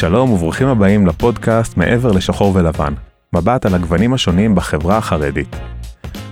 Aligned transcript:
שלום 0.00 0.32
וברוכים 0.32 0.68
הבאים 0.68 1.06
לפודקאסט 1.06 1.76
מעבר 1.76 2.12
לשחור 2.12 2.56
ולבן, 2.56 2.94
מבט 3.32 3.66
על 3.66 3.74
הגוונים 3.74 4.14
השונים 4.14 4.54
בחברה 4.54 4.96
החרדית. 4.96 5.56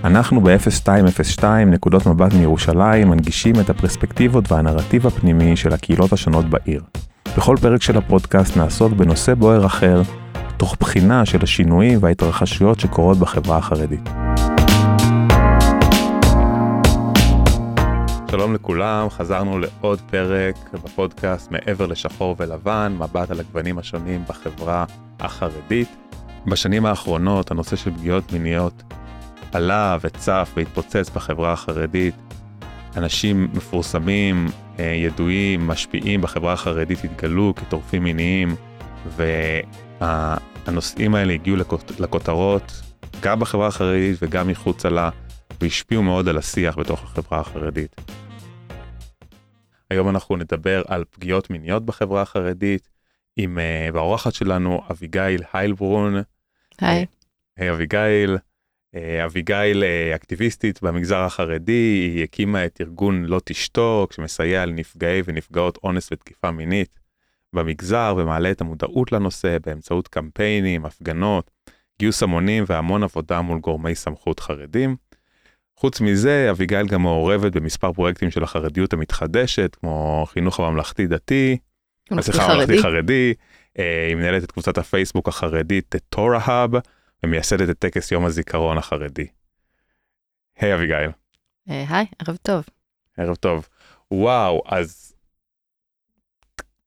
אנחנו 0.03 0.41
ב-0202 0.41 1.43
נקודות 1.65 2.05
מבט 2.05 2.33
מירושלים 2.33 3.09
מנגישים 3.09 3.55
את 3.59 3.69
הפרספקטיבות 3.69 4.51
והנרטיב 4.51 5.07
הפנימי 5.07 5.55
של 5.55 5.73
הקהילות 5.73 6.13
השונות 6.13 6.45
בעיר. 6.45 6.83
בכל 7.37 7.55
פרק 7.61 7.81
של 7.81 7.97
הפודקאסט 7.97 8.57
נעסוק 8.57 8.93
בנושא 8.93 9.33
בוער 9.33 9.65
אחר, 9.65 10.01
תוך 10.57 10.75
בחינה 10.79 11.25
של 11.25 11.39
השינויים 11.43 11.99
וההתרחשויות 12.01 12.79
שקורות 12.79 13.17
בחברה 13.17 13.57
החרדית. 13.57 14.09
שלום 18.49 18.61
לכולם, 18.61 19.09
חזרנו 19.09 19.59
לעוד 19.59 20.01
פרק 20.01 20.55
בפודקאסט 20.73 21.51
מעבר 21.51 21.85
לשחור 21.85 22.35
ולבן, 22.39 22.95
מבט 22.99 23.31
על 23.31 23.39
הגוונים 23.39 23.77
השונים 23.77 24.23
בחברה 24.29 24.85
החרדית. 25.19 25.89
בשנים 26.45 26.85
האחרונות 26.85 27.51
הנושא 27.51 27.75
של 27.75 27.91
פגיעות 27.91 28.31
מיניות 28.33 28.83
עלה 29.51 29.97
וצף 30.01 30.51
והתפוצץ 30.55 31.09
בחברה 31.09 31.53
החרדית. 31.53 32.15
אנשים 32.97 33.47
מפורסמים, 33.53 34.47
אה, 34.79 34.83
ידועים, 34.83 35.67
משפיעים 35.67 36.21
בחברה 36.21 36.53
החרדית 36.53 37.03
התגלו 37.03 37.53
כטורפים 37.55 38.03
מיניים, 38.03 38.55
והנושאים 40.01 41.15
האלה 41.15 41.33
הגיעו 41.33 41.57
לכותרות 41.99 42.81
גם 43.21 43.39
בחברה 43.39 43.67
החרדית 43.67 44.17
וגם 44.21 44.47
מחוצה 44.47 44.89
לה. 44.89 45.09
והשפיעו 45.61 46.03
מאוד 46.03 46.27
על 46.27 46.37
השיח 46.37 46.77
בתוך 46.77 47.03
החברה 47.03 47.39
החרדית. 47.39 48.01
היום 49.89 50.09
אנחנו 50.09 50.37
נדבר 50.37 50.81
על 50.87 51.03
פגיעות 51.09 51.49
מיניות 51.49 51.85
בחברה 51.85 52.21
החרדית 52.21 52.89
עם 53.35 53.57
uh, 53.57 53.91
באורחת 53.93 54.33
שלנו 54.33 54.81
אביגיל 54.91 55.41
היילברון. 55.53 56.15
היי. 56.81 57.05
היי 57.57 57.71
אביגיל. 57.71 58.37
Uh, 58.95 59.25
אביגיל 59.25 59.83
אקטיביסטית 60.15 60.83
במגזר 60.83 61.17
החרדי, 61.17 62.11
היא 62.15 62.23
הקימה 62.23 62.65
את 62.65 62.81
ארגון 62.81 63.25
לא 63.25 63.41
תשתוק 63.45 64.13
שמסייע 64.13 64.65
לנפגעי 64.65 65.21
ונפגעות 65.25 65.77
אונס 65.83 66.11
ותקיפה 66.11 66.51
מינית 66.51 66.99
במגזר 67.53 68.15
ומעלה 68.17 68.51
את 68.51 68.61
המודעות 68.61 69.11
לנושא 69.11 69.57
באמצעות 69.65 70.07
קמפיינים, 70.07 70.85
הפגנות, 70.85 71.51
גיוס 71.99 72.23
המונים 72.23 72.63
והמון 72.67 73.03
עבודה 73.03 73.41
מול 73.41 73.59
גורמי 73.59 73.95
סמכות 73.95 74.39
חרדים. 74.39 74.95
חוץ 75.79 76.01
מזה, 76.01 76.47
אביגיל 76.51 76.87
גם 76.87 77.01
מעורבת 77.01 77.51
במספר 77.51 77.93
פרויקטים 77.93 78.31
של 78.31 78.43
החרדיות 78.43 78.93
המתחדשת, 78.93 79.75
כמו 79.75 80.25
חינוך 80.29 80.59
הממלכתי 80.59 81.07
דתי, 81.07 81.57
סליחה, 82.19 82.47
ממלכתי 82.53 82.81
חרדי, 82.81 83.33
אה, 83.79 84.07
היא 84.07 84.15
מנהלת 84.15 84.43
את 84.43 84.51
קבוצת 84.51 84.77
הפייסבוק 84.77 85.27
החרדית 85.27 85.95
תורה 86.09 86.39
האב, 86.43 86.71
ומייסדת 87.23 87.69
את 87.69 87.79
טקס 87.79 88.11
יום 88.11 88.25
הזיכרון 88.25 88.77
החרדי. 88.77 89.27
היי 90.59 90.73
אביגיל. 90.73 91.09
אה, 91.69 91.85
היי, 91.89 92.05
ערב 92.19 92.37
טוב. 92.41 92.63
ערב 93.17 93.35
טוב. 93.35 93.67
וואו, 94.11 94.63
אז 94.65 95.13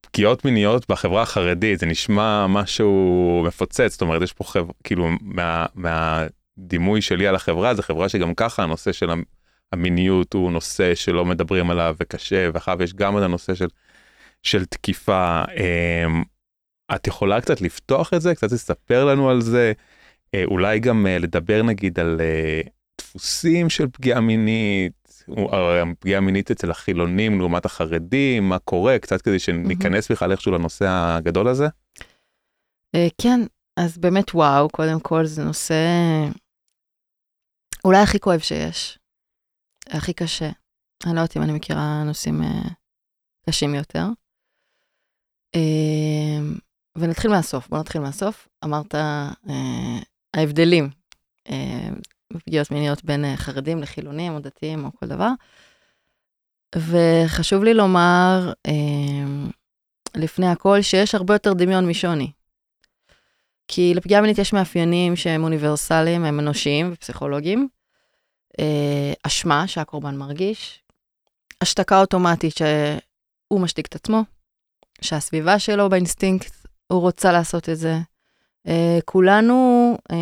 פגיעות 0.01 0.45
מיניות 0.45 0.91
בחברה 0.91 1.23
החרדית, 1.23 1.79
זה 1.79 1.87
נשמע 1.87 2.47
משהו 2.47 3.43
מפוצץ, 3.47 3.93
זאת 3.93 4.01
אומרת, 4.01 4.23
יש 4.23 4.33
פה 4.33 4.45
חברה, 4.45 4.73
כאילו, 4.85 5.09
מה... 5.20 5.67
מה 5.75 6.27
הדימוי 6.64 7.02
שלי 7.02 7.27
על 7.27 7.34
החברה 7.34 7.74
זה 7.74 7.82
חברה 7.82 8.08
שגם 8.08 8.34
ככה 8.34 8.62
הנושא 8.62 8.92
של 8.92 9.10
המיניות 9.72 10.32
הוא 10.32 10.52
נושא 10.52 10.94
שלא 10.94 11.24
מדברים 11.24 11.70
עליו 11.70 11.96
וקשה 12.00 12.50
ואחר 12.55 12.82
יש 12.82 12.94
גם 12.94 13.18
את 13.18 13.22
הנושא 13.22 13.55
של, 13.55 13.68
של 14.42 14.64
תקיפה. 14.64 15.42
אמ, 15.56 16.22
את 16.94 17.06
יכולה 17.06 17.40
קצת 17.40 17.60
לפתוח 17.60 18.14
את 18.14 18.20
זה 18.20 18.34
קצת 18.34 18.52
לספר 18.52 19.05
לנו 19.05 19.30
על 19.30 19.40
זה 19.40 19.72
אה, 20.34 20.45
אולי 20.45 20.80
גם 20.80 21.06
אה, 21.06 21.18
לדבר 21.18 21.62
נגיד 21.62 22.01
על 22.01 22.20
אה, 22.20 22.61
דפוסים 23.01 23.70
של 23.70 23.89
פגיעה 23.92 24.20
מינית 24.20 24.92
פגיעה 25.98 26.20
מינית 26.20 26.51
אצל 26.51 26.70
החילונים 26.70 27.39
לעומת 27.39 27.64
החרדים 27.64 28.48
מה 28.48 28.58
קורה 28.58 28.98
קצת 28.98 29.22
כדי 29.22 29.39
שניכנס 29.39 30.11
בכלל 30.11 30.33
איכשהו 30.33 30.52
לנושא 30.52 30.86
הגדול 30.89 31.48
הזה. 31.48 31.68
כן 33.20 33.40
אז 33.77 33.98
באמת 33.98 34.34
וואו 34.34 34.68
קודם 34.68 35.01
כל 35.01 35.24
זה 35.24 35.45
נושא 35.45 35.74
אולי 37.85 37.98
הכי 37.98 38.20
כואב 38.20 38.41
שיש, 38.41 38.98
הכי 39.87 40.13
קשה. 40.13 40.51
אני 41.07 41.15
לא 41.15 41.20
יודעת 41.20 41.37
אם 41.37 41.43
אני 41.43 41.53
מכירה 41.53 42.03
נושאים 42.05 42.41
uh, 42.43 42.70
קשים 43.47 43.75
יותר. 43.75 44.07
Uh, 45.57 46.61
ונתחיל 46.98 47.31
מהסוף, 47.31 47.69
בוא 47.69 47.79
נתחיל 47.79 48.01
מהסוף. 48.01 48.48
אמרת 48.65 48.95
uh, 48.95 49.48
ההבדלים 50.35 50.91
uh, 51.48 51.53
בפגיעות 52.33 52.70
מיניות 52.70 53.05
בין 53.05 53.25
uh, 53.25 53.37
חרדים 53.37 53.79
לחילונים 53.79 54.33
או 54.35 54.41
דתיים 54.41 54.85
או 54.85 54.91
כל 54.93 55.07
דבר. 55.07 55.31
וחשוב 56.77 57.64
לי 57.64 57.75
לומר, 57.75 58.53
uh, 58.69 59.53
לפני 60.14 60.47
הכל, 60.47 60.83
שיש 60.83 61.14
הרבה 61.14 61.35
יותר 61.35 61.53
דמיון 61.53 61.89
משוני. 61.89 62.33
כי 63.68 63.95
לפגיעה 63.95 64.20
מינית 64.20 64.39
יש 64.39 64.52
מאפיינים 64.52 65.17
שהם 65.17 65.45
אוניברסליים, 65.45 66.24
הם 66.24 66.40
אנושיים 66.40 66.90
ופסיכולוגיים. 66.92 67.68
אה, 68.61 69.12
אשמה 69.23 69.67
שהקורבן 69.67 70.17
מרגיש, 70.17 70.83
השתקה 71.61 72.01
אוטומטית 72.01 72.55
שהוא 72.56 73.61
משתיק 73.61 73.86
את 73.86 73.95
עצמו, 73.95 74.22
שהסביבה 75.01 75.58
שלו 75.58 75.89
באינסטינקט, 75.89 76.55
הוא 76.86 77.01
רוצה 77.01 77.33
לעשות 77.33 77.68
את 77.68 77.78
זה. 77.78 77.98
אה, 78.68 78.98
כולנו 79.05 79.98
אה, 80.11 80.17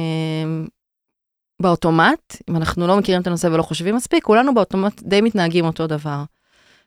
באוטומט, 1.63 2.37
אם 2.51 2.57
אנחנו 2.57 2.87
לא 2.87 2.97
מכירים 2.97 3.23
את 3.23 3.27
הנושא 3.27 3.47
ולא 3.47 3.63
חושבים 3.63 3.97
מספיק, 3.97 4.25
כולנו 4.25 4.55
באוטומט 4.55 5.03
די 5.03 5.21
מתנהגים 5.21 5.65
אותו 5.65 5.87
דבר. 5.87 6.25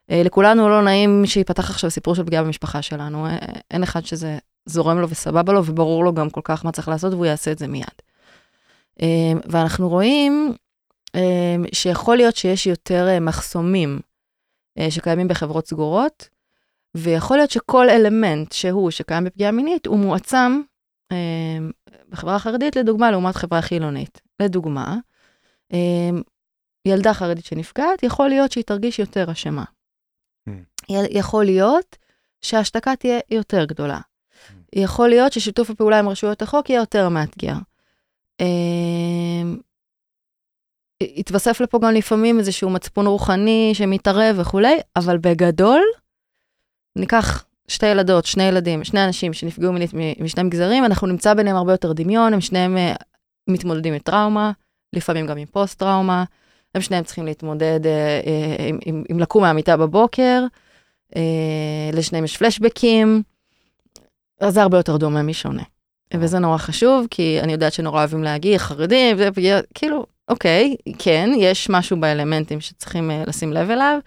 לכולנו 0.10 0.70
לא 0.70 0.84
נעים 0.84 1.26
שיפתח 1.26 1.70
עכשיו 1.70 1.92
סיפור 1.92 2.16
של 2.16 2.24
פגיעה 2.24 2.44
במשפחה 2.44 2.82
שלנו. 2.82 3.28
אין 3.72 3.84
אחד 3.84 4.06
שזה 4.06 4.38
זורם 4.66 5.00
לו 5.00 5.10
וסבבה 5.10 5.54
לו, 5.54 5.66
וברור 5.66 6.04
לו 6.04 6.14
גם 6.14 6.30
כל 6.30 6.42
כך 6.44 6.66
מה 6.66 6.72
צריך 6.72 6.88
לעשות, 6.88 7.14
והוא 7.14 7.26
יעשה 7.26 7.52
את 7.52 7.60
זה 7.60 7.68
מיד. 7.68 8.02
אמ, 9.02 9.40
ואנחנו 9.46 9.90
רואים 9.90 10.54
אמ, 11.16 11.66
שיכול 11.74 12.18
להיות 12.18 12.36
שיש 12.36 12.68
יותר 12.68 13.08
אה, 13.08 13.20
מחסומים 13.20 14.00
אה, 14.78 14.92
שקיימים 14.92 15.28
בחברות 15.28 15.68
סגורות, 15.68 16.30
ויכול 16.96 17.38
להיות 17.38 17.52
שכל 17.52 17.90
אלמנט 17.90 18.52
שהוא, 18.52 18.92
שקיים 18.92 19.24
בפגיעה 19.24 19.52
מינית, 19.52 19.86
הוא 19.86 19.98
מועצם 19.98 20.62
אמ, 21.12 21.72
בחברה 22.10 22.36
החרדית, 22.36 22.76
לדוגמה, 22.76 23.12
לעומת 23.12 23.36
חברה 23.36 23.62
חילונית. 23.62 24.22
לדוגמה, 24.40 24.98
ילדה 26.88 27.14
חרדית 27.14 27.46
שנפגעת, 27.46 28.04
יכול 28.04 28.30
להיות 28.30 28.52
שהיא 28.52 28.64
תרגיש 28.64 29.00
יותר 29.00 29.32
אשמה. 29.32 29.64
Mm. 30.50 30.52
יכול 31.10 31.46
להיות 31.46 31.98
שההשתקה 32.42 32.96
תהיה 32.96 33.20
יותר 33.32 33.66
גדולה. 33.66 34.00
יכול 34.76 35.10
להיות 35.10 35.34
ששיתוף 35.34 35.70
הפעולה 35.70 36.00
עם 36.00 36.10
רשויות 36.10 36.42
החוק 36.42 36.70
יהיה 36.70 36.80
יותר 36.80 37.10
מאתגר. 37.10 37.56
התווסף 41.18 41.62
לפה 41.62 41.80
גם 41.80 41.94
לפעמים 41.94 42.40
איזשהו 42.40 42.70
מצפון 42.70 43.08
רוחני 43.08 43.72
שמתערב 43.74 44.36
וכולי, 44.40 44.80
אבל 44.96 45.18
בגדול, 45.18 45.82
ניקח 46.96 47.46
שתי 47.68 47.86
ילדות, 47.86 48.26
שני 48.26 48.44
ילדים, 48.44 48.84
שני 48.84 49.06
אנשים 49.06 49.34
שנפגעו 49.34 49.74
מינית 49.74 49.92
משני 50.20 50.44
מגזרים, 50.44 50.86
אנחנו 50.86 51.08
נמצא 51.08 51.34
ביניהם 51.34 51.56
הרבה 51.56 51.74
יותר 51.74 51.94
דמיון, 51.94 52.34
הם 52.34 52.42
שניהם 52.42 52.78
uh, 52.78 53.04
מתמודדים 53.48 53.94
עם 53.94 54.00
טראומה, 54.00 54.52
לפעמים 54.94 55.28
גם 55.28 55.38
עם 55.38 55.46
פוסט-טראומה, 55.46 56.24
הם 56.76 56.82
שניהם 56.82 57.04
צריכים 57.04 57.26
להתמודד 57.26 57.80
uh, 57.84 58.26
uh, 58.26 58.62
עם, 58.62 58.80
עם, 58.86 59.04
עם 59.10 59.20
לקום 59.20 59.44
מהמיטה 59.44 59.78
בבוקר, 59.78 60.44
uh, 61.12 61.18
לשניהם 61.94 62.26
יש 62.26 62.38
פלשבקים, 62.38 63.24
אז 64.40 64.54
זה 64.54 64.62
הרבה 64.62 64.78
יותר 64.78 64.98
דומה 64.98 65.24
משונה. 65.24 65.64
וזה 66.14 66.40
נורא 66.40 66.58
חשוב, 66.58 67.08
כי 67.12 67.40
אני 67.42 67.52
יודעת 67.52 67.74
שנורא 67.74 68.00
אוהבים 68.00 68.24
להגיד, 68.24 68.58
חרדים, 68.58 69.18
זה 69.18 69.32
פגיעה, 69.32 69.60
כאילו, 69.74 70.06
אוקיי, 70.28 70.76
כן, 71.00 71.30
יש 71.38 71.70
משהו 71.70 72.00
באלמנטים 72.00 72.62
שצריכים 72.62 73.12
uh, 73.12 73.30
לשים 73.30 73.54
לב 73.54 73.70
אליו. 73.70 74.00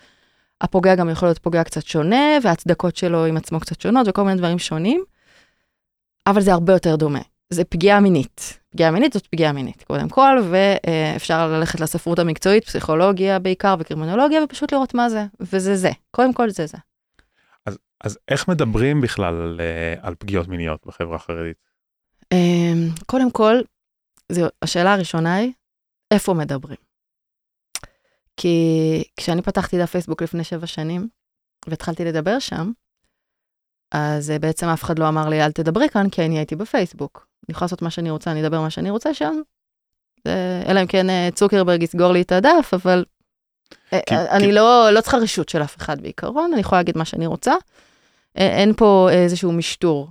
הפוגע 0.61 0.95
גם 0.95 1.11
יכול 1.11 1.29
להיות 1.29 1.39
פוגע 1.39 1.65
קצת 1.65 1.87
שונה, 1.87 2.39
וההצדקות 2.43 2.97
שלו 2.97 3.25
עם 3.25 3.37
עצמו 3.37 3.61
קצת 3.61 3.81
שונות, 3.81 4.09
וכל 4.09 4.23
מיני 4.23 4.39
דברים 4.39 4.59
שונים, 4.59 5.05
אבל 6.27 6.41
זה 6.41 6.53
הרבה 6.53 6.73
יותר 6.73 6.97
דומה. 6.97 7.21
זה 7.51 7.65
פגיעה 7.65 8.01
מינית. 8.01 8.59
פגיעה 8.71 8.91
מינית 8.91 9.13
זאת 9.13 9.27
פגיעה 9.27 9.53
מינית, 9.53 9.83
קודם 9.83 10.09
כל, 10.09 10.39
ואפשר 10.51 11.49
ללכת 11.49 11.81
לספרות 11.81 12.19
המקצועית, 12.19 12.65
פסיכולוגיה 12.65 13.39
בעיקר 13.39 13.75
וקרימינולוגיה, 13.79 14.45
ופשוט 14.45 14.73
לראות 14.73 14.95
מה 14.95 15.09
זה, 15.09 15.25
וזה 15.41 15.77
זה. 15.77 15.91
קודם 16.11 16.33
כל 16.33 16.51
זה 16.51 16.67
זה. 16.67 16.79
אז, 18.01 18.19
איך 18.29 18.49
מדברים 18.49 19.01
בכלל 19.01 19.35
על, 19.35 19.61
אה, 19.61 19.95
על 20.03 20.15
פגיעות 20.19 20.49
מיניות 20.49 20.87
בחברה 20.87 21.17
החרדית? 21.17 21.57
אמ, 22.33 22.89
קודם 23.07 23.31
כל, 23.31 23.55
זו, 24.33 24.47
השאלה 24.63 24.93
הראשונה 24.95 25.35
היא, 25.35 25.53
איפה 26.11 26.35
מדברים? 26.35 26.77
כי 28.37 28.59
כשאני 29.17 29.43
פתחתי 29.43 29.77
את 29.77 29.83
הפייסבוק 29.83 30.23
לפני 30.23 30.45
שבע 30.45 30.67
שנים, 30.67 31.09
והתחלתי 31.69 32.05
לדבר 32.05 32.39
שם, 32.39 32.71
אז 33.95 34.31
אה, 34.31 34.39
בעצם 34.39 34.67
אף 34.67 34.83
אחד 34.85 34.99
לא 34.99 35.09
אמר 35.09 35.29
לי, 35.29 35.45
אל 35.45 35.53
תדברי 35.53 35.89
כאן, 35.89 36.11
כי 36.11 36.25
אני 36.25 36.39
הייתי 36.39 36.57
בפייסבוק. 36.57 37.27
אני 37.49 37.53
יכולה 37.53 37.65
לעשות 37.65 37.83
מה 37.83 37.91
שאני 37.91 38.11
רוצה, 38.11 38.31
אני 38.33 38.47
אדבר 38.47 38.61
מה 38.61 38.71
שאני 38.71 38.91
רוצה 38.91 39.15
שם. 39.15 39.41
זה- 40.25 40.63
אלא 40.69 40.83
אם 40.83 40.87
כן 40.87 41.11
אה, 41.11 41.29
צוקרברג 41.35 41.83
יסגור 41.83 42.13
לי 42.13 42.23
את 42.23 42.33
הדף, 42.33 42.71
אבל 42.73 43.05
אה, 43.93 44.01
כי- 44.09 44.15
אה, 44.15 44.31
אני 44.37 44.45
כי- 44.45 44.53
לא, 44.53 44.91
לא 44.93 45.01
צריכה 45.01 45.17
רשות 45.17 45.49
של 45.49 45.63
אף 45.63 45.77
אחד 45.77 46.01
בעיקרון, 46.01 46.53
אני 46.53 46.61
יכולה 46.61 46.81
להגיד 46.81 46.99
מה 46.99 47.05
שאני 47.05 47.27
רוצה. 47.27 47.55
אה, 48.39 48.47
אין 48.59 48.73
פה 48.77 49.09
איזשהו 49.13 49.53
משטור 49.53 50.09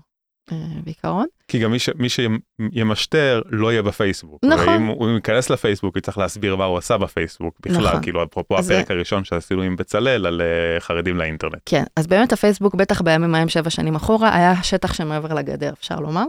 אה, 0.51 0.57
בעיקרון. 0.83 1.25
כי 1.47 1.59
גם 1.59 1.71
מי, 1.71 1.79
ש, 1.79 1.89
מי 1.95 2.07
שימשטר 2.09 3.41
לא 3.49 3.71
יהיה 3.71 3.81
בפייסבוק. 3.81 4.43
נכון. 4.43 4.69
ואם 4.69 4.85
הוא 4.85 5.09
ייכנס 5.09 5.49
לפייסבוק, 5.49 5.97
יצטרך 5.97 6.17
להסביר 6.17 6.55
מה 6.55 6.65
הוא 6.65 6.77
עשה 6.77 6.97
בפייסבוק 6.97 7.57
בכלל, 7.65 7.87
נכון. 7.87 8.01
כאילו 8.01 8.23
אפרופו 8.23 8.53
הפרק 8.57 8.87
זה- 8.87 8.93
הראשון 8.93 9.23
שעשינו 9.23 9.61
עם 9.61 9.75
בצלאל 9.75 10.25
על 10.25 10.41
אה, 10.41 10.79
חרדים 10.79 11.17
לאינטרנט. 11.17 11.61
כן, 11.65 11.83
אז 11.95 12.07
באמת 12.07 12.33
הפייסבוק, 12.33 12.75
בטח 12.75 13.01
בימים 13.01 13.35
ההם 13.35 13.49
שבע 13.49 13.69
שנים 13.69 13.95
אחורה, 13.95 14.35
היה 14.35 14.63
שטח 14.63 14.93
שמעבר 14.93 15.33
לגדר, 15.33 15.73
אפשר 15.79 15.95
לומר. 15.99 16.23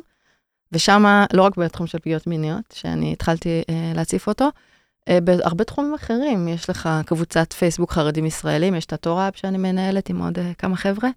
ושם, 0.73 1.05
לא 1.33 1.43
רק 1.43 1.57
בתחום 1.57 1.87
של 1.87 1.99
פגיעות 1.99 2.27
מיניות, 2.27 2.65
שאני 2.75 3.13
התחלתי 3.13 3.63
אה, 3.71 3.93
להציף 3.95 4.27
אותו, 4.29 4.49
אה, 5.09 5.21
בהרבה 5.21 5.65
תחומים 5.65 5.95
אחרים. 5.95 6.49
יש 6.49 6.71
לך 6.71 6.89
קבוצת 7.07 7.53
פייסבוק 7.53 7.93
חרדים 7.93 8.27
ישראלים, 8.27 8.75
יש 8.75 8.85
את 8.87 8.93
התורה 8.93 9.29
שאני 9.35 9.59
מנהלת 9.59 10.09
עם 10.11 10.23
עוד 10.23 10.39
אה, 10.39 10.53
כמה 10.59 10.77
חבר'ה. 10.77 11.09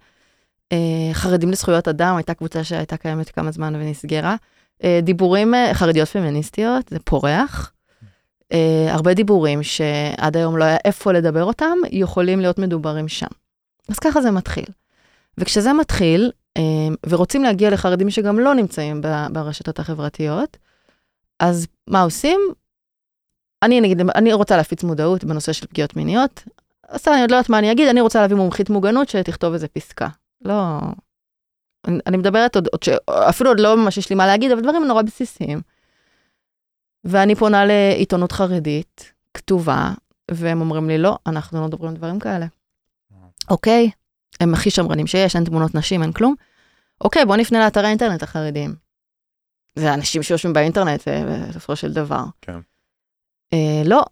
אה, 0.71 1.13
חרדים 1.13 1.51
לזכויות 1.51 1.87
אדם, 1.87 2.15
הייתה 2.15 2.33
קבוצה 2.33 2.63
שהייתה 2.63 2.97
קיימת 2.97 3.29
כמה 3.29 3.51
זמן 3.51 3.75
ונסגרה. 3.75 4.35
אה, 4.83 4.99
דיבורים, 5.03 5.55
אה, 5.55 5.73
חרדיות 5.73 6.09
פמיניסטיות, 6.09 6.89
זה 6.89 6.99
פורח. 6.99 7.71
הרבה 8.89 9.13
דיבורים 9.13 9.63
שעד 9.63 10.37
היום 10.37 10.57
לא 10.57 10.63
היה 10.63 10.77
איפה 10.85 11.11
לדבר 11.11 11.43
אותם, 11.43 11.77
יכולים 11.91 12.39
להיות 12.39 12.59
מדוברים 12.59 13.07
שם. 13.07 13.27
אז 13.89 13.99
ככה 13.99 14.21
זה 14.21 14.31
מתחיל. 14.31 14.65
וכשזה 15.37 15.73
מתחיל, 15.73 16.31
ורוצים 17.09 17.43
להגיע 17.43 17.69
לחרדים 17.69 18.09
שגם 18.09 18.39
לא 18.39 18.55
נמצאים 18.55 19.01
ברשתות 19.31 19.79
החברתיות, 19.79 20.57
אז 21.39 21.67
מה 21.87 22.01
עושים? 22.01 22.39
אני 23.63 23.81
נגיד, 23.81 24.01
אני 24.15 24.33
רוצה 24.33 24.57
להפיץ 24.57 24.83
מודעות 24.83 25.23
בנושא 25.23 25.53
של 25.53 25.67
פגיעות 25.67 25.95
מיניות, 25.95 26.43
אז 26.87 27.07
אני 27.07 27.21
עוד 27.21 27.31
לא 27.31 27.35
יודעת 27.35 27.49
מה 27.49 27.59
אני 27.59 27.71
אגיד, 27.71 27.87
אני 27.87 28.01
רוצה 28.01 28.21
להביא 28.21 28.35
מומחית 28.35 28.69
מוגנות 28.69 29.09
שתכתוב 29.09 29.53
איזה 29.53 29.67
פסקה. 29.67 30.07
לא... 30.41 30.79
אני, 31.87 31.99
אני 32.07 32.17
מדברת 32.17 32.55
עוד, 32.55 32.67
עוד 32.71 32.83
ש... 32.83 32.89
אפילו 33.29 33.49
עוד 33.49 33.59
לא 33.59 33.77
ממש 33.77 33.97
יש 33.97 34.09
לי 34.09 34.15
מה 34.15 34.27
להגיד, 34.27 34.51
אבל 34.51 34.61
דברים 34.61 34.83
נורא 34.83 35.01
בסיסיים. 35.01 35.61
ואני 37.03 37.35
פונה 37.35 37.65
לעיתונות 37.65 38.31
חרדית, 38.31 39.13
כתובה, 39.33 39.93
והם 40.31 40.61
אומרים 40.61 40.87
לי, 40.87 40.97
לא, 40.97 41.17
אנחנו 41.27 41.61
לא 41.61 41.67
מדברים 41.67 41.93
דברים 41.93 42.19
כאלה. 42.19 42.45
אוקיי, 43.49 43.91
הם 44.39 44.53
הכי 44.53 44.69
שמרנים 44.69 45.07
שיש, 45.07 45.35
אין 45.35 45.45
תמונות 45.45 45.75
נשים, 45.75 46.03
אין 46.03 46.11
כלום. 46.11 46.35
אוקיי, 47.01 47.25
בוא 47.25 47.35
נפנה 47.35 47.59
לאתרי 47.59 47.85
האינטרנט 47.85 48.23
החרדיים. 48.23 48.75
זה 49.75 49.93
אנשים 49.93 50.23
שיושבים 50.23 50.53
באינטרנט, 50.53 51.07
אה, 51.07 51.47
בסופו 51.49 51.75
של 51.75 51.93
דבר. 51.93 52.23
כן. 52.41 52.59
אה, 53.53 53.81
לא, 53.85 54.03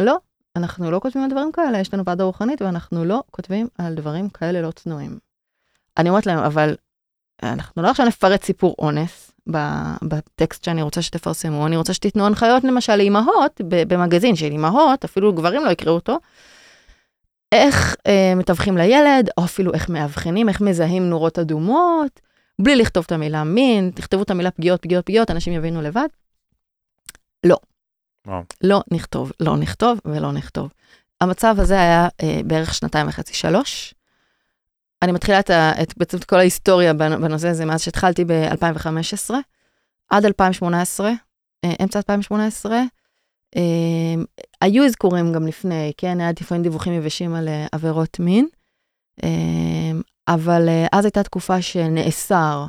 לא, 0.00 0.16
אנחנו 0.56 0.90
לא 0.90 0.98
כותבים 0.98 1.24
על 1.24 1.30
דברים 1.30 1.52
כאלה, 1.52 1.80
יש 1.80 1.94
לנו 1.94 2.04
ועדה 2.04 2.24
רוחנית 2.24 2.62
ואנחנו 2.62 3.04
לא 3.04 3.22
כותבים 3.30 3.68
על 3.78 3.94
דברים 3.94 4.28
כאלה 4.28 4.62
לא 4.62 4.70
צנועים. 4.70 5.18
אני 5.98 6.08
אומרת 6.08 6.26
להם, 6.26 6.38
אבל 6.38 6.76
אנחנו 7.42 7.82
לא 7.82 7.90
עכשיו 7.90 8.06
נפרט 8.06 8.44
סיפור 8.44 8.74
אונס 8.78 9.32
בטקסט 10.02 10.64
שאני 10.64 10.82
רוצה 10.82 11.02
שתפרסמו, 11.02 11.66
אני 11.66 11.76
רוצה 11.76 11.94
שתיתנו 11.94 12.26
הנחיות 12.26 12.64
למשל 12.64 12.96
לאימהות, 12.96 13.60
במגזין 13.68 14.36
של 14.36 14.46
אימהות, 14.46 15.04
אפילו 15.04 15.32
גברים 15.32 15.64
לא 15.64 15.70
יקראו 15.70 15.94
אותו, 15.94 16.18
איך 17.52 17.96
אה, 18.06 18.32
מתווכים 18.36 18.76
לילד, 18.76 19.30
או 19.38 19.44
אפילו 19.44 19.74
איך 19.74 19.88
מאבחנים, 19.88 20.48
איך 20.48 20.60
מזהים 20.60 21.10
נורות 21.10 21.38
אדומות, 21.38 22.20
בלי 22.58 22.76
לכתוב 22.76 23.04
את 23.06 23.12
המילה 23.12 23.44
מין, 23.44 23.90
תכתבו 23.94 24.22
את 24.22 24.30
המילה 24.30 24.50
פגיעות, 24.50 24.82
פגיעות, 24.82 25.06
פגיעות, 25.06 25.30
אנשים 25.30 25.52
יבינו 25.52 25.82
לבד. 25.82 26.08
לא. 27.46 27.56
וואו. 28.26 28.42
לא 28.64 28.82
נכתוב, 28.92 29.32
לא 29.40 29.56
נכתוב 29.56 29.98
ולא 30.04 30.32
נכתוב. 30.32 30.72
המצב 31.20 31.56
הזה 31.58 31.74
היה 31.74 32.08
אה, 32.22 32.40
בערך 32.44 32.74
שנתיים 32.74 33.08
וחצי, 33.08 33.34
שלוש. 33.34 33.94
אני 35.02 35.12
מתחילה 35.12 35.40
את, 35.40 35.50
ה, 35.50 35.82
את, 35.82 35.98
בעצם 35.98 36.18
את 36.18 36.24
כל 36.24 36.36
ההיסטוריה 36.36 36.92
בנ- 36.92 37.16
בנושא 37.22 37.48
הזה 37.48 37.64
מאז 37.64 37.82
שהתחלתי 37.82 38.24
ב-2015, 38.24 39.34
עד 40.10 40.24
2018, 40.24 41.10
אה, 41.64 41.72
אמצע 41.82 41.98
2018. 41.98 42.80
אה, 43.56 43.62
היו 44.60 44.84
אזכורים 44.84 45.32
גם 45.32 45.46
לפני, 45.46 45.92
כן, 45.96 46.20
היה 46.20 46.30
לפעמים 46.40 46.62
דיווחים 46.62 46.92
יבשים 46.92 47.34
על 47.34 47.48
אה, 47.48 47.66
עבירות 47.72 48.20
מין, 48.20 48.46
אבל 50.28 50.68
אז 50.92 51.04
הייתה 51.04 51.22
תקופה 51.22 51.62
שנאסר 51.62 52.66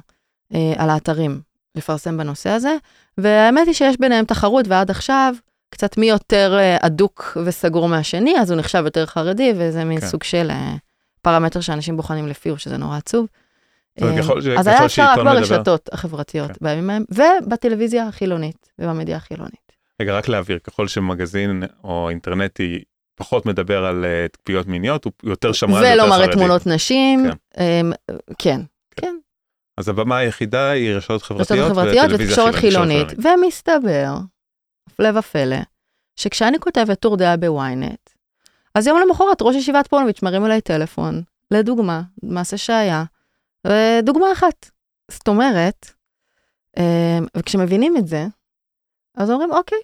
על 0.53 0.89
האתרים 0.89 1.41
לפרסם 1.75 2.17
בנושא 2.17 2.49
הזה, 2.49 2.75
והאמת 3.17 3.67
היא 3.67 3.73
שיש 3.73 3.99
ביניהם 3.99 4.25
תחרות, 4.25 4.67
ועד 4.67 4.91
עכשיו, 4.91 5.35
קצת 5.69 5.97
מי 5.97 6.05
יותר 6.05 6.57
אדוק 6.81 7.37
וסגור 7.45 7.87
מהשני, 7.87 8.39
אז 8.39 8.51
הוא 8.51 8.59
נחשב 8.59 8.81
יותר 8.85 9.05
חרדי, 9.05 9.53
וזה 9.57 9.83
מין 9.83 9.99
כן. 9.99 10.07
סוג 10.07 10.23
של 10.23 10.51
פרמטר 11.25 11.61
שאנשים 11.61 11.97
בוחנים 11.97 12.27
לפיו, 12.27 12.57
שזה 12.57 12.77
נורא 12.77 12.97
עצוב. 12.97 13.27
אה, 14.01 14.19
אז 14.59 14.67
היה 14.67 14.85
אפשר 14.85 15.03
רק 15.03 15.19
ברשתות 15.19 15.89
החברתיות 15.91 16.51
כן. 16.51 16.57
בימים 16.61 16.89
ההם, 16.89 17.03
ובטלוויזיה 17.09 18.07
החילונית, 18.07 18.69
ובמדיה 18.79 19.17
החילונית. 19.17 19.71
רגע, 20.01 20.17
רק 20.17 20.27
להבהיר, 20.27 20.59
ככל 20.59 20.87
שמגזין 20.87 21.63
או 21.83 22.09
אינטרנטי 22.09 22.83
פחות 23.15 23.45
מדבר 23.45 23.85
על 23.85 24.05
אה, 24.05 24.25
פגיעות 24.43 24.67
מיניות, 24.67 25.05
הוא 25.05 25.13
יותר 25.23 25.51
שמרן 25.51 25.83
ויותר 25.83 25.93
ולא 25.93 26.11
חרדי. 26.11 26.23
מראה 26.23 26.33
תמונות 26.33 26.67
נשים, 26.67 27.25
כן. 27.29 27.61
אמ, 27.63 27.91
כן, 28.37 28.61
כן, 28.95 29.15
אז 29.77 29.89
הבמה 29.89 30.17
היחידה 30.17 30.69
היא 30.69 30.91
רשתות 30.91 31.21
חברתיות 31.21 31.71
ותקשורת. 32.13 32.55
חילונית, 32.55 33.07
ומסתבר, 33.23 34.13
הפלא 34.87 35.19
ופלא, 35.19 35.57
שכשאני 36.15 36.59
כותבת 36.59 36.99
טור 36.99 37.17
דעה 37.17 37.37
בוויינט, 37.37 38.09
אז 38.75 38.87
יום 38.87 38.99
למחרת 38.99 39.41
ראש 39.41 39.55
ישיבת 39.55 39.87
פוניביץ' 39.87 40.21
מרים 40.21 40.45
אליי 40.45 40.61
טלפון, 40.61 41.21
לדוגמה, 41.51 42.01
מעשה 42.23 42.57
שהיה, 42.57 43.03
ודוגמה 43.67 44.31
אחת. 44.31 44.69
זאת 45.11 45.27
אומרת, 45.27 45.91
אמ, 46.77 47.25
וכשמבינים 47.37 47.97
את 47.97 48.07
זה, 48.07 48.25
אז 49.15 49.31
אומרים, 49.31 49.51
אוקיי, 49.51 49.77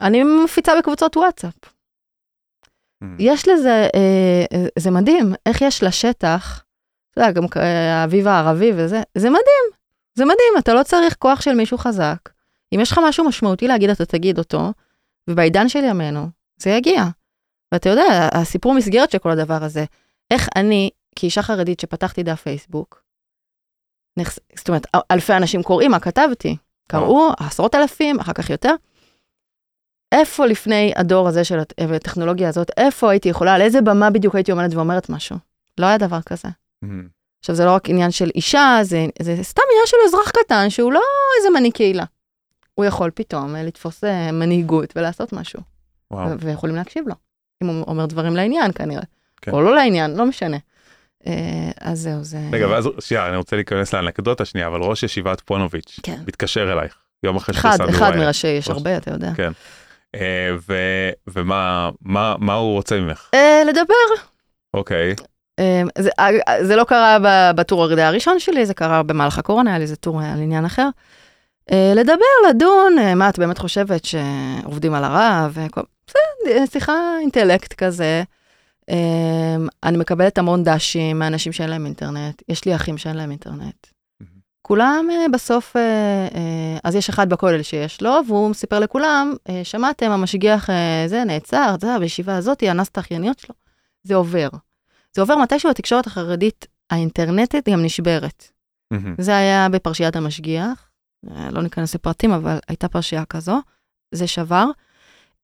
אני 0.00 0.22
מפיצה 0.44 0.72
בקבוצות 0.78 1.16
וואטסאפ. 1.16 1.54
Mm. 1.64 3.06
יש 3.18 3.48
לזה, 3.48 3.88
אה, 3.94 4.44
אה, 4.52 4.66
זה 4.78 4.90
מדהים, 4.90 5.32
איך 5.46 5.60
יש 5.60 5.82
לשטח, 5.82 6.64
אתה 7.10 7.20
יודע, 7.20 7.32
גם 7.32 7.44
אה, 7.56 8.00
האביב 8.00 8.28
הערבי 8.28 8.72
וזה, 8.76 9.02
זה 9.14 9.28
מדהים, 9.30 9.64
זה 10.14 10.24
מדהים, 10.24 10.52
אתה 10.58 10.74
לא 10.74 10.82
צריך 10.82 11.16
כוח 11.18 11.40
של 11.40 11.54
מישהו 11.54 11.78
חזק. 11.78 12.18
אם 12.74 12.80
יש 12.80 12.92
לך 12.92 13.00
משהו 13.08 13.24
משמעותי 13.24 13.68
להגיד, 13.68 13.90
אתה 13.90 14.06
תגיד 14.06 14.38
אותו, 14.38 14.72
ובעידן 15.28 15.68
של 15.68 15.84
ימינו, 15.84 16.39
זה 16.62 16.70
יגיע. 16.70 17.04
ואתה 17.72 17.88
יודע, 17.88 18.28
הסיפור 18.32 18.74
מסגרת 18.74 19.10
של 19.10 19.18
כל 19.18 19.30
הדבר 19.30 19.64
הזה, 19.64 19.84
איך 20.30 20.48
אני, 20.56 20.90
כאישה 21.16 21.42
חרדית 21.42 21.80
שפתחתי 21.80 22.22
דף 22.22 22.42
פייסבוק, 22.42 23.02
נחס... 24.16 24.38
זאת 24.56 24.68
אומרת, 24.68 24.86
אלפי 25.10 25.32
אנשים 25.32 25.62
קוראים 25.62 25.90
מה 25.90 26.00
כתבתי, 26.00 26.56
קראו 26.88 27.30
עשרות 27.38 27.74
אלפים, 27.74 28.20
אחר 28.20 28.32
כך 28.32 28.50
יותר. 28.50 28.74
איפה 30.12 30.46
לפני 30.46 30.92
הדור 30.96 31.28
הזה 31.28 31.44
של 31.44 31.58
הט- 31.58 31.80
הטכנולוגיה 31.94 32.48
הזאת, 32.48 32.70
איפה 32.76 33.10
הייתי 33.10 33.28
יכולה, 33.28 33.54
על 33.54 33.62
איזה 33.62 33.80
במה 33.80 34.10
בדיוק 34.10 34.34
הייתי 34.34 34.50
עומדת 34.52 34.74
ואומרת 34.74 35.08
משהו? 35.08 35.36
לא 35.78 35.86
היה 35.86 35.98
דבר 35.98 36.20
כזה. 36.22 36.48
Mm. 36.84 36.88
עכשיו, 37.40 37.54
זה 37.54 37.64
לא 37.64 37.74
רק 37.74 37.88
עניין 37.88 38.10
של 38.10 38.30
אישה, 38.34 38.78
זה, 38.82 39.06
זה 39.22 39.42
סתם 39.42 39.62
עניין 39.72 39.86
של 39.86 39.96
אזרח 40.06 40.30
קטן 40.30 40.70
שהוא 40.70 40.92
לא 40.92 41.02
איזה 41.38 41.50
מנהיג 41.50 41.72
קהילה. 41.72 42.04
הוא 42.74 42.84
יכול 42.84 43.10
פתאום 43.14 43.56
אה, 43.56 43.62
לתפוס 43.62 44.04
אה, 44.04 44.32
מנהיגות 44.32 44.92
ולעשות 44.96 45.32
משהו, 45.32 45.60
וואו. 46.10 46.40
ויכולים 46.40 46.76
להקשיב 46.76 47.04
לו. 47.08 47.14
אם 47.62 47.68
הוא 47.68 47.84
אומר 47.86 48.06
דברים 48.06 48.36
לעניין 48.36 48.72
כנראה, 48.72 49.02
כן. 49.42 49.50
או 49.52 49.62
לא 49.62 49.74
לעניין, 49.74 50.16
לא 50.16 50.26
משנה. 50.26 50.56
אה, 51.26 51.32
אז 51.80 51.98
זהו, 51.98 52.24
זה... 52.24 52.38
רגע, 52.52 52.68
ואז 52.68 52.88
שנייה, 53.00 53.28
אני 53.28 53.36
רוצה 53.36 53.56
להיכנס 53.56 53.94
לאנקדוטה 53.94 54.44
שנייה, 54.44 54.66
אבל 54.66 54.80
ראש 54.80 55.02
ישיבת 55.02 55.40
פונוביץ' 55.40 56.00
כן. 56.02 56.16
מתקשר 56.26 56.72
אלייך 56.72 56.94
יום 57.22 57.36
אחרי 57.36 57.54
אחד, 57.54 57.70
שפרסמת 57.76 57.88
אחד 57.94 57.98
בוויינט. 57.98 58.24
מראשי, 58.24 58.46
יש 58.48 58.68
ראש- 58.68 58.76
הרבה, 58.76 58.96
אתה 58.96 59.10
יודע. 59.10 59.30
כן. 59.36 59.52
אה, 60.14 60.50
ו- 60.68 61.10
ומה 61.26 61.90
מה- 62.02 62.34
מה 62.38 62.54
הוא 62.54 62.72
רוצה 62.72 63.00
ממך? 63.00 63.28
אה, 63.34 63.62
לדבר. 63.68 64.24
אוקיי, 64.74 65.14
זה, 65.98 66.10
זה 66.62 66.76
לא 66.76 66.84
קרה 66.84 67.16
בטור 67.56 67.84
הראשון 67.84 68.38
שלי, 68.38 68.66
זה 68.66 68.74
קרה 68.74 69.02
במהלך 69.02 69.38
הקורונה, 69.38 69.70
היה 69.70 69.78
לי 69.78 69.82
איזה 69.82 69.96
טור 69.96 70.20
על 70.22 70.40
עניין 70.42 70.64
אחר. 70.64 70.88
אה, 71.72 71.92
לדבר, 71.96 72.48
לדון, 72.50 72.98
אה, 72.98 73.14
מה 73.14 73.28
את 73.28 73.38
באמת 73.38 73.58
חושבת 73.58 74.04
שעובדים 74.04 74.94
על 74.94 75.04
הרב. 75.04 75.58
בסדר, 76.06 76.66
שיחה 76.72 77.18
אינטלקט 77.20 77.72
כזה. 77.72 78.22
אה, 78.90 79.56
אני 79.82 79.98
מקבלת 79.98 80.38
המון 80.38 80.64
דשים 80.64 81.18
מאנשים 81.18 81.52
שאין 81.52 81.70
להם 81.70 81.86
אינטרנט, 81.86 82.42
יש 82.48 82.64
לי 82.64 82.74
אחים 82.74 82.98
שאין 82.98 83.16
להם 83.16 83.30
אינטרנט. 83.30 83.86
כולם 84.62 85.06
אה, 85.10 85.28
בסוף, 85.32 85.76
אה, 85.76 85.82
אה, 86.34 86.78
אז 86.84 86.94
יש 86.94 87.08
אחד 87.08 87.28
בכולל 87.28 87.62
שיש 87.62 88.02
לו, 88.02 88.20
והוא 88.26 88.50
מספר 88.50 88.78
לכולם, 88.78 89.34
אה, 89.48 89.60
שמעתם, 89.64 90.10
המשגיח 90.10 90.70
אה, 90.70 91.04
זה 91.06 91.24
נעצר, 91.24 91.74
זה 91.80 91.98
בישיבה 91.98 92.36
הזאת, 92.36 92.62
אנס 92.62 92.88
את 92.88 92.98
האחייניות 92.98 93.38
שלו. 93.38 93.54
זה 94.02 94.14
עובר. 94.14 94.48
זה 95.12 95.22
עובר 95.22 95.36
מתישהו 95.36 95.70
התקשורת 95.70 96.06
החרדית 96.06 96.66
האינטרנטית 96.90 97.68
גם 97.68 97.82
נשברת. 97.82 98.50
זה 99.18 99.36
היה 99.36 99.68
בפרשיית 99.68 100.16
המשגיח, 100.16 100.68
אה, 100.68 100.89
לא 101.22 101.62
ניכנס 101.62 101.94
לפרטים, 101.94 102.32
אבל 102.32 102.58
הייתה 102.68 102.88
פרשייה 102.88 103.24
כזו, 103.24 103.60
זה 104.14 104.26
שבר. 104.26 104.66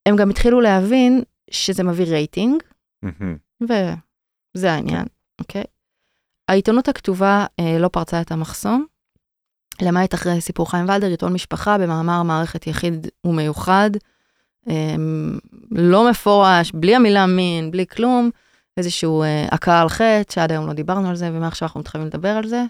הם 0.06 0.16
גם 0.16 0.30
התחילו 0.30 0.60
להבין 0.60 1.22
שזה 1.50 1.82
מביא 1.82 2.04
רייטינג. 2.04 2.62
וזה 3.62 4.72
העניין, 4.72 5.04
אוקיי? 5.38 5.64
העיתונות 6.48 6.88
הכתובה 6.88 7.46
אה, 7.60 7.78
לא 7.78 7.88
פרצה 7.88 8.20
את 8.20 8.32
המחסום, 8.32 8.86
למעט 9.82 10.14
אחרי 10.14 10.40
סיפור 10.40 10.70
חיים 10.70 10.84
ולדר, 10.84 11.06
עיתון 11.06 11.32
משפחה 11.32 11.78
במאמר 11.78 12.22
מערכת 12.22 12.66
יחיד 12.66 13.06
ומיוחד, 13.24 13.90
אה, 14.68 14.94
לא 15.70 16.10
מפורש, 16.10 16.72
בלי 16.72 16.96
המילה 16.96 17.26
מין, 17.26 17.70
בלי 17.70 17.86
כלום, 17.86 18.30
איזשהו 18.76 19.22
אה, 19.22 19.46
הכאה 19.50 19.80
על 19.80 19.88
חטא, 19.88 20.32
שעד 20.32 20.52
היום 20.52 20.66
לא 20.66 20.72
דיברנו 20.72 21.08
על 21.08 21.16
זה, 21.16 21.30
ומעכשיו 21.32 21.66
אנחנו 21.66 21.80
מתחילים 21.80 22.06
לדבר 22.06 22.28
על 22.28 22.46
זה. 22.46 22.64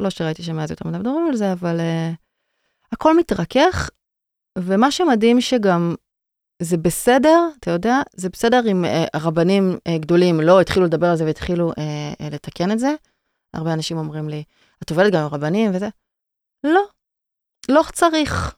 לא 0.00 0.10
שראיתי 0.10 0.42
שמאז 0.42 0.70
יותר 0.70 0.88
מדברים 0.88 1.26
על 1.28 1.36
זה, 1.36 1.52
אבל 1.52 1.80
אה, 1.80 2.10
הכל 2.92 3.16
מתרכך, 3.16 3.90
ומה 4.58 4.90
שמדהים 4.90 5.40
שגם 5.40 5.94
זה 6.62 6.76
בסדר, 6.76 7.48
אתה 7.60 7.70
יודע, 7.70 7.96
זה 8.16 8.28
בסדר 8.28 8.60
אם 8.70 8.84
אה, 8.84 9.04
רבנים 9.16 9.78
אה, 9.86 9.98
גדולים 9.98 10.40
לא 10.40 10.60
התחילו 10.60 10.86
לדבר 10.86 11.06
על 11.06 11.16
זה 11.16 11.24
והתחילו 11.24 11.72
אה, 11.78 12.12
אה, 12.20 12.28
לתקן 12.30 12.70
את 12.70 12.78
זה. 12.78 12.94
הרבה 13.54 13.72
אנשים 13.72 13.98
אומרים 13.98 14.28
לי, 14.28 14.44
את 14.82 14.90
עובדת 14.90 15.12
גם 15.12 15.20
עם 15.20 15.26
רבנים 15.26 15.70
וזה. 15.74 15.88
לא, 16.64 16.82
לא 17.70 17.82
צריך. 17.92 18.54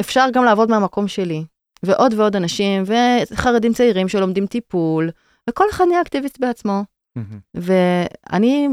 אפשר 0.00 0.26
גם 0.32 0.44
לעבוד 0.44 0.70
מהמקום 0.70 1.08
שלי. 1.08 1.44
ועוד 1.82 2.14
ועוד 2.14 2.36
אנשים, 2.36 2.82
וחרדים 2.86 3.72
צעירים 3.72 4.08
שלומדים 4.08 4.46
טיפול, 4.46 5.10
וכל 5.50 5.64
אחד 5.70 5.84
נהיה 5.88 6.02
אקטיביסט 6.02 6.40
בעצמו. 6.40 6.84
מהמם. 7.16 7.40
ואני, 7.54 8.68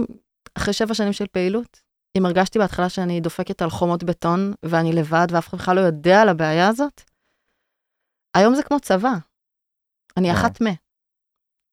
אחרי 0.57 0.74
שבע 0.74 0.93
שנים 0.93 1.13
של 1.13 1.27
פעילות, 1.27 1.81
אם 2.17 2.25
הרגשתי 2.25 2.60
בהתחלה 2.60 2.89
שאני 2.89 3.22
דופקת 3.22 3.62
על 3.62 3.70
חומות 3.70 4.03
בטון, 4.03 4.53
ואני 4.63 4.93
לבד, 4.93 5.27
ואף 5.32 5.48
אחד 5.48 5.58
בכלל 5.58 5.75
לא 5.75 5.82
יודע 5.82 6.22
על 6.22 6.29
הבעיה 6.29 6.67
הזאת, 6.67 7.01
היום 8.38 8.55
זה 8.55 8.63
כמו 8.63 8.79
צבא. 8.79 9.13
אני 10.17 10.27
וואו. 10.27 10.39
אחת 10.39 10.62
מ. 10.62 10.65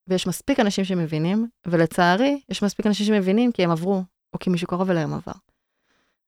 ויש 0.07 0.27
מספיק 0.27 0.59
אנשים 0.59 0.85
שמבינים, 0.85 1.49
ולצערי, 1.67 2.41
יש 2.49 2.63
מספיק 2.63 2.87
אנשים 2.87 3.05
שמבינים 3.05 3.51
כי 3.51 3.63
הם 3.63 3.71
עברו, 3.71 4.03
או 4.33 4.39
כי 4.39 4.49
מישהו 4.49 4.67
קרוב 4.67 4.89
אליהם 4.89 5.13
עבר. 5.13 5.31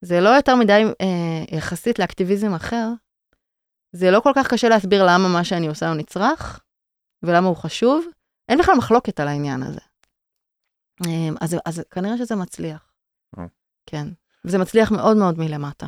זה 0.00 0.20
לא 0.20 0.28
יותר 0.28 0.56
מדי 0.56 0.82
אה, 1.00 1.56
יחסית 1.56 1.98
לאקטיביזם 1.98 2.54
אחר, 2.54 2.88
זה 3.92 4.10
לא 4.10 4.20
כל 4.20 4.32
כך 4.36 4.52
קשה 4.52 4.68
להסביר 4.68 5.04
למה 5.06 5.28
מה 5.28 5.44
שאני 5.44 5.66
עושה 5.66 5.88
הוא 5.88 5.96
נצרך, 5.96 6.60
ולמה 7.22 7.48
הוא 7.48 7.56
חשוב. 7.56 8.04
אין 8.48 8.58
בכלל 8.58 8.74
מחלוקת 8.78 9.20
על 9.20 9.28
העניין 9.28 9.62
הזה. 9.62 9.80
אה, 11.06 11.28
אז, 11.40 11.56
אז 11.66 11.82
כנראה 11.90 12.18
שזה 12.18 12.36
מצליח. 12.36 12.92
כן. 13.86 14.06
וזה 14.44 14.58
מצליח 14.58 14.92
מאוד 14.92 15.16
מאוד 15.16 15.38
מלמטה. 15.38 15.86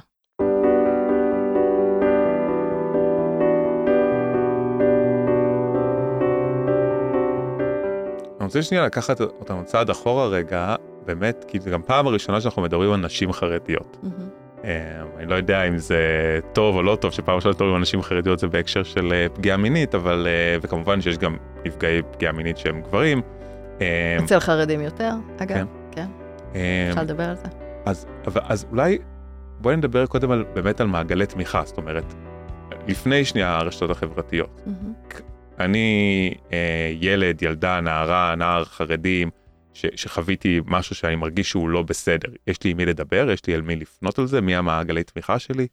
אני 8.41 8.47
רוצה 8.47 8.62
שנייה 8.62 8.87
לקחת 8.87 9.21
אותנו 9.21 9.65
צעד 9.65 9.91
אחורה 9.91 10.26
רגע, 10.26 10.75
באמת, 11.07 11.45
כי 11.49 11.61
זו 11.61 11.71
גם 11.71 11.83
פעם 11.83 12.07
הראשונה 12.07 12.41
שאנחנו 12.41 12.62
מדברים 12.62 12.93
על 12.93 13.00
נשים 13.00 13.33
חרדיות. 13.33 13.97
אה, 14.65 15.03
אני 15.17 15.26
לא 15.26 15.35
יודע 15.35 15.62
אם 15.62 15.79
זה 15.79 16.00
טוב 16.53 16.76
או 16.76 16.83
לא 16.83 16.97
טוב 17.00 17.12
שפעם 17.12 17.37
ראשונה 17.37 17.55
מדברים 17.55 17.75
על 17.75 17.81
נשים 17.81 18.03
חרדיות 18.03 18.38
זה 18.38 18.49
בהקשר 18.49 18.83
של 18.83 19.12
אה, 19.12 19.26
פגיעה 19.35 19.57
מינית, 19.57 19.95
אבל, 19.95 20.26
אה, 20.31 20.57
וכמובן 20.62 21.00
שיש 21.00 21.19
גם 21.19 21.37
נפגעי 21.65 22.03
פגיעה 22.03 22.33
מינית 22.33 22.59
שהם 22.59 22.81
גברים. 22.81 23.23
אה, 23.81 24.17
אצל 24.25 24.41
חרדים 24.41 24.81
יותר, 24.81 25.11
אגב. 25.38 25.55
כן. 25.55 25.67
כן, 25.91 26.07
אה, 26.55 26.87
אפשר 26.91 27.03
לדבר 27.03 27.25
על 27.25 27.37
זה. 27.37 27.65
אז, 27.87 28.07
אבל, 28.26 28.40
אז 28.45 28.66
אולי 28.71 28.99
בואי 29.61 29.76
נדבר 29.76 30.07
קודם 30.07 30.31
על, 30.31 30.45
באמת 30.55 30.81
על 30.81 30.87
מעגלי 30.87 31.26
תמיכה, 31.26 31.62
זאת 31.64 31.76
אומרת, 31.76 32.14
לפני 32.88 33.25
שנייה 33.25 33.57
הרשתות 33.57 33.90
החברתיות. 33.90 34.62
מהמם. 34.66 34.93
אני 35.59 36.35
אה, 36.52 36.93
ילד, 37.00 37.43
ילדה, 37.43 37.81
נערה, 37.81 38.35
נער 38.35 38.64
חרדים, 38.64 39.31
ש, 39.75 39.87
שחוויתי 39.97 40.61
משהו 40.66 40.95
שאני 40.95 41.16
מרגיש 41.16 41.50
שהוא 41.50 41.69
לא 41.69 41.83
בסדר. 41.83 42.28
יש 42.47 42.62
לי 42.64 42.71
עם 42.71 42.76
מי 42.76 42.87
לדבר, 42.87 43.31
יש 43.31 43.47
לי 43.47 43.55
על 43.55 43.62
מי 43.62 43.76
לפנות 43.76 44.19
על 44.19 44.26
זה, 44.26 44.40
מי 44.40 44.57
המעגלי 44.57 45.05
תמיכה 45.05 45.38
שלי. 45.38 45.66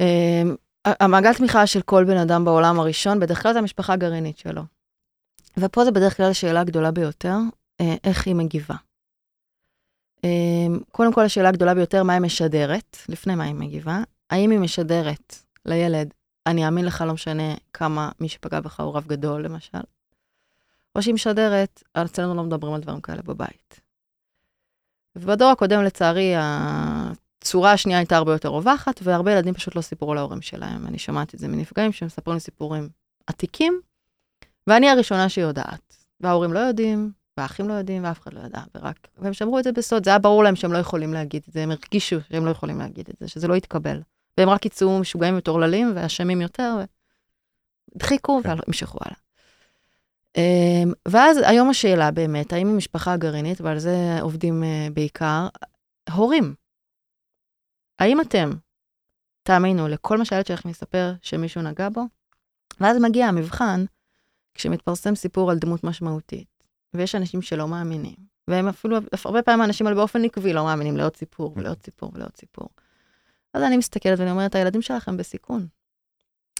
אמ, 0.00 0.54
המעגל 0.84 1.34
תמיכה 1.34 1.66
של 1.66 1.82
כל 1.82 2.04
בן 2.04 2.16
אדם 2.16 2.44
בעולם 2.44 2.80
הראשון, 2.80 3.20
בדרך 3.20 3.42
כלל 3.42 3.52
זה 3.52 3.58
המשפחה 3.58 3.92
הגרעינית 3.92 4.38
שלו. 4.38 4.62
ופה 5.56 5.84
זה 5.84 5.90
בדרך 5.90 6.16
כלל 6.16 6.30
השאלה 6.30 6.60
הגדולה 6.60 6.90
ביותר, 6.90 7.36
אה, 7.80 7.94
איך 8.04 8.26
היא 8.26 8.34
מגיבה. 8.34 8.74
אמ, 10.24 10.80
קודם 10.92 11.12
כל 11.12 11.24
השאלה 11.24 11.48
הגדולה 11.48 11.74
ביותר, 11.74 12.02
מה 12.02 12.12
היא 12.12 12.20
משדרת, 12.20 12.96
לפני 13.08 13.34
מה 13.34 13.44
היא 13.44 13.54
מגיבה. 13.54 14.02
האם 14.30 14.50
היא 14.50 14.58
משדרת 14.58 15.36
לילד, 15.66 16.14
אני 16.46 16.66
אאמין 16.66 16.84
לך, 16.84 17.04
לא 17.06 17.12
משנה 17.12 17.54
כמה 17.72 18.10
מי 18.20 18.28
שפגע 18.28 18.60
בך 18.60 18.80
הוא 18.80 18.96
רב 18.96 19.06
גדול, 19.06 19.44
למשל. 19.44 19.78
או 20.96 21.02
שהיא 21.02 21.14
משדרת, 21.14 21.82
אצלנו 21.92 22.34
לא 22.34 22.42
מדברים 22.42 22.74
על 22.74 22.80
דברים 22.80 23.00
כאלה 23.00 23.22
בבית. 23.22 23.80
ובדור 25.16 25.50
הקודם, 25.50 25.82
לצערי, 25.82 26.34
הצורה 26.36 27.72
השנייה 27.72 27.98
הייתה 27.98 28.16
הרבה 28.16 28.32
יותר 28.32 28.48
רווחת, 28.48 29.00
והרבה 29.02 29.32
ילדים 29.32 29.54
פשוט 29.54 29.76
לא 29.76 29.80
סיפרו 29.80 30.14
להורים 30.14 30.42
שלהם. 30.42 30.86
אני 30.86 30.98
שמעתי 30.98 31.36
את 31.36 31.40
זה 31.40 31.48
מנפגעים 31.48 31.92
שמספרים 31.92 32.34
לי 32.34 32.40
סיפורים 32.40 32.88
עתיקים, 33.26 33.80
ואני 34.66 34.90
הראשונה 34.90 35.28
שיודעת. 35.28 35.96
וההורים 36.20 36.52
לא 36.52 36.58
יודעים, 36.58 37.12
והאחים 37.38 37.68
לא 37.68 37.74
יודעים, 37.74 38.04
ואף 38.04 38.20
אחד 38.20 38.34
לא 38.34 38.40
ידע, 38.40 38.60
ורק... 38.74 39.08
והם 39.18 39.32
שמרו 39.32 39.58
את 39.58 39.64
זה 39.64 39.72
בסוד, 39.72 40.04
זה 40.04 40.10
היה 40.10 40.18
ברור 40.18 40.44
להם 40.44 40.56
שהם 40.56 40.72
לא 40.72 40.78
יכולים 40.78 41.14
להגיד 41.14 41.42
את 41.48 41.52
זה, 41.52 41.62
הם 41.62 41.70
הרגישו 41.70 42.16
שהם 42.28 42.46
לא 42.46 42.50
יכולים 42.50 42.78
להגיד 42.78 43.08
את 43.10 43.14
זה, 43.20 43.28
שזה 43.28 43.48
לא 43.48 43.54
יתקבל. 43.54 44.00
והם 44.38 44.48
רק 44.48 44.66
יצאו 44.66 44.98
משוגעים 44.98 45.34
ומטורללים 45.34 45.92
ואשמים 45.94 46.40
יותר, 46.40 46.76
והדחיקו 47.94 48.40
כן. 48.42 48.48
והמשכו 48.48 48.98
הלאה. 49.00 49.18
אמ, 50.36 50.92
ואז 51.08 51.38
היום 51.44 51.70
השאלה 51.70 52.10
באמת, 52.10 52.52
האם 52.52 52.68
המשפחה 52.68 53.12
הגרעינית, 53.12 53.60
ועל 53.60 53.78
זה 53.78 54.18
עובדים 54.20 54.64
אה, 54.64 54.88
בעיקר, 54.92 55.48
הורים. 56.12 56.54
האם 57.98 58.20
אתם 58.20 58.50
תאמינו 59.42 59.88
לכל 59.88 60.18
מה 60.18 60.24
שהילד 60.24 60.46
שלכם 60.46 60.68
יספר 60.68 61.12
שמישהו 61.22 61.62
נגע 61.62 61.88
בו? 61.88 62.02
ואז 62.80 62.96
מגיע 63.00 63.26
המבחן, 63.26 63.84
כשמתפרסם 64.54 65.14
סיפור 65.14 65.50
על 65.50 65.58
דמות 65.58 65.84
משמעותית, 65.84 66.57
ויש 66.94 67.14
אנשים 67.14 67.42
שלא 67.42 67.68
מאמינים, 67.68 68.16
והם 68.48 68.68
אפילו, 68.68 68.96
הרבה 69.24 69.42
פעמים 69.42 69.60
האנשים 69.60 69.86
האלה 69.86 69.96
באופן 69.96 70.24
עקבי 70.24 70.52
לא 70.52 70.64
מאמינים 70.64 70.96
לעוד 70.96 71.16
סיפור 71.16 71.52
ולעוד 71.56 71.82
סיפור 71.84 72.10
ולעוד 72.14 72.36
סיפור. 72.36 72.68
אז 73.54 73.62
אני 73.62 73.76
מסתכלת 73.76 74.18
ואני 74.18 74.30
אומרת, 74.30 74.54
הילדים 74.54 74.82
שלכם 74.82 75.16
בסיכון. 75.16 75.66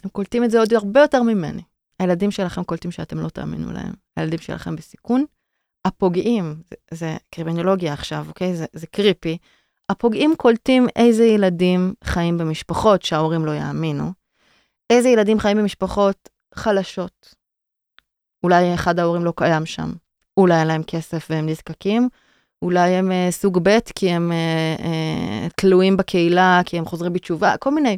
הם 0.05 0.11
קולטים 0.11 0.45
את 0.45 0.51
זה 0.51 0.59
עוד 0.59 0.75
הרבה 0.75 1.01
יותר 1.01 1.23
ממני. 1.23 1.63
הילדים 1.99 2.31
שלכם 2.31 2.65
קולטים 2.65 2.91
שאתם 2.91 3.19
לא 3.19 3.29
תאמינו 3.29 3.73
להם. 3.73 3.93
הילדים 4.17 4.39
שלכם 4.39 4.77
בסיכון. 4.77 5.25
הפוגעים, 5.85 6.63
זה, 6.71 6.77
זה 6.91 7.17
קרימינולוגיה 7.31 7.93
עכשיו, 7.93 8.25
אוקיי? 8.29 8.57
זה, 8.57 8.67
זה 8.73 8.87
קריפי. 8.87 9.39
הפוגעים 9.89 10.37
קולטים 10.37 10.87
איזה 10.97 11.25
ילדים 11.25 11.95
חיים 12.05 12.39
במשפחות 12.39 13.03
שההורים 13.03 13.47
לא 13.47 13.51
יאמינו. 13.51 14.13
איזה 14.91 15.09
ילדים 15.09 15.39
חיים 15.39 15.57
במשפחות 15.57 16.29
חלשות. 16.55 17.35
אולי 18.43 18.75
אחד 18.75 18.99
ההורים 18.99 19.25
לא 19.25 19.33
קיים 19.37 19.67
שם. 19.67 19.93
אולי 20.39 20.61
אין 20.61 20.67
להם 20.67 20.83
כסף 20.83 21.27
והם 21.31 21.47
נזקקים. 21.49 22.09
אולי 22.63 22.91
הם 22.91 23.11
uh, 23.11 23.33
סוג 23.33 23.59
ב' 23.63 23.79
כי 23.95 24.11
הם 24.11 24.33
uh, 24.33 24.81
uh, 24.81 25.53
תלויים 25.57 25.97
בקהילה, 25.97 26.61
כי 26.67 26.79
הם 26.79 26.85
חוזרים 26.85 27.13
בתשובה, 27.13 27.57
כל 27.57 27.75
מיני. 27.75 27.97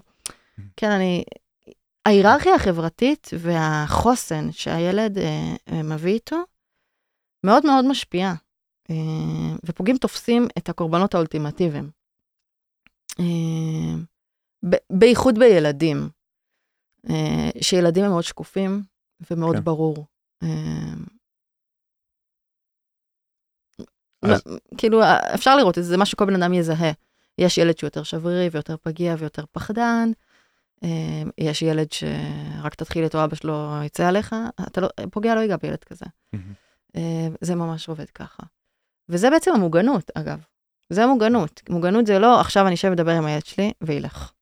כן, 0.76 0.90
אני... 0.90 1.24
ההיררכיה 2.06 2.54
החברתית 2.54 3.30
והחוסן 3.38 4.52
שהילד 4.52 5.18
uh, 5.18 5.20
uh, 5.70 5.72
מביא 5.74 6.12
איתו, 6.12 6.36
מאוד 7.46 7.66
מאוד 7.66 7.84
משפיע. 7.84 8.32
Uh, 8.88 8.94
ופוגעים 9.64 9.96
תופסים 9.96 10.46
את 10.58 10.68
הקורבנות 10.68 11.14
האולטימטיביים. 11.14 11.90
ב- 14.70 14.82
בייחוד 14.92 15.38
בילדים. 15.38 16.08
Uh, 17.06 17.10
שילדים 17.60 18.04
הם 18.04 18.10
מאוד 18.10 18.24
שקופים 18.24 18.82
ומאוד 19.30 19.56
כן. 19.56 19.64
ברור. 19.64 20.06
Uh, 20.44 20.46
אז- 24.22 24.42
כאילו, 24.76 25.00
אפשר 25.34 25.56
לראות 25.56 25.78
את 25.78 25.82
זה, 25.84 25.88
זה 25.90 25.96
מה 25.96 26.06
שכל 26.06 26.24
בן 26.24 26.42
אדם 26.42 26.52
יזהה. 26.52 26.92
יש 27.38 27.58
ילד 27.58 27.78
שהוא 27.78 27.86
יותר 27.86 28.02
שברירי 28.02 28.48
ויותר 28.52 28.76
פגיע 28.82 29.14
ויותר 29.18 29.44
פחדן, 29.52 30.10
אה, 30.84 31.22
יש 31.38 31.62
ילד 31.62 31.86
שרק 31.92 32.74
תתחיל 32.74 33.04
איתו, 33.04 33.24
אבא 33.24 33.36
שלו 33.36 33.70
יצא 33.84 34.08
עליך, 34.08 34.34
אתה 34.66 34.80
לא, 34.80 34.88
פוגע 35.10 35.34
לא 35.34 35.40
ייגע 35.40 35.56
בילד 35.56 35.84
כזה. 35.84 36.06
אה, 36.96 37.28
זה 37.40 37.54
ממש 37.54 37.88
עובד 37.88 38.10
ככה. 38.10 38.42
וזה 39.08 39.30
בעצם 39.30 39.50
המוגנות, 39.54 40.10
אגב. 40.14 40.40
זה 40.90 41.04
המוגנות. 41.04 41.62
מוגנות 41.68 42.06
זה 42.06 42.18
לא, 42.18 42.40
עכשיו 42.40 42.66
אני 42.66 42.74
אשב 42.74 42.90
לדבר 42.90 43.12
עם 43.12 43.24
הילד 43.26 43.46
שלי 43.46 43.72
וילך. 43.80 44.32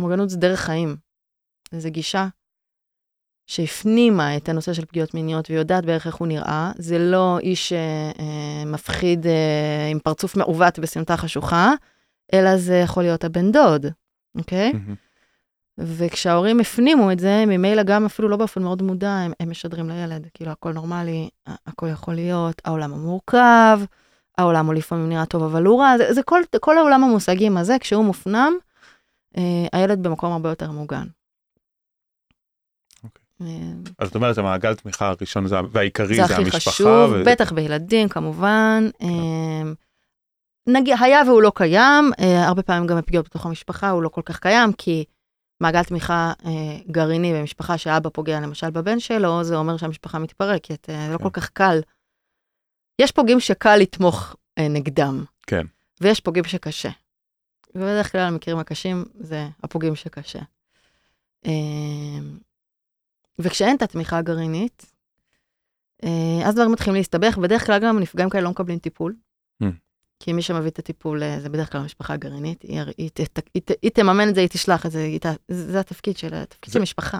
מוגנות 0.00 0.30
זה 0.30 0.36
דרך 0.36 0.60
חיים. 0.60 0.96
זה 1.74 1.90
גישה 1.90 2.26
שהפנימה 3.52 4.36
את 4.36 4.48
הנושא 4.48 4.72
של 4.72 4.84
פגיעות 4.84 5.14
מיניות 5.14 5.50
ויודעת 5.50 5.84
בערך 5.84 6.06
איך 6.06 6.14
הוא 6.14 6.28
נראה, 6.28 6.72
זה 6.78 6.98
לא 6.98 7.38
איש 7.38 7.72
אה, 7.72 8.64
מפחיד 8.66 9.26
אה, 9.26 9.88
עם 9.90 9.98
פרצוף 9.98 10.36
מעוות 10.36 10.78
בסמטה 10.78 11.16
חשוכה, 11.16 11.72
אלא 12.34 12.56
זה 12.56 12.76
יכול 12.76 13.02
להיות 13.02 13.24
הבן 13.24 13.52
דוד, 13.52 13.86
אוקיי? 14.38 14.72
מהמם. 14.72 14.94
וכשההורים 15.78 16.60
הפנימו 16.60 17.12
את 17.12 17.18
זה, 17.18 17.44
ממילא 17.46 17.82
גם 17.82 18.04
אפילו 18.04 18.28
לא 18.28 18.36
באופן 18.36 18.62
מאוד 18.62 18.82
מודע, 18.82 19.10
הם, 19.10 19.32
הם 19.40 19.50
משדרים 19.50 19.88
לילד, 19.88 20.26
כאילו 20.34 20.50
הכל 20.50 20.72
נורמלי, 20.72 21.28
הכל 21.66 21.88
יכול 21.92 22.14
להיות, 22.14 22.62
העולם 22.64 22.92
המורכב, 22.92 23.80
העולם 24.38 24.66
הוא 24.66 24.74
לפעמים 24.74 25.08
נראה 25.08 25.26
טוב 25.26 25.42
אבל 25.42 25.64
הוא 25.64 25.80
רע, 25.80 25.98
זה, 25.98 26.14
זה 26.14 26.22
כל, 26.22 26.40
כל 26.60 26.78
העולם 26.78 27.04
המושגים 27.04 27.56
הזה, 27.56 27.76
כשהוא 27.80 28.04
מופנם, 28.04 28.52
אה, 29.36 29.66
הילד 29.72 30.02
במקום 30.02 30.32
הרבה 30.32 30.48
יותר 30.48 30.70
מוגן. 30.70 31.06
אז 33.98 34.08
את 34.08 34.14
אומרת, 34.14 34.38
המעגל 34.38 34.74
תמיכה 34.74 35.08
הראשון 35.08 35.46
זה, 35.46 35.56
והעיקרי 35.70 36.06
זה 36.06 36.14
זה, 36.14 36.24
הכי 36.24 36.34
המשפחה. 36.34 36.70
חשוב, 36.70 37.10
ו- 37.12 37.22
בטח 37.26 37.52
בילדים 37.52 38.08
כמובן. 38.08 38.88
אה, 39.02 39.62
נגיד, 40.66 40.94
היה 41.00 41.22
והוא 41.26 41.42
לא 41.42 41.52
קיים, 41.54 42.10
אה, 42.20 42.46
הרבה 42.46 42.62
פעמים 42.62 42.86
גם 42.86 42.96
בפגיעות 42.96 43.26
בתוך 43.26 43.46
המשפחה 43.46 43.90
הוא 43.90 44.02
לא 44.02 44.08
כל 44.08 44.22
כך 44.24 44.38
קיים, 44.38 44.72
כי 44.72 45.04
מעגל 45.60 45.82
תמיכה 45.82 46.32
אה, 46.46 46.78
גרעיני 46.90 47.34
במשפחה 47.34 47.78
שאבא 47.78 48.10
פוגע 48.10 48.40
למשל 48.40 48.70
בבן 48.70 49.00
שלו, 49.00 49.44
זה 49.44 49.56
אומר 49.56 49.76
שהמשפחה 49.76 50.18
מתפרקת, 50.18 50.90
אה, 50.90 51.06
זה 51.06 51.12
לא 51.12 51.18
כן. 51.18 51.24
כל 51.24 51.30
כך 51.30 51.48
קל. 51.48 51.80
יש 52.98 53.12
פוגעים 53.12 53.40
שקל 53.40 53.76
לתמוך 53.76 54.36
נגדם, 54.58 55.24
כן. 55.46 55.66
ויש 56.00 56.20
פוגעים 56.20 56.44
שקשה. 56.44 56.90
ובדרך 57.74 58.12
כלל 58.12 58.20
המקרים 58.20 58.58
הקשים 58.58 59.04
זה 59.14 59.48
הפוגעים 59.62 59.94
שקשה. 59.94 60.40
וכשאין 63.42 63.76
את 63.76 63.82
התמיכה 63.82 64.18
הגרעינית, 64.18 64.92
אה, 66.04 66.48
אז 66.48 66.54
דברים 66.54 66.72
מתחילים 66.72 66.94
להסתבך, 66.94 67.38
בדרך 67.38 67.66
כלל 67.66 67.78
גם 67.78 67.98
נפגעים 67.98 68.30
כאלה 68.30 68.44
לא 68.44 68.50
מקבלים 68.50 68.78
טיפול. 68.78 69.14
כי 70.24 70.32
מי 70.32 70.42
שמביא 70.42 70.70
את 70.70 70.78
הטיפול 70.78 71.22
אה, 71.22 71.40
זה 71.40 71.48
בדרך 71.48 71.72
כלל 71.72 71.80
המשפחה 71.80 72.14
הגרעינית, 72.14 72.62
היא, 72.62 72.80
היא, 72.80 73.10
היא, 73.18 73.26
היא, 73.54 73.62
היא 73.82 73.90
תממן 73.90 74.28
את 74.28 74.34
זה, 74.34 74.40
היא 74.40 74.48
תשלח 74.48 74.86
את 74.86 74.90
זה, 74.90 74.98
היא, 74.98 75.20
זה 75.48 75.80
התפקיד 75.80 76.16
של, 76.16 76.34
התפקיד 76.34 76.72
של 76.72 76.80
משפחה. 76.80 77.18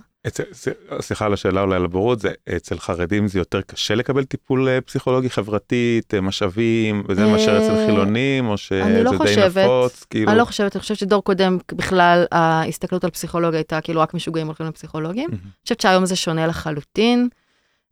סליחה 1.01 1.27
על 1.27 1.33
השאלה 1.33 1.61
אולי 1.61 1.77
על 1.77 1.85
הבורות, 1.85 2.21
זה 2.21 2.31
אצל 2.57 2.79
חרדים 2.79 3.29
זה 3.29 3.39
יותר 3.39 3.61
קשה 3.61 3.95
לקבל 3.95 4.25
טיפול 4.25 4.69
אה, 4.69 4.81
פסיכולוגי 4.81 5.31
חברתית, 5.31 6.15
אה, 6.15 6.21
משאבים, 6.21 7.05
וזה 7.09 7.27
מאשר 7.27 7.59
אצל 7.59 7.87
חילונים, 7.87 8.49
או 8.49 8.57
שזה 8.57 9.03
לא 9.03 9.11
די 9.11 9.17
חושבת. 9.17 9.57
נפוץ, 9.57 10.05
כאילו, 10.11 10.31
אני 10.31 10.39
לא 10.39 10.45
חושבת, 10.45 10.77
אני 10.77 10.81
חושבת 10.81 10.99
שדור 10.99 11.25
קודם 11.25 11.59
בכלל 11.73 12.25
ההסתכלות 12.33 13.05
על 13.05 13.11
פסיכולוגיה 13.11 13.59
הייתה 13.59 13.81
כאילו 13.81 14.01
רק 14.01 14.15
משוגעים 14.15 14.47
הולכים 14.47 14.67
לפסיכולוגים. 14.67 15.31
אני 15.31 15.39
חושבת 15.63 15.81
שהיום 15.81 16.07
זה 16.07 16.17
שונה 16.17 16.47
לחלוטין. 16.47 17.29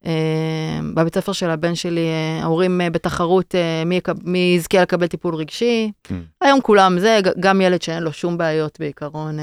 אה, 0.07 0.81
בבית 0.95 1.15
ספר 1.15 1.33
של 1.33 1.51
הבן 1.51 1.75
שלי, 1.75 2.07
אה, 2.07 2.43
ההורים 2.43 2.81
אה, 2.81 2.91
בתחרות 2.91 3.55
מי, 3.87 4.01
מי 4.25 4.55
יזכה 4.57 4.83
לקבל 4.83 5.07
טיפול 5.07 5.35
רגשי. 5.35 5.93
Mm. 6.09 6.13
היום 6.41 6.61
כולם 6.61 6.99
זה, 6.99 7.21
גם 7.41 7.61
ילד 7.61 7.83
שאין 7.83 8.03
לו 8.03 8.13
שום 8.13 8.39
בעיות 8.39 8.81
בעיקרון, 8.81 9.39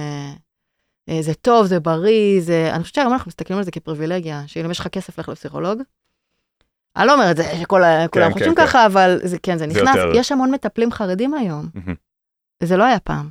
זה 1.21 1.33
טוב, 1.33 1.65
זה 1.65 1.79
בריא, 1.79 2.41
זה... 2.41 2.69
אני 2.73 2.81
חושבת 2.83 2.95
שהיום 2.95 3.13
אנחנו 3.13 3.29
מסתכלים 3.29 3.57
על 3.57 3.63
זה 3.65 3.71
כפריבילגיה, 3.71 4.43
שאם 4.47 4.71
יש 4.71 4.79
לך 4.79 4.87
כסף, 4.87 5.19
לך 5.19 5.29
לפסיכולוג. 5.29 5.81
אני 6.95 7.07
לא 7.07 7.13
אומרת 7.13 7.37
זה 7.37 7.43
שכולם 7.61 8.07
כן, 8.11 8.31
חושבים 8.33 8.55
כן. 8.55 8.65
ככה, 8.65 8.85
אבל 8.85 9.19
זה 9.23 9.37
כן, 9.43 9.57
זה 9.57 9.65
זה 9.69 9.81
נכנס. 9.81 9.95
יותר- 9.95 10.11
יש 10.15 10.31
המון 10.31 10.51
מטפלים 10.51 10.91
חרדים 10.91 11.33
היום. 11.33 11.69
מהמם. 11.73 11.95
זה 12.63 12.77
לא 12.77 12.83
היה 12.83 12.99
פעם. 12.99 13.29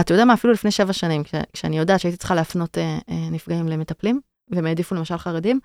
אתה 0.00 0.14
יודע 0.14 0.24
מה, 0.24 0.34
אפילו 0.34 0.52
לפני 0.52 0.70
שבע 0.70 0.92
שנים, 0.92 1.24
כש, 1.24 1.34
כשאני 1.52 1.78
יודעת 1.78 2.00
שהייתי 2.00 2.18
צריכה 2.18 2.34
להפנות 2.34 2.78
אה, 2.78 2.98
אה, 3.10 3.28
נפגעים 3.30 3.68
למטפלים, 3.68 4.20
והם 4.50 4.66
העדיפו 4.66 4.94
למשל 4.94 5.18
חרדים, 5.18 5.60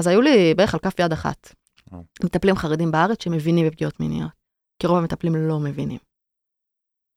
אז 0.00 0.06
היו 0.06 0.20
לי 0.20 0.54
בערך 0.54 0.74
על 0.74 0.80
כף 0.80 0.98
יד 0.98 1.12
אחת. 1.12 1.54
מטפלים 2.24 2.56
חרדים 2.56 2.90
בארץ 2.90 3.22
שמבינים 3.22 3.66
בפגיעות 3.66 4.00
מיניות. 4.00 4.30
כי 4.78 4.86
רוב 4.86 4.98
המטפלים 4.98 5.34
לא 5.34 5.60
מבינים. 5.60 5.98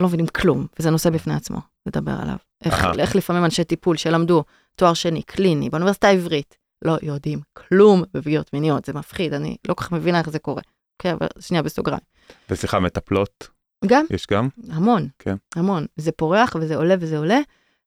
לא 0.02 0.08
מבינים 0.08 0.28
כלום, 0.28 0.68
וזה 0.80 0.90
נושא 0.90 1.10
בפני 1.10 1.34
עצמו, 1.34 1.58
לדבר 1.86 2.12
עליו. 2.22 2.36
איך. 2.66 2.86
איך 3.00 3.16
לפעמים 3.16 3.46
אנשי 3.46 3.64
טיפול 3.64 3.98
שלמדו 3.98 4.44
תואר 4.76 4.94
שני, 4.94 5.24
קליני, 5.24 5.70
באוניברסיטה 5.70 6.08
העברית, 6.08 6.58
לא 6.86 6.98
יודעים 7.02 7.40
כלום 7.54 8.04
בפגיעות 8.14 8.54
מיניות, 8.54 8.86
זה 8.86 8.94
מפחיד, 8.94 9.34
אני 9.34 9.56
לא 9.68 9.74
כל 9.74 9.84
כך 9.84 9.92
מבינה 9.92 10.20
איך 10.20 10.30
זה 10.30 10.40
קורה. 10.40 10.62
אוקיי, 10.98 11.14
אבל 11.14 11.28
שנייה 11.40 11.64
בסוגריים. 11.64 12.04
וסליחה, 12.50 12.80
מטפלות, 12.80 13.50
גם, 13.86 14.06
יש 14.10 14.28
גם? 14.32 14.48
המון, 14.70 15.08
כן. 15.20 15.36
המון. 15.56 15.86
זה 15.96 16.12
פורח 16.12 16.56
וזה 16.62 16.76
עולה 16.76 16.96
וזה 17.00 17.18
עולה, 17.18 17.40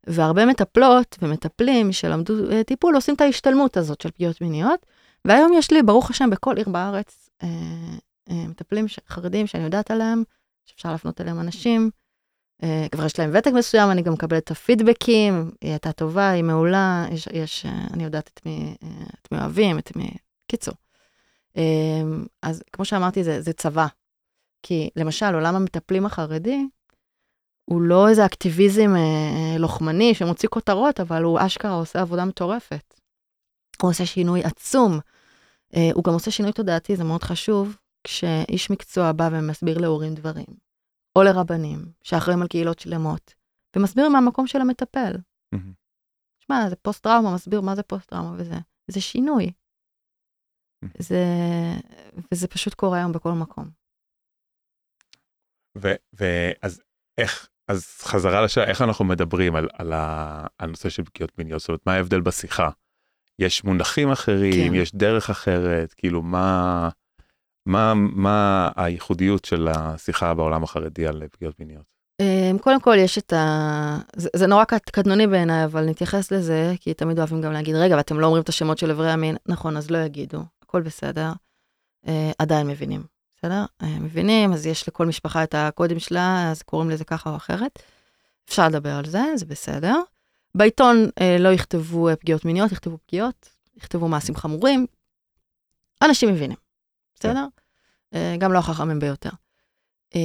והרבה 0.06 0.46
מטפלות 0.46 1.18
ומטפלים 1.22 1.92
שלמדו 1.92 2.50
אה, 2.50 2.64
טיפול 2.64 2.94
עושים 2.94 3.14
את 3.14 3.20
ההשתלמות 3.20 3.76
הזאת 3.76 4.00
של 4.00 4.11
פגיעות 4.11 4.40
מיניות, 4.40 4.87
והיום 5.24 5.52
יש 5.52 5.70
לי, 5.70 5.82
ברוך 5.82 6.11
השם, 6.11 6.30
בכל 6.30 6.56
עיר 6.56 6.68
בארץ, 6.68 7.28
אה, 7.42 7.48
אה, 8.30 8.48
מטפלים 8.48 8.88
ש- 8.88 8.98
חרדים 9.09 9.46
שאני 9.46 9.64
יודעת 9.64 9.90
עליהם, 9.90 10.22
שאפשר 10.66 10.92
להפנות 10.92 11.20
אליהם 11.20 11.40
אנשים. 11.40 11.90
אה, 12.62 12.87
כבר 12.92 13.04
יש 13.06 13.18
להם 13.18 13.30
ותק 13.35 13.50
מסוים, 13.54 13.90
אני 13.90 14.02
גם 14.02 14.12
מקבלת 14.12 14.44
את 14.44 14.50
הפידבקים, 14.50 15.50
היא 15.61 15.70
הייתה 15.70 15.92
טובה, 15.92 16.30
היא 16.30 16.44
מעולה, 16.44 17.06
יש, 17.11 17.28
יש 17.32 17.66
אה, 17.66 17.87
אני 17.92 18.04
יודעת 18.04 18.30
את 18.35 18.46
מי, 18.46 18.76
אה, 18.82 18.88
את 19.22 19.32
מי 19.32 19.38
אוהבים, 19.38 19.78
את 19.78 19.96
מי... 19.96 20.11
קיצור. 20.48 20.74
אה, 21.56 22.02
אז 22.42 22.62
כמו 22.72 22.85
שאמרתי, 22.85 23.24
זה, 23.24 23.40
זה 23.40 23.52
צבא. 23.52 23.87
כי 24.62 24.90
למשל, 24.96 25.35
עולם 25.35 25.56
המטפלים 25.56 26.06
החרדי, 26.06 26.66
הוא 27.70 27.83
לא 27.83 28.09
איזה 28.09 28.26
אקטיביזם 28.26 28.90
אה, 28.96 29.00
אה, 29.00 29.59
לוחמני 29.59 30.14
שמוציא 30.14 30.48
כותרות, 30.48 31.00
אבל 31.00 31.22
הוא 31.22 31.38
אשכרה 31.46 31.74
עושה 31.74 32.00
עבודה 32.00 32.24
מטורפת. 32.24 33.00
הוא 33.83 33.90
עושה 33.90 34.07
שינוי 34.07 34.44
עצום. 34.44 34.98
אה, 35.76 35.90
הוא 35.94 36.05
גם 36.05 36.12
עושה 36.12 36.31
שינוי 36.31 36.52
תודעתי, 36.52 36.96
זה 36.96 37.05
מאוד 37.05 37.22
חשוב, 37.22 37.76
כשאיש 38.05 38.70
מקצוע 38.70 39.12
בא 39.12 39.29
ומסביר 39.33 39.79
להורים 39.79 40.14
דברים, 40.14 40.46
או 41.16 41.22
לרבנים, 41.22 41.79
שאחראים 42.02 42.42
על 42.42 42.48
קהילות 42.48 42.79
שלמות, 42.79 43.35
ומסביר 43.76 44.09
מהמקום 44.09 44.46
של 44.46 44.61
המטפל. 44.61 45.12
שמע, 46.38 46.68
זה 46.68 46.76
פוסט-טראומה, 46.76 47.35
מסביר 47.35 47.61
מה 47.61 47.76
זה 47.76 47.83
פוסט-טראומה 47.83 48.35
וזה. 48.38 48.55
זה 48.90 49.00
שינוי. 49.00 49.52
זה... 50.98 51.24
וזה 52.33 52.48
פשוט 52.48 52.74
קורה 52.74 52.98
היום 52.98 53.12
בכל 53.12 53.33
מקום. 53.33 53.70
ואז 56.12 56.83
איך, 57.18 57.48
אז 57.68 57.87
חזרה 58.02 58.44
לשאלה, 58.44 58.66
איך 58.66 58.83
אנחנו 58.83 59.05
מדברים 59.05 59.57
על, 59.57 59.68
על, 59.72 59.92
ה, 59.92 60.46
על 60.59 60.70
נושא 60.70 60.88
של 60.88 61.05
פגיעות 61.05 61.38
מיניות? 61.38 61.61
זאת 61.61 61.68
אומרת, 61.68 61.81
מה 61.87 61.92
ההבדל 61.92 62.20
בשיחה? 62.20 62.70
יש 63.38 63.64
מונחים 63.64 64.11
אחרים, 64.11 64.72
כן. 64.72 64.74
יש 64.74 64.94
דרך 64.94 65.31
אחרת, 65.31 65.94
כאילו 65.96 66.22
מה, 66.22 66.88
מה, 67.68 67.94
מה 67.94 68.70
הייחודיות 68.76 69.44
של 69.44 69.68
השיחה 69.68 70.35
בעולם 70.35 70.64
החרדי 70.64 71.07
על 71.07 71.22
פגיעות 71.33 71.61
מיניות? 71.61 71.96
אמ, 72.20 72.59
קודם 72.59 72.81
כל 72.81 72.96
יש 72.98 73.18
את 73.18 73.33
ה... 73.33 73.98
זה, 74.16 74.29
זה 74.37 74.46
נורא 74.46 74.64
קט- 74.64 74.90
קטנוני 74.90 75.26
בעיניי, 75.26 75.64
אבל 75.64 75.85
נתייחס 75.85 76.33
לזה, 76.33 76.72
כי 76.81 76.94
תמיד 76.94 77.18
אוהבים 77.18 77.42
גם 77.42 77.52
להגיד, 77.52 77.74
רגע, 77.74 77.96
ואתם 77.96 78.20
לא 78.20 78.26
אומרים 78.26 78.42
את 78.42 78.48
השמות 78.48 78.79
של 78.79 78.90
אברי 78.90 79.11
המין. 79.11 79.37
נכון, 79.46 79.76
אז 79.76 79.90
לא 79.90 79.98
יגידו, 79.98 80.42
הכל 80.62 80.83
בסדר. 80.83 81.33
אה, 82.09 82.31
עדיין 82.38 82.66
מבינים, 82.66 83.02
בסדר? 83.38 83.64
אה, 83.83 83.99
מבינים, 84.01 84.53
אז 84.53 84.66
יש 84.66 84.88
לכל 84.88 85.07
משפחה 85.07 85.42
את 85.42 85.55
הקודים 85.55 85.99
שלה, 85.99 86.51
אז 86.51 86.62
קוראים 86.62 86.90
לזה 86.90 87.05
ככה 87.05 87.31
או 87.31 87.37
אחרת. 87.37 87.83
אפשר 88.49 88.68
לדבר 88.68 88.92
על 88.94 89.07
זה, 89.07 89.25
זה 89.37 89.46
בסדר. 89.46 90.01
בעיתון 90.55 91.09
אה, 91.20 91.37
לא 91.38 91.49
יכתבו 91.49 92.09
אה, 92.09 92.16
פגיעות 92.16 92.44
מיניות, 92.44 92.72
יכתבו 92.72 92.99
פגיעות, 93.07 93.49
יכתבו 93.77 94.09
מעשים 94.09 94.37
חמורים. 94.37 94.87
אנשים 96.03 96.29
מבינים, 96.29 96.57
בסדר? 97.14 97.46
אה, 98.14 98.37
גם 98.38 98.53
לא 98.53 98.59
החכמים 98.59 98.99
ביותר. 98.99 99.31
אה, 100.14 100.20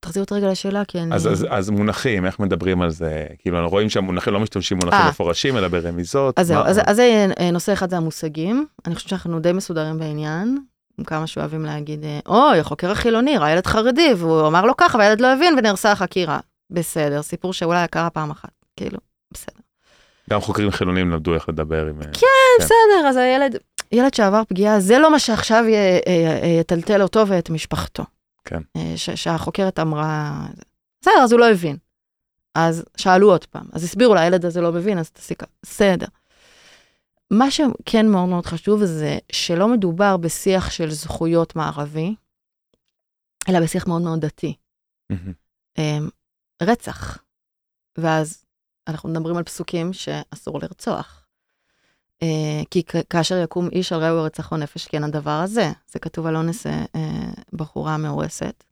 תחזיר 0.00 0.22
אותי 0.22 0.34
רגע 0.34 0.50
לשאלה, 0.50 0.84
כי 0.84 0.98
אני... 0.98 1.14
אז, 1.14 1.32
אז, 1.32 1.46
אז 1.50 1.70
מונחים, 1.70 2.26
איך 2.26 2.40
מדברים 2.40 2.82
על 2.82 2.90
זה? 2.90 3.26
כאילו, 3.38 3.58
אנחנו 3.58 3.70
רואים 3.70 3.90
שהמונחים 3.90 4.32
לא 4.32 4.40
משתמשים 4.40 4.78
במונחים 4.78 5.00
אה. 5.00 5.10
מפורשים, 5.10 5.56
אלא 5.56 5.68
ברמיזות. 5.68 6.38
אז 6.38 6.46
זהו, 6.46 6.62
אז, 6.64 6.80
אז 6.86 7.00
נושא 7.52 7.72
אחד 7.72 7.90
זה 7.90 7.96
המושגים. 7.96 8.66
אני 8.86 8.94
חושבת 8.94 9.10
שאנחנו 9.10 9.40
די 9.40 9.52
מסודרים 9.52 9.98
בעניין. 9.98 10.58
כמה 11.06 11.26
שאוהבים 11.26 11.64
להגיד, 11.64 12.04
אה, 12.04 12.18
אוי, 12.26 12.58
החוקר 12.58 12.90
החילוני 12.90 13.38
ראה 13.38 13.50
ילד 13.50 13.66
חרדי, 13.66 14.08
והוא 14.16 14.46
אמר 14.46 14.64
לו 14.64 14.76
ככה, 14.76 14.98
והילד 14.98 15.20
לא 15.20 15.32
הבין 15.32 15.54
ונהרסה 15.58 15.92
החקירה. 15.92 16.40
בסדר, 16.70 17.22
סיפור 17.22 17.52
שאולי 17.52 17.88
קרה 17.90 18.10
פעם 18.10 18.30
אחת, 18.30 18.50
כאילו, 18.76 18.98
בסדר. 19.30 19.60
גם 20.30 20.40
חוקרים 20.40 20.70
חילונים 20.70 21.10
למדו 21.10 21.34
איך 21.34 21.48
לדבר 21.48 21.86
עם... 21.86 22.02
כן. 22.02 22.26
בסדר, 22.60 23.08
אז 23.08 23.16
הילד, 23.16 23.56
ילד 23.92 24.14
שעבר 24.14 24.42
פגיעה, 24.48 24.80
זה 24.80 24.98
לא 24.98 25.10
מה 25.10 25.18
שעכשיו 25.18 25.64
אה, 25.68 25.98
אה, 26.06 26.48
יטלטל 26.60 27.02
אותו 27.02 27.26
ואת 27.28 27.50
משפחתו. 27.50 28.02
כן. 28.44 28.60
אה, 28.76 28.92
ש- 28.96 29.10
שהחוקרת 29.10 29.78
אמרה, 29.78 30.32
בסדר, 31.02 31.20
אז 31.22 31.32
הוא 31.32 31.40
לא 31.40 31.50
הבין. 31.50 31.76
אז 32.54 32.84
שאלו 32.96 33.30
עוד 33.30 33.44
פעם, 33.44 33.64
אז 33.72 33.84
הסבירו 33.84 34.14
לה, 34.14 34.20
הילד 34.20 34.44
הזה 34.46 34.60
לא 34.60 34.72
מבין, 34.72 34.98
אז 34.98 35.10
ככה, 35.10 35.46
בסדר. 35.62 36.06
מה 37.32 37.50
שכן 37.50 38.08
מאוד 38.08 38.28
מאוד 38.28 38.46
חשוב 38.46 38.84
זה 38.84 39.18
שלא 39.32 39.68
מדובר 39.68 40.16
בשיח 40.16 40.70
של 40.70 40.90
זכויות 40.90 41.56
מערבי, 41.56 42.14
אלא 43.48 43.60
בשיח 43.60 43.86
מאוד 43.86 44.02
מאוד 44.02 44.20
דתי. 44.20 44.56
אמ, 45.78 46.08
רצח. 46.62 47.18
ואז 47.98 48.44
אנחנו 48.88 49.08
מדברים 49.08 49.36
על 49.36 49.42
פסוקים 49.42 49.92
שאסור 49.92 50.60
לרצוח. 50.62 51.26
אה, 52.22 52.62
כי 52.70 52.82
כאשר 53.10 53.36
יקום 53.36 53.68
איש 53.72 53.92
על 53.92 54.00
רעהו 54.00 54.16
ירצחו 54.16 54.56
נפש, 54.56 54.86
כן 54.86 55.04
הדבר 55.04 55.30
הזה. 55.30 55.72
זה 55.86 55.98
כתוב 55.98 56.26
על 56.26 56.36
אונס 56.36 56.66
אה, 56.66 56.84
אה, 56.94 57.32
בחורה 57.52 57.96
מאורסת 57.96 58.64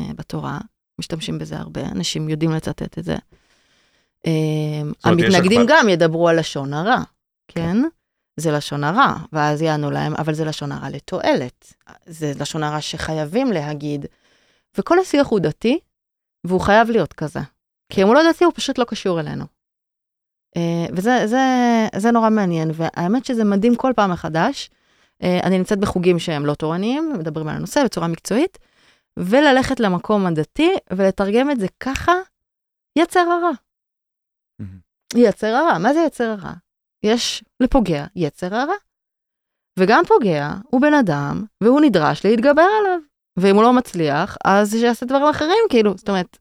בתורה, 0.00 0.58
משתמשים 0.98 1.38
בזה 1.38 1.56
הרבה, 1.56 1.80
אנשים 1.80 2.28
יודעים 2.28 2.50
לצטט 2.50 2.98
את 2.98 3.04
זה. 3.04 3.16
יש 4.24 4.30
המתנגדים 5.04 5.60
גם 5.68 5.88
ידברו 5.88 6.28
על 6.28 6.38
לשון 6.38 6.72
הרע, 6.72 7.02
כן? 7.50 7.76
זה 8.36 8.50
לשון 8.50 8.84
הרע, 8.84 9.14
ואז 9.32 9.62
יענו 9.62 9.90
להם, 9.90 10.14
אבל 10.14 10.34
זה 10.34 10.44
לשון 10.44 10.72
הרע 10.72 10.90
לתועלת. 10.90 11.74
זה 12.06 12.32
לשון 12.40 12.62
הרע 12.62 12.80
שחייבים 12.80 13.52
להגיד. 13.52 14.06
וכל 14.78 14.98
השיח 14.98 15.26
הוא 15.26 15.40
דתי, 15.40 15.78
והוא 16.44 16.60
חייב 16.60 16.90
להיות 16.90 17.12
כזה. 17.12 17.40
כי 17.92 18.02
אם 18.02 18.06
הוא 18.06 18.14
לא 18.14 18.20
דתי, 18.30 18.44
הוא 18.44 18.52
פשוט 18.56 18.78
לא 18.78 18.84
קשור 18.84 19.20
אלינו. 19.20 19.44
אה, 20.56 20.86
וזה 20.96 21.26
זה, 21.26 21.38
זה 21.96 22.10
נורא 22.10 22.30
מעניין, 22.30 22.70
והאמת 22.74 23.24
שזה 23.24 23.44
מדהים 23.44 23.76
כל 23.76 23.92
פעם 23.96 24.10
מחדש. 24.10 24.70
אה, 25.22 25.40
אני 25.42 25.58
נמצאת 25.58 25.78
בחוגים 25.78 26.18
שהם 26.18 26.46
לא 26.46 26.54
תורניים, 26.54 27.12
מדברים 27.18 27.48
על 27.48 27.56
הנושא 27.56 27.84
בצורה 27.84 28.08
מקצועית, 28.08 28.58
וללכת 29.16 29.80
למקום 29.80 30.26
הדתי 30.26 30.70
ולתרגם 30.90 31.50
את 31.50 31.60
זה 31.60 31.66
ככה, 31.80 32.12
יצר 32.98 33.20
הרע. 33.20 33.50
יצר 35.14 35.46
הרע, 35.46 35.78
מה 35.78 35.94
זה 35.94 36.00
יצר 36.06 36.24
הרע? 36.24 36.52
יש 37.02 37.44
לפוגע 37.60 38.06
יצר 38.16 38.54
הרע. 38.54 38.74
וגם 39.78 40.04
פוגע 40.08 40.54
הוא 40.70 40.80
בן 40.80 40.94
אדם, 40.94 41.44
והוא 41.60 41.80
נדרש 41.80 42.26
להתגבר 42.26 42.66
עליו. 42.80 42.98
ואם 43.36 43.56
הוא 43.56 43.62
לא 43.62 43.72
מצליח, 43.72 44.36
אז 44.44 44.70
שיעשה 44.70 45.06
דברים 45.06 45.26
אחרים, 45.26 45.64
כאילו, 45.68 45.96
זאת 45.96 46.08
אומרת, 46.08 46.38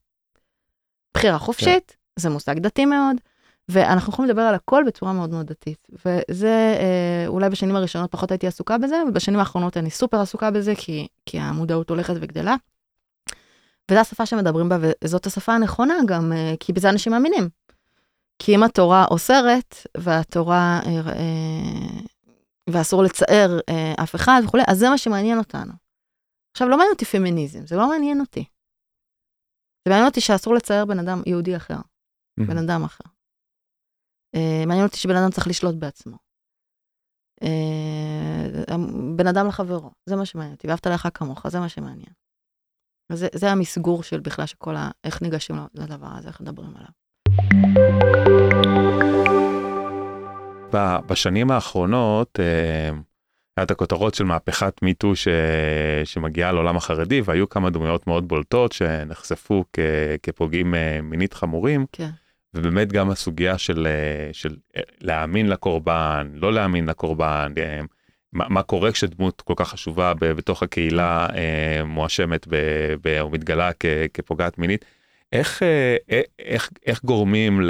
בחירה 1.13 1.37
חופשית, 1.37 1.95
זה 2.19 2.29
מושג 2.29 2.59
דתי 2.59 2.85
מאוד, 2.85 3.15
ואנחנו 3.69 4.13
יכולים 4.13 4.29
לדבר 4.29 4.41
על 4.41 4.55
הכל 4.55 4.83
בצורה 4.87 5.13
מאוד 5.13 5.29
מאוד 5.29 5.45
דתית. 5.45 5.87
וזה, 6.05 6.77
אה, 6.79 7.27
אולי 7.27 7.49
בשנים 7.49 7.75
הראשונות 7.75 8.11
פחות 8.11 8.31
הייתי 8.31 8.47
עסוקה 8.47 8.77
בזה, 8.77 9.03
ובשנים 9.07 9.39
האחרונות 9.39 9.77
אני 9.77 9.89
סופר 9.89 10.21
עסוקה 10.21 10.51
בזה, 10.51 10.73
כי, 10.77 11.07
כי 11.25 11.39
המודעות 11.39 11.89
הולכת 11.89 12.13
וגדלה. 12.21 12.55
וזו 13.91 13.99
השפה 13.99 14.25
שמדברים 14.25 14.69
בה, 14.69 14.77
וזאת 15.03 15.25
השפה 15.25 15.53
הנכונה 15.53 15.93
גם, 16.05 16.33
אה, 16.33 16.53
כי 16.59 16.73
בזה 16.73 16.89
אנשים 16.89 17.11
מאמינים. 17.11 17.49
כי 18.39 18.55
אם 18.55 18.63
התורה 18.63 19.05
אוסרת, 19.11 19.75
והתורה, 19.97 20.79
אה, 20.85 21.11
אה, 21.11 22.01
ואסור 22.69 23.03
לצער 23.03 23.59
אה, 23.69 24.03
אף 24.03 24.15
אחד 24.15 24.41
וכולי, 24.45 24.63
אז 24.67 24.77
זה 24.77 24.89
מה 24.89 24.97
שמעניין 24.97 25.37
אותנו. 25.37 25.73
עכשיו, 26.51 26.67
לא 26.67 26.77
מעניין 26.77 26.93
אותי 26.93 27.05
פמיניזם, 27.05 27.67
זה 27.67 27.75
לא 27.75 27.89
מעניין 27.89 28.19
אותי. 28.19 28.45
זה 29.85 29.89
מעניין 29.89 30.07
אותי 30.07 30.21
שאסור 30.21 30.53
לצייר 30.53 30.85
בן 30.85 30.99
אדם 30.99 31.21
יהודי 31.25 31.57
אחר, 31.57 31.77
בן 32.47 32.57
אדם 32.57 32.83
אחר. 32.83 33.09
אה, 34.35 34.63
מעניין 34.67 34.85
אותי 34.85 34.97
שבן 34.97 35.15
אדם 35.15 35.31
צריך 35.31 35.47
לשלוט 35.47 35.75
בעצמו. 35.75 36.17
אה, 37.43 38.75
בן 39.15 39.27
אדם 39.27 39.47
לחברו, 39.47 39.91
זה 40.05 40.15
מה 40.15 40.25
שמעניין 40.25 40.55
אותי, 40.55 40.67
ואהבת 40.67 40.87
לך 40.87 41.07
כמוך, 41.13 41.47
זה 41.47 41.59
מה 41.59 41.69
שמעניין. 41.69 42.13
וזה 43.11 43.27
זה 43.35 43.51
המסגור 43.51 44.03
של 44.03 44.19
בכלל, 44.19 44.45
של 44.45 44.57
כל 44.57 44.75
ה... 44.75 44.89
איך 45.03 45.21
ניגשים 45.21 45.55
לדבר 45.73 46.07
הזה, 46.17 46.27
איך 46.27 46.41
מדברים 46.41 46.73
עליו. 46.77 48.28
בשנים 50.75 51.51
האחרונות, 51.51 52.39
אה, 52.39 52.89
היה 53.57 53.63
את 53.63 53.71
הכותרות 53.71 54.15
של 54.15 54.23
מהפכת 54.23 54.81
מיטו 54.81 55.15
ש... 55.15 55.27
שמגיעה 56.03 56.51
לעולם 56.51 56.77
החרדי, 56.77 57.21
והיו 57.21 57.49
כמה 57.49 57.69
דמויות 57.69 58.07
מאוד 58.07 58.27
בולטות 58.27 58.71
שנחשפו 58.71 59.63
כ... 59.73 59.79
כפוגעים 60.23 60.75
אה, 60.75 60.99
מינית 61.01 61.33
חמורים, 61.33 61.85
כן, 61.91 62.09
ובאמת 62.53 62.91
גם 62.91 63.09
הסוגיה 63.09 63.57
של, 63.57 63.87
אה, 63.87 64.33
של 64.33 64.55
אה, 64.77 64.81
להאמין 65.01 65.49
לקורבן, 65.49 66.31
לא 66.33 66.53
להאמין 66.53 66.85
לקורבן, 66.85 67.53
אה, 67.57 67.81
מה, 68.33 68.45
מה 68.49 68.63
קורה 68.63 68.91
כשדמות 68.91 69.41
כל 69.41 69.53
כך 69.57 69.69
חשובה 69.69 70.13
ב- 70.13 70.31
בתוך 70.31 70.63
הקהילה 70.63 71.27
אה, 71.35 71.83
מואשמת 71.83 72.47
ב... 72.49 72.55
ב... 73.03 73.19
או 73.19 73.29
מתגלה 73.29 73.71
כ... 73.79 73.85
כפוגעת 74.13 74.57
מינית. 74.57 74.85
איך, 75.33 75.63
אה, 75.63 75.97
אה, 76.11 76.21
איך, 76.39 76.69
איך 76.85 77.03
גורמים. 77.03 77.61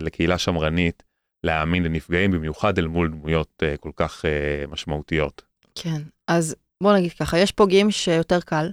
לקהילה 0.00 0.38
שמרנית 0.38 1.02
להאמין 1.48 1.82
לנפגעים, 1.82 2.30
במיוחד 2.30 2.78
אל 2.78 2.86
מול 2.86 3.08
דמויות 3.08 3.62
אה, 3.62 3.76
כל 3.76 3.90
כך 3.96 4.24
אה, 4.24 4.66
משמעותיות? 4.68 5.42
כן. 5.74 6.02
אז 6.26 6.56
בוא 6.82 6.96
נגיד 6.96 7.12
ככה, 7.12 7.38
יש 7.38 7.52
פוגעים 7.52 7.90
שיותר 7.90 8.40
קל, 8.40 8.70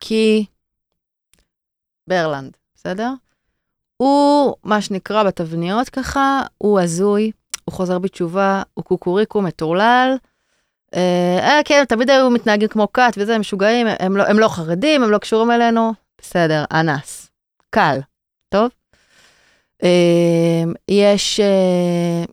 כי 0.00 0.44
ברלנד, 2.06 2.56
בסדר? 2.74 3.10
הוא, 3.96 4.54
מה 4.64 4.80
שנקרא 4.80 5.22
בתבניות 5.22 5.88
ככה, 5.88 6.42
הוא 6.58 6.80
הזוי, 6.80 7.30
הוא 7.64 7.74
חוזר 7.74 7.98
בתשובה, 7.98 8.62
הוא 8.74 8.84
קוקוריקו 8.84 9.42
מטורלל. 9.42 10.16
אה, 10.94 11.38
אה, 11.40 11.60
כן, 11.64 11.84
תמיד 11.88 12.10
היו 12.10 12.30
מתנהגים 12.30 12.68
כמו 12.68 12.92
כת 12.92 13.12
וזה, 13.16 13.34
הם 13.34 13.40
משוגעים, 13.40 13.86
הם 13.98 14.16
לא, 14.16 14.22
הם 14.22 14.38
לא 14.38 14.48
חרדים, 14.48 15.02
הם 15.02 15.10
לא 15.10 15.18
קשורים 15.18 15.50
אלינו. 15.50 15.92
בסדר, 16.18 16.64
אנס. 16.72 17.30
קל. 17.70 17.98
טוב? 18.48 18.70
אה, 20.64 20.72
יש 20.88 21.40
אה, 21.40 22.24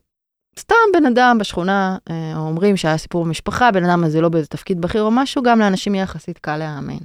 סתם 0.58 0.74
בן 0.92 1.06
אדם 1.06 1.38
בשכונה, 1.40 1.96
אה, 2.10 2.32
אומרים 2.36 2.76
שהיה 2.76 2.98
סיפור 2.98 3.24
במשפחה, 3.24 3.70
בן 3.70 3.84
אדם 3.84 4.04
הזה 4.04 4.20
לא 4.20 4.28
באיזה 4.28 4.48
תפקיד 4.48 4.80
בכיר 4.80 5.02
או 5.02 5.10
משהו, 5.10 5.42
גם 5.42 5.58
לאנשים 5.58 5.94
יהיה 5.94 6.02
יחסית 6.02 6.38
קל 6.38 6.56
להאמין. 6.56 7.00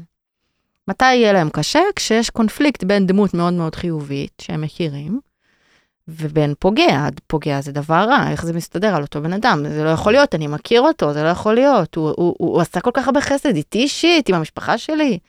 מתי 0.87 1.13
יהיה 1.13 1.33
להם 1.33 1.49
קשה? 1.49 1.81
כשיש 1.95 2.29
קונפליקט 2.29 2.83
בין 2.83 3.07
דמות 3.07 3.33
מאוד 3.33 3.53
מאוד 3.53 3.75
חיובית, 3.75 4.31
שהם 4.41 4.61
מכירים, 4.61 5.19
ובין 6.07 6.53
פוגע. 6.59 7.07
פוגע 7.27 7.61
זה 7.61 7.71
דבר 7.71 8.05
רע, 8.09 8.31
איך 8.31 8.45
זה 8.45 8.53
מסתדר 8.53 8.95
על 8.95 9.01
אותו 9.01 9.21
בן 9.21 9.33
אדם? 9.33 9.65
זה 9.69 9.83
לא 9.83 9.89
יכול 9.89 10.11
להיות, 10.11 10.35
אני 10.35 10.47
מכיר 10.47 10.81
אותו, 10.81 11.13
זה 11.13 11.23
לא 11.23 11.27
יכול 11.27 11.53
להיות. 11.53 11.95
הוא, 11.95 12.05
הוא, 12.05 12.15
הוא, 12.17 12.35
הוא 12.37 12.61
עשה 12.61 12.81
כל 12.81 12.91
כך 12.93 13.07
הרבה 13.07 13.21
חסד 13.21 13.55
איתי 13.55 13.79
אישית, 13.79 14.29
עם 14.29 14.35
המשפחה 14.35 14.77
שלי. 14.77 15.19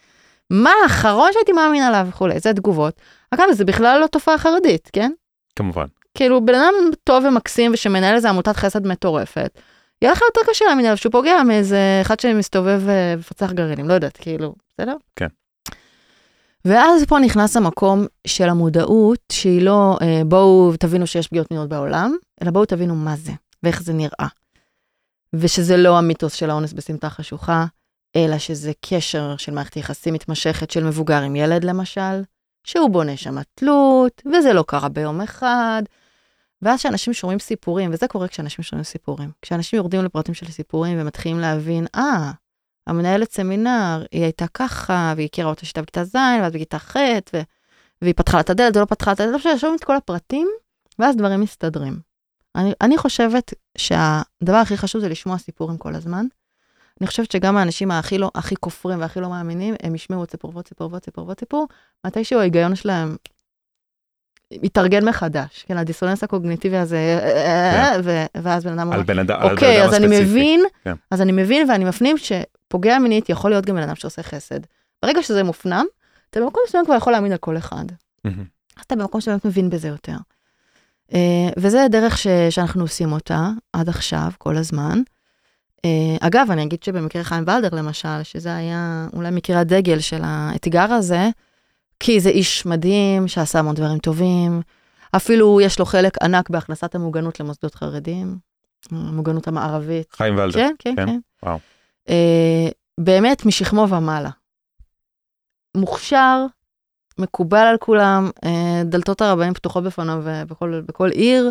מה 0.50 0.70
האחרון 0.82 1.30
שהייתי 1.32 1.52
מאמין 1.52 1.82
עליו 1.82 2.06
וכולי, 2.08 2.40
זה 2.40 2.52
תגובות. 2.52 3.00
אגב, 3.30 3.44
זה 3.52 3.64
בכלל 3.64 4.00
לא 4.00 4.06
תופעה 4.06 4.38
חרדית, 4.38 4.90
כן? 4.92 5.12
כמובן. 5.60 5.86
כאילו, 6.14 6.44
בן 6.44 6.54
אדם 6.54 6.74
טוב 7.04 7.24
ומקסים 7.24 7.70
ושמנהל 7.74 8.14
איזה 8.14 8.28
עמותת 8.28 8.56
חסד 8.56 8.86
מטורפת, 8.86 9.58
יהיה 10.02 10.12
לך 10.12 10.20
יותר 10.20 10.50
קשה 10.50 10.64
להאמין 10.64 10.84
עליו 10.84 10.96
שהוא 10.96 11.12
פוגע 11.12 11.42
מאיזה 11.42 11.78
אחד 12.02 12.20
שמסתובב 12.20 12.82
אה, 12.88 13.14
ומפצח 13.16 13.52
גרעינים, 13.52 13.88
לא 13.88 13.94
יודעת, 13.94 14.16
כאילו, 14.16 14.54
בסדר? 14.72 14.96
כן. 15.16 15.26
ואז 16.64 17.04
פה 17.04 17.18
נכנס 17.18 17.56
המקום 17.56 18.06
של 18.26 18.48
המודעות, 18.48 19.20
שהיא 19.32 19.62
לא 19.62 19.98
אה, 20.02 20.22
בואו 20.26 20.72
תבינו 20.78 21.06
שיש 21.06 21.28
פגיעות 21.28 21.50
מיניות 21.50 21.68
בעולם, 21.68 22.16
אלא 22.42 22.50
בואו 22.50 22.64
תבינו 22.64 22.94
מה 22.94 23.16
זה 23.16 23.32
ואיך 23.62 23.82
זה 23.82 23.92
נראה. 23.92 24.28
ושזה 25.32 25.76
לא 25.76 25.98
המיתוס 25.98 26.32
של 26.32 26.50
האונס 26.50 26.72
בסמטה 26.72 27.10
חשוכה, 27.10 27.64
אלא 28.16 28.38
שזה 28.38 28.72
קשר 28.80 29.36
של 29.36 29.52
מערכת 29.52 29.76
יחסים 29.76 30.14
מתמשכת 30.14 30.70
של 30.70 30.84
מבוגר 30.84 31.22
עם 31.22 31.36
ילד 31.36 31.64
למשל, 31.64 32.22
שהוא 32.64 32.90
בונה 32.90 33.16
שם 33.16 33.42
תלות, 33.54 34.22
וזה 34.32 34.52
לא 34.52 34.64
קרה 34.66 34.88
ביום 34.88 35.20
אחד. 35.20 35.82
ואז 36.62 36.78
כשאנשים 36.78 37.12
שומעים 37.12 37.38
סיפורים, 37.38 37.90
וזה 37.92 38.08
קורה 38.08 38.28
כשאנשים 38.28 38.62
שומעים 38.62 38.84
סיפורים, 38.84 39.30
כשאנשים 39.42 39.76
יורדים 39.76 40.04
לפרטים 40.04 40.34
של 40.34 40.46
סיפורים 40.46 41.00
ומתחילים 41.00 41.40
להבין, 41.40 41.86
אה, 41.94 42.30
המנהלת 42.86 43.32
סמינר, 43.32 44.04
היא 44.12 44.22
הייתה 44.22 44.46
ככה, 44.54 45.12
והיא 45.16 45.26
הכירה 45.26 45.50
אותה 45.50 45.66
שהייתה 45.66 45.82
בכיתה 45.82 46.04
ז', 46.04 46.14
ואז 46.14 46.52
בכיתה 46.52 46.78
ח', 46.78 46.96
ו... 47.34 47.40
והיא 48.02 48.14
פתחה 48.16 48.36
לה 48.36 48.40
את 48.40 48.50
הדלת, 48.50 48.76
ולא 48.76 48.84
פתחה 48.84 49.12
את 49.12 49.20
הדלת, 49.20 49.44
לא 49.44 49.58
שומעים 49.58 49.76
את 49.78 49.84
כל 49.84 49.96
הפרטים, 49.96 50.48
ואז 50.98 51.16
דברים 51.16 51.40
מסתדרים. 51.40 52.00
אני, 52.56 52.72
אני 52.80 52.98
חושבת 52.98 53.54
שהדבר 53.78 54.56
הכי 54.56 54.76
חשוב 54.76 55.00
זה 55.00 55.08
לשמוע 55.08 55.38
סיפורים 55.38 55.78
כל 55.78 55.94
הזמן. 55.94 56.26
אני 57.00 57.06
חושבת 57.06 57.30
שגם 57.30 57.56
האנשים 57.56 57.90
הכי 57.90 58.18
לא, 58.18 58.30
הכי 58.34 58.56
כופרים 58.56 59.00
והכי 59.00 59.20
לא 59.20 59.30
מאמינים, 59.30 59.74
הם 59.82 59.94
ישמעו 59.94 60.24
את 60.24 60.30
סיפור 60.30 60.50
ועוד 60.54 60.68
סיפור 60.68 60.90
ועוד 60.90 61.04
סיפור 61.04 61.24
ועוד 61.24 61.40
סיפור, 61.40 61.68
מתישהו 62.06 62.40
ההיגיון 62.40 62.74
שלהם 62.76 63.16
מתארגן 64.52 65.08
מחדש, 65.08 65.64
כן, 65.68 65.76
הדיסוננס 65.76 66.24
הקוגניטיבי 66.24 66.76
הזה, 66.76 67.20
כן. 67.22 68.00
ו- 68.04 68.24
ואז 68.42 68.64
בן 68.64 68.72
אדם 68.72 68.86
אומר, 68.86 68.96
על 68.96 69.02
בן 69.02 69.18
אדם, 69.18 69.40
בן 69.42 69.50
אוקיי, 69.50 69.84
אז 69.84 69.94
אני. 69.94 70.20
מבין, 70.20 70.64
כן. 70.84 70.94
אז 71.10 71.22
אני 71.22 71.32
מבין 71.32 71.70
ואני 71.70 71.84
מפנים 71.84 72.16
שפוגע 72.18 72.98
מינית 72.98 73.28
יכול 73.28 73.50
להיות 73.50 73.66
גם 73.66 73.76
בן 73.76 73.82
אדם 73.82 73.94
שעושה 73.94 74.22
חסד. 74.22 74.60
ברגע 75.02 75.22
שזה 75.22 75.42
מופנם, 75.42 75.84
אתה 76.30 76.40
במקום 76.40 76.62
מסוים 76.68 76.84
כבר 76.84 76.94
יכול 76.94 77.12
להאמין 77.12 77.32
על 77.32 77.38
כל 77.38 77.56
אחד. 77.56 77.84
אז 78.76 78.84
אתה 78.86 78.96
במקום 78.96 79.20
שבאמת 79.20 79.44
מבין 79.44 79.70
בזה 79.70 79.88
יותר. 79.88 80.16
וזה 81.56 81.84
הדרך 81.84 82.18
ש, 82.18 82.26
שאנחנו 82.50 82.82
עושים 82.82 83.12
אותה 83.12 83.48
עד 83.72 83.88
עכשיו, 83.88 84.30
כל 84.38 84.56
הזמן. 84.56 85.02
Uh, 85.86 86.26
אגב, 86.26 86.46
אני 86.50 86.62
אגיד 86.62 86.82
שבמקרה 86.82 87.24
חיים 87.24 87.44
ולדר 87.46 87.76
למשל, 87.76 88.22
שזה 88.22 88.56
היה 88.56 89.06
אולי 89.12 89.30
מקרה 89.30 89.60
הדגל 89.60 90.00
של 90.00 90.20
האתגר 90.24 90.92
הזה, 90.92 91.28
כי 92.00 92.20
זה 92.20 92.28
איש 92.28 92.66
מדהים 92.66 93.28
שעשה 93.28 93.58
המון 93.58 93.74
דברים 93.74 93.98
טובים, 93.98 94.62
אפילו 95.16 95.60
יש 95.60 95.78
לו 95.78 95.84
חלק 95.84 96.22
ענק 96.22 96.50
בהכנסת 96.50 96.94
המוגנות 96.94 97.40
למוסדות 97.40 97.74
חרדים, 97.74 98.38
המוגנות 98.90 99.48
המערבית. 99.48 100.12
חיים 100.12 100.34
ולדר. 100.38 100.52
כן, 100.52 100.74
כן, 100.78 100.96
כן? 100.96 101.06
כן. 101.06 101.18
וואו. 101.42 101.58
Uh, 102.08 102.12
באמת 103.00 103.46
משכמו 103.46 103.86
ומעלה. 103.88 104.30
מוכשר, 105.76 106.46
מקובל 107.18 107.66
על 107.66 107.76
כולם, 107.76 108.30
uh, 108.44 108.48
דלתות 108.84 109.20
הרבנים 109.20 109.54
פתוחות 109.54 109.84
בפניו 109.84 110.22
בכל, 110.46 110.80
בכל 110.86 111.10
עיר. 111.10 111.50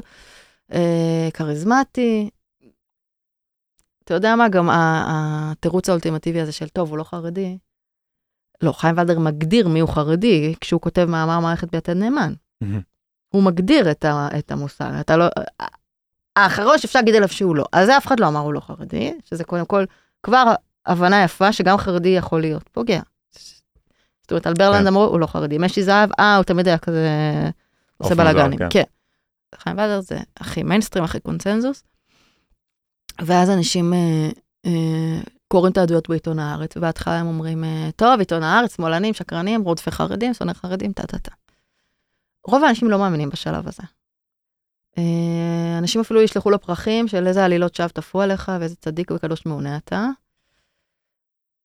אה, 0.74 1.30
כריזמטי. 1.34 2.30
אתה 4.10 4.18
יודע 4.18 4.36
מה, 4.36 4.50
גם 4.50 4.70
התירוץ 4.72 5.90
האולטימטיבי 5.90 6.42
הזה 6.42 6.52
של 6.52 6.70
טוב, 6.70 6.90
הוא 6.90 6.98
לא 6.98 7.04
חרדי. 7.04 7.58
לא, 8.62 8.72
חיים 8.72 8.98
ולדר 8.98 9.20
מגדיר 9.20 9.68
מי 9.68 9.80
הוא 9.80 9.90
חרדי 9.90 10.56
כשהוא 10.62 10.82
כותב 10.82 11.06
מאמר 11.06 11.40
מערכת 11.40 11.72
ביתד 11.72 11.94
נאמן. 11.94 12.34
הוא 13.30 13.44
מגדיר 13.44 13.92
את, 13.92 14.06
ה, 14.06 14.28
את 14.40 14.52
המושג, 14.52 14.92
אתה 15.00 15.18
לא... 15.18 15.26
האחרון 16.36 16.78
שאפשר 16.78 17.00
להגיד 17.00 17.16
עליו 17.16 17.30
שהוא 17.30 17.56
לא. 17.56 17.66
אז 17.74 17.86
זה 17.86 17.98
אף 17.98 18.08
אחד 18.08 18.20
לא 18.20 18.28
אמר 18.28 18.40
הוא 18.40 18.54
לא 18.54 18.60
חרדי, 18.60 19.14
שזה 19.26 19.44
קודם 19.44 19.66
כל 19.66 19.86
כבר 20.24 20.54
הבנה 20.86 21.24
יפה 21.24 21.54
שגם 21.54 21.78
חרדי 21.78 22.10
יכול 22.10 22.42
להיות 22.42 22.70
פוגע. 22.72 23.02
זאת 24.22 24.32
אומרת, 24.32 24.48
על 24.48 24.54
ברלנד 24.54 24.82
כן. 24.82 24.88
אמרו, 24.88 25.04
הוא 25.04 25.20
לא 25.20 25.26
חרדי. 25.26 25.58
משי 25.58 25.84
זהב, 25.84 26.10
אה, 26.20 26.36
הוא 26.36 26.44
תמיד 26.44 26.68
היה 26.68 26.78
כזה... 26.78 27.10
עושה 27.98 28.16
בלאגנים. 28.16 28.60
כן. 28.60 28.68
כן. 28.70 28.84
חיים 29.56 29.78
ולדר 29.78 30.02
זה 30.02 30.18
הכי 30.38 30.64
מיינסטרים, 30.64 31.04
הכי 31.04 31.20
קונצנזוס. 31.20 31.84
ואז 33.26 33.50
אנשים 33.50 33.94
אה, 33.94 34.30
אה, 34.66 35.22
קוראים 35.48 35.72
את 35.72 35.78
העדויות 35.78 36.10
בעיתון 36.10 36.40
הארץ, 36.40 36.78
ובהתחלה 36.78 37.20
הם 37.20 37.28
אומרים, 37.28 37.64
אה, 37.64 37.90
טוב, 37.96 38.20
עיתון 38.20 38.44
הארץ, 38.44 38.76
שמאלנים, 38.76 39.14
שקרנים, 39.14 39.62
רודפי 39.62 39.92
חרדים, 39.92 40.34
שונאי 40.34 40.54
חרדים, 40.54 40.94
טה-טה-טה. 40.94 41.32
רוב 42.48 42.64
האנשים 42.64 42.90
לא 42.90 43.00
מאמינים 43.00 43.30
בשלב 43.30 43.68
הזה. 43.68 43.84
אה, 44.98 45.78
אנשים 45.78 46.02
אפילו 46.02 46.22
ישלחו 46.22 46.50
לו 46.50 46.62
פרחים 46.62 47.08
של 47.08 47.28
איזה 47.28 47.46
עלילות 47.46 47.76
שווא 47.76 47.88
טפו 47.88 48.22
עליך 48.22 48.52
ואיזה 48.60 48.76
צדיק 48.76 49.12
וקדוש 49.12 49.46
מעונה 49.46 49.78
אתה. 49.78 50.08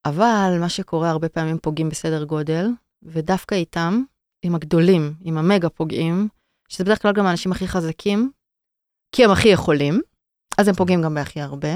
אבל 0.05 0.57
מה 0.59 0.69
שקורה 0.69 1.09
הרבה 1.09 1.29
פעמים 1.29 1.57
פוגעים 1.57 1.89
בסדר 1.89 2.23
גודל, 2.23 2.69
ודווקא 3.03 3.55
איתם, 3.55 4.03
עם 4.41 4.55
הגדולים, 4.55 5.13
עם 5.21 5.37
המגה 5.37 5.69
פוגעים, 5.69 6.27
שזה 6.69 6.83
בדרך 6.83 7.01
כלל 7.01 7.13
גם 7.13 7.25
האנשים 7.25 7.51
הכי 7.51 7.67
חזקים, 7.67 8.31
כי 9.11 9.25
הם 9.25 9.31
הכי 9.31 9.47
יכולים, 9.47 10.01
אז 10.57 10.67
הם 10.67 10.75
פוגעים 10.75 11.01
גם 11.01 11.13
בהכי 11.13 11.41
הרבה, 11.41 11.73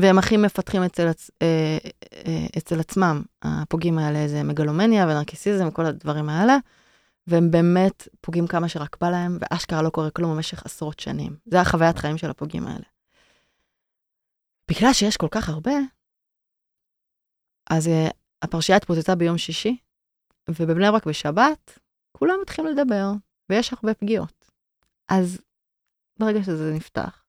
והם 0.00 0.18
הכי 0.18 0.36
מפתחים 0.36 0.82
אצל, 0.82 1.08
עצ... 1.08 1.30
אה, 1.42 1.78
אה, 2.26 2.46
אצל 2.58 2.80
עצמם, 2.80 3.22
הפוגעים 3.42 3.98
האלה, 3.98 4.18
איזה 4.18 4.42
מגלומניה 4.42 5.06
ונרקיסיזם 5.06 5.68
וכל 5.68 5.86
הדברים 5.86 6.28
האלה, 6.28 6.56
והם 7.26 7.50
באמת 7.50 8.08
פוגעים 8.20 8.46
כמה 8.46 8.68
שרק 8.68 8.96
בא 9.00 9.10
להם, 9.10 9.38
ואשכרה 9.40 9.82
לא 9.82 9.90
קורה 9.90 10.10
כלום 10.10 10.34
במשך 10.34 10.66
עשרות 10.66 11.00
שנים. 11.00 11.36
זה 11.46 11.60
החוויית 11.60 11.98
חיים 11.98 12.18
של 12.18 12.30
הפוגעים 12.30 12.66
האלה. 12.66 12.84
בגלל 14.70 14.92
שיש 14.92 15.16
כל 15.16 15.28
כך 15.30 15.48
הרבה, 15.48 15.72
אז 17.70 17.86
uh, 17.86 17.90
הפרשייה 18.42 18.76
התפוצצה 18.76 19.14
ביום 19.14 19.38
שישי, 19.38 19.76
ובבני 20.48 20.90
ברק 20.90 21.06
בשבת, 21.06 21.78
כולם 22.12 22.34
מתחילים 22.42 22.70
לדבר, 22.76 23.10
ויש 23.50 23.72
הרבה 23.72 23.94
פגיעות. 23.94 24.50
אז 25.08 25.40
ברגע 26.18 26.42
שזה 26.42 26.72
נפתח, 26.74 27.24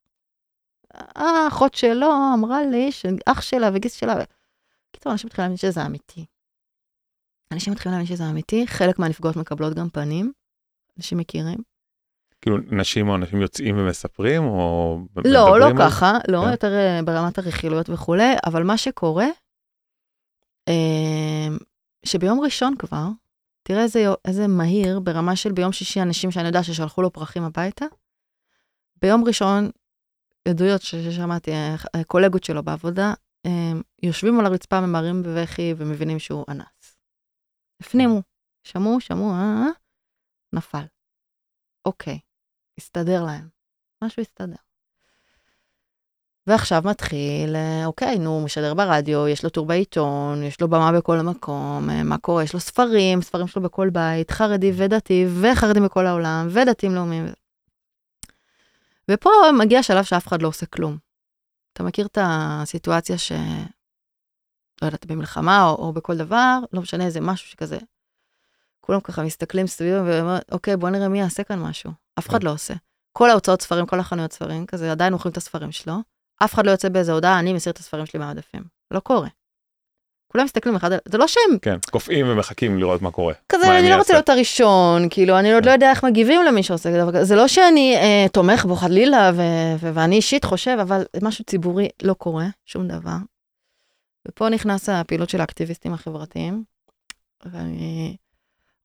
האחות 0.94 1.74
שלו 1.74 2.08
אמרה 2.34 2.62
לי 2.66 2.92
שאח 2.92 3.40
שלה 3.40 3.70
וגיס 3.74 3.94
שלה, 3.94 4.14
קיצור, 4.92 5.12
אנשים 5.12 5.26
מתחילים 5.26 5.44
להבין 5.50 5.56
שזה 5.56 5.86
אמיתי. 5.86 6.26
אנשים 7.52 7.72
מתחילים 7.72 7.98
להבין 7.98 8.16
שזה 8.16 8.30
אמיתי, 8.30 8.66
חלק 8.66 8.98
מהנפגעות 8.98 9.36
מקבלות 9.36 9.74
גם 9.74 9.88
פנים, 9.90 10.32
אנשים 10.98 11.18
מכירים. 11.18 11.58
כאילו 12.42 12.56
נשים 12.70 13.08
או 13.08 13.14
אנשים 13.14 13.40
יוצאים 13.40 13.78
ומספרים 13.78 14.42
או 14.44 14.98
לא, 15.24 15.58
לא 15.60 15.66
על- 15.66 15.78
ככה, 15.78 16.12
לא, 16.28 16.42
כן. 16.44 16.50
יותר 16.50 16.72
אה, 16.74 17.00
ברמת 17.04 17.38
הרכילויות 17.38 17.90
וכולי, 17.90 18.34
אבל 18.46 18.62
מה 18.62 18.78
שקורה, 18.78 19.26
אה, 20.68 21.48
שביום 22.04 22.40
ראשון 22.40 22.74
כבר, 22.78 23.06
תראה 23.62 23.82
איזה, 23.82 24.04
איזה 24.24 24.46
מהיר, 24.48 25.00
ברמה 25.00 25.36
של 25.36 25.52
ביום 25.52 25.72
שישי 25.72 26.02
אנשים 26.02 26.30
שאני 26.30 26.46
יודע 26.46 26.62
ששלחו 26.62 27.02
לו 27.02 27.12
פרחים 27.12 27.42
הביתה, 27.42 27.84
ביום 29.02 29.24
ראשון, 29.24 29.70
עדויות 30.48 30.82
ששמעתי, 30.82 31.50
אה, 31.52 31.74
אה, 31.96 32.04
קולגות 32.04 32.44
שלו 32.44 32.62
בעבודה, 32.62 33.14
יושבים 34.02 34.40
על 34.40 34.46
הרצפה, 34.46 34.80
ממהרים 34.80 35.22
בבכי 35.22 35.74
ומבינים 35.76 36.18
שהוא 36.18 36.44
אנס. 36.48 36.96
הפנימו, 37.80 38.22
שמעו, 38.64 39.00
שמעו, 39.00 39.30
אה, 39.30 39.36
אה, 39.36 39.68
נפל. 40.52 40.84
אוקיי, 41.84 42.18
הסתדר 42.78 43.24
להם. 43.24 43.48
משהו 44.04 44.22
הסתדר. 44.22 44.56
ועכשיו 46.46 46.82
מתחיל, 46.84 47.56
אוקיי, 47.84 48.18
נו, 48.18 48.30
הוא 48.30 48.44
משדר 48.44 48.74
ברדיו, 48.74 49.28
יש 49.28 49.44
לו 49.44 49.50
טור 49.50 49.66
בעיתון, 49.66 50.42
יש 50.42 50.60
לו 50.60 50.68
במה 50.68 50.92
בכל 50.92 51.16
מקום, 51.16 51.88
מה 52.04 52.18
קורה? 52.18 52.42
יש 52.42 52.54
לו 52.54 52.60
ספרים, 52.60 53.22
ספרים 53.22 53.46
שלו 53.46 53.62
בכל 53.62 53.90
בית, 53.90 54.30
חרדי 54.30 54.72
ודתי, 54.76 55.26
וחרדים 55.40 55.84
בכל 55.84 56.06
העולם, 56.06 56.48
ודתיים 56.50 56.94
לאומיים. 56.94 57.26
ופה 59.12 59.30
מגיע 59.58 59.82
שלב 59.82 60.04
שאף 60.04 60.26
אחד 60.26 60.42
לא 60.42 60.48
עושה 60.48 60.66
כלום. 60.66 60.98
אתה 61.72 61.82
מכיר 61.82 62.06
את 62.06 62.18
הסיטואציה 62.20 63.18
ש... 63.18 63.32
לא 64.82 64.86
יודעת, 64.86 65.06
במלחמה 65.06 65.64
או, 65.64 65.74
או 65.74 65.92
בכל 65.92 66.16
דבר, 66.16 66.58
לא 66.72 66.82
משנה, 66.82 67.04
איזה 67.04 67.20
משהו 67.20 67.48
שכזה. 67.48 67.78
כולם 68.80 69.00
ככה 69.00 69.22
מסתכלים 69.22 69.66
סביבם 69.66 70.04
ואומרים, 70.06 70.40
אוקיי, 70.52 70.76
בוא 70.76 70.90
נראה 70.90 71.08
מי 71.08 71.20
יעשה 71.20 71.44
כאן 71.44 71.58
משהו. 71.58 71.90
אף 72.18 72.28
אחד 72.28 72.42
לא 72.42 72.52
עושה. 72.52 72.74
כל 73.12 73.30
ההוצאות 73.30 73.62
ספרים, 73.62 73.86
כל 73.86 74.00
החנויות 74.00 74.32
ספרים, 74.32 74.66
כזה 74.66 74.92
עדיין 74.92 75.12
מוכרים 75.12 75.32
את 75.32 75.36
הספרים 75.36 75.72
שלו. 75.72 75.94
אף 76.44 76.54
אחד 76.54 76.66
לא 76.66 76.70
יוצא 76.70 76.88
באיזה 76.88 77.12
הודעה, 77.12 77.38
אני 77.38 77.52
מסיר 77.52 77.72
את 77.72 77.78
הספרים 77.78 78.06
שלי 78.06 78.20
מהמדפים. 78.20 78.62
לא 78.90 79.00
קורה. 79.00 79.28
כולם 80.32 80.44
מסתכלים 80.44 80.76
אחד 80.76 80.92
על... 80.92 80.98
זה 81.08 81.18
לא 81.18 81.26
שהם 81.26 81.58
כן, 81.62 81.76
קופאים 81.90 82.26
ומחכים 82.28 82.78
לראות 82.78 83.02
מה 83.02 83.10
קורה. 83.10 83.34
כזה, 83.48 83.66
מה 83.66 83.78
אני 83.78 83.90
לא 83.90 83.96
רוצה? 83.96 84.12
להיות 84.12 84.28
הראשון, 84.28 85.08
כאילו, 85.10 85.38
אני 85.38 85.52
עוד 85.52 85.66
לא 85.66 85.70
יודע 85.70 85.90
איך 85.90 86.04
מגיבים 86.04 86.42
למי 86.42 86.62
שעושה 86.62 87.02
דבר 87.02 87.12
כזה. 87.12 87.24
זה 87.24 87.36
לא 87.36 87.48
שאני 87.48 87.96
אה, 87.96 88.26
תומך 88.32 88.64
בו 88.64 88.76
חלילה, 88.76 89.30
ו- 89.34 89.76
ו- 89.78 89.94
ואני 89.94 90.16
אישית 90.16 90.44
חושב, 90.44 90.76
אבל 90.82 91.04
משהו 91.22 91.44
ציבורי 91.44 91.88
לא 92.02 92.14
קורה, 92.14 92.46
שום 92.64 92.88
דבר. 92.88 93.16
ופה 94.28 94.48
נכנס 94.48 94.88
הפעילות 94.88 95.30
של 95.30 95.40
האקטיביסטים 95.40 95.92
החברתיים. 95.94 96.64
ואני 97.46 98.16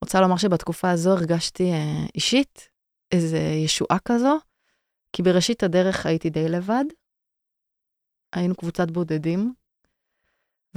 רוצה 0.02 0.22
לומר 0.22 0.38
שבתקופה 0.38 0.92
הזו 0.92 1.12
הרגשתי 1.12 1.72
אה, 1.72 2.06
אישית 2.16 2.70
איזו 3.12 3.38
ישועה 3.38 3.98
כזו, 4.06 4.38
כי 5.14 5.24
בראשית 5.24 5.64
הדרך 5.64 6.06
הייתי 6.06 6.30
די 6.30 6.50
לבד. 6.50 6.86
היינו 8.34 8.56
קבוצת 8.56 8.92
בודדים, 8.92 9.54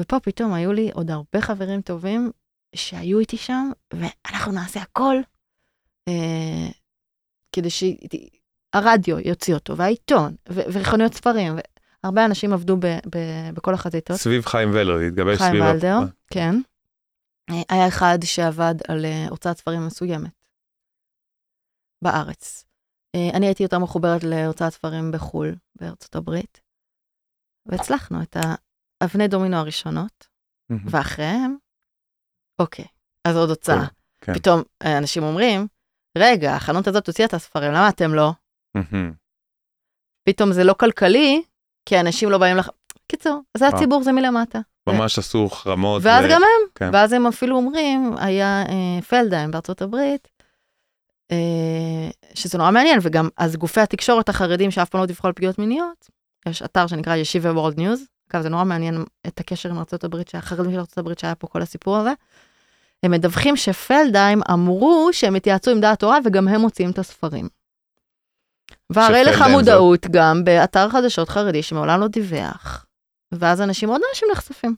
ופה 0.00 0.20
פתאום 0.20 0.52
היו 0.52 0.72
לי 0.72 0.90
עוד 0.94 1.10
הרבה 1.10 1.40
חברים 1.40 1.82
טובים 1.82 2.30
שהיו 2.74 3.18
איתי 3.18 3.36
שם, 3.36 3.70
ואנחנו 3.92 4.52
נעשה 4.52 4.80
הכל 4.80 5.16
אה, 6.08 6.68
כדי 7.52 7.68
שהרדיו 7.70 9.18
יוציא 9.18 9.54
אותו, 9.54 9.76
והעיתון, 9.76 10.34
וחנויות 10.48 11.14
ספרים, 11.14 11.54
והרבה 12.04 12.24
אנשים 12.24 12.52
עבדו 12.52 12.76
ב- 12.76 12.98
ב- 13.14 13.50
בכל 13.54 13.74
החזיתות. 13.74 14.16
סביב 14.16 14.46
חיים 14.46 14.70
ולר, 14.70 14.96
להתגבש 14.96 15.38
חיים 15.38 15.50
סביב... 15.50 15.64
ולדר, 15.64 15.98
כן. 16.30 16.54
אה, 17.50 17.62
היה 17.68 17.88
אחד 17.88 18.18
שעבד 18.24 18.74
על 18.88 19.04
אה, 19.04 19.26
הוצאת 19.30 19.56
ספרים 19.56 19.86
מסוימת 19.86 20.44
בארץ. 22.02 22.64
אה, 23.14 23.30
אני 23.34 23.46
הייתי 23.46 23.62
יותר 23.62 23.78
מחוברת 23.78 24.24
להוצאת 24.24 24.72
ספרים 24.72 25.12
בחו"ל, 25.12 25.54
בארצות 25.76 26.16
הברית, 26.16 26.60
והצלחנו 27.66 28.22
את 28.22 28.36
האבני 29.00 29.28
דומינו 29.28 29.56
הראשונות. 29.56 30.26
ואחריהם, 30.90 31.56
אוקיי, 32.58 32.84
אז 33.28 33.36
עוד 33.36 33.48
הוצאה. 33.48 33.84
כן. 34.20 34.34
פתאום 34.34 34.62
אה, 34.82 34.98
אנשים 34.98 35.22
אומרים, 35.22 35.66
רגע, 36.18 36.54
החנות 36.54 36.86
הזאת 36.86 37.06
הוציאה 37.06 37.28
את 37.28 37.34
הספרים, 37.34 37.72
למה 37.72 37.88
אתם 37.88 38.14
לא? 38.14 38.30
פתאום 40.28 40.52
זה 40.52 40.64
לא 40.64 40.72
כלכלי, 40.72 41.42
כי 41.88 42.00
אנשים 42.00 42.30
לא 42.30 42.38
באים 42.38 42.56
לך... 42.56 42.70
קיצור, 43.08 43.40
זה 43.56 43.64
וואו. 43.64 43.76
הציבור, 43.76 44.02
זה 44.02 44.12
מלמטה. 44.12 44.60
ממש 44.88 45.18
עשו 45.18 45.48
חרמות. 45.48 46.02
ואז 46.04 46.24
ו- 46.24 46.28
גם 46.30 46.42
הם, 46.42 46.70
כן. 46.74 46.90
ואז 46.92 47.12
הם 47.12 47.26
אפילו 47.26 47.56
אומרים, 47.56 48.14
היה 48.18 48.62
אה, 48.68 49.02
פלדהיים 49.02 49.50
בארצות 49.50 49.82
הברית, 49.82 50.28
אה, 51.32 52.10
שזה 52.34 52.58
נורא 52.58 52.70
מעניין, 52.70 52.98
וגם 53.02 53.28
אז 53.36 53.56
גופי 53.56 53.80
התקשורת 53.80 54.28
החרדים 54.28 54.70
שאף 54.70 54.88
פעם 54.88 55.00
לא 55.00 55.06
דיווחו 55.06 55.26
על 55.26 55.32
פגיעות 55.32 55.58
מיניות, 55.58 56.10
יש 56.48 56.62
אתר 56.62 56.86
שנקרא 56.86 57.16
ישיבה 57.16 57.52
וורלד 57.52 57.78
ניוז, 57.78 58.04
אגב 58.34 58.42
זה 58.42 58.48
נורא 58.48 58.64
מעניין 58.64 59.04
את 59.26 59.40
הקשר 59.40 59.70
עם 59.70 59.76
הברית, 60.04 60.28
שהחרדים 60.28 60.72
של 60.72 61.00
הברית 61.00 61.18
שהיה 61.18 61.34
פה 61.34 61.46
כל 61.46 61.62
הסיפור 61.62 61.96
הזה, 61.96 62.10
הם 63.02 63.10
מדווחים 63.10 63.56
שפלדהיים 63.56 64.40
אמרו 64.52 65.08
שהם 65.12 65.34
התייעצו 65.34 65.70
עם 65.70 65.80
דעת 65.80 65.98
תורה 66.00 66.18
וגם 66.24 66.48
הם 66.48 66.60
מוציאים 66.60 66.90
את 66.90 66.98
הספרים. 66.98 67.48
והרי 68.90 69.24
לך 69.24 69.28
שפלדהיים 69.34 69.64
זה- 69.64 69.70
מודעות 69.72 70.06
גם 70.10 70.44
באתר 70.44 70.88
חדשות 70.88 71.28
חרדי 71.28 71.62
שמעולם 71.62 72.00
לא 72.00 72.08
דיווח, 72.08 72.86
ואז 73.32 73.60
אנשים, 73.60 73.88
עוד 73.88 74.00
אנשים 74.10 74.28
נחשפים. 74.32 74.74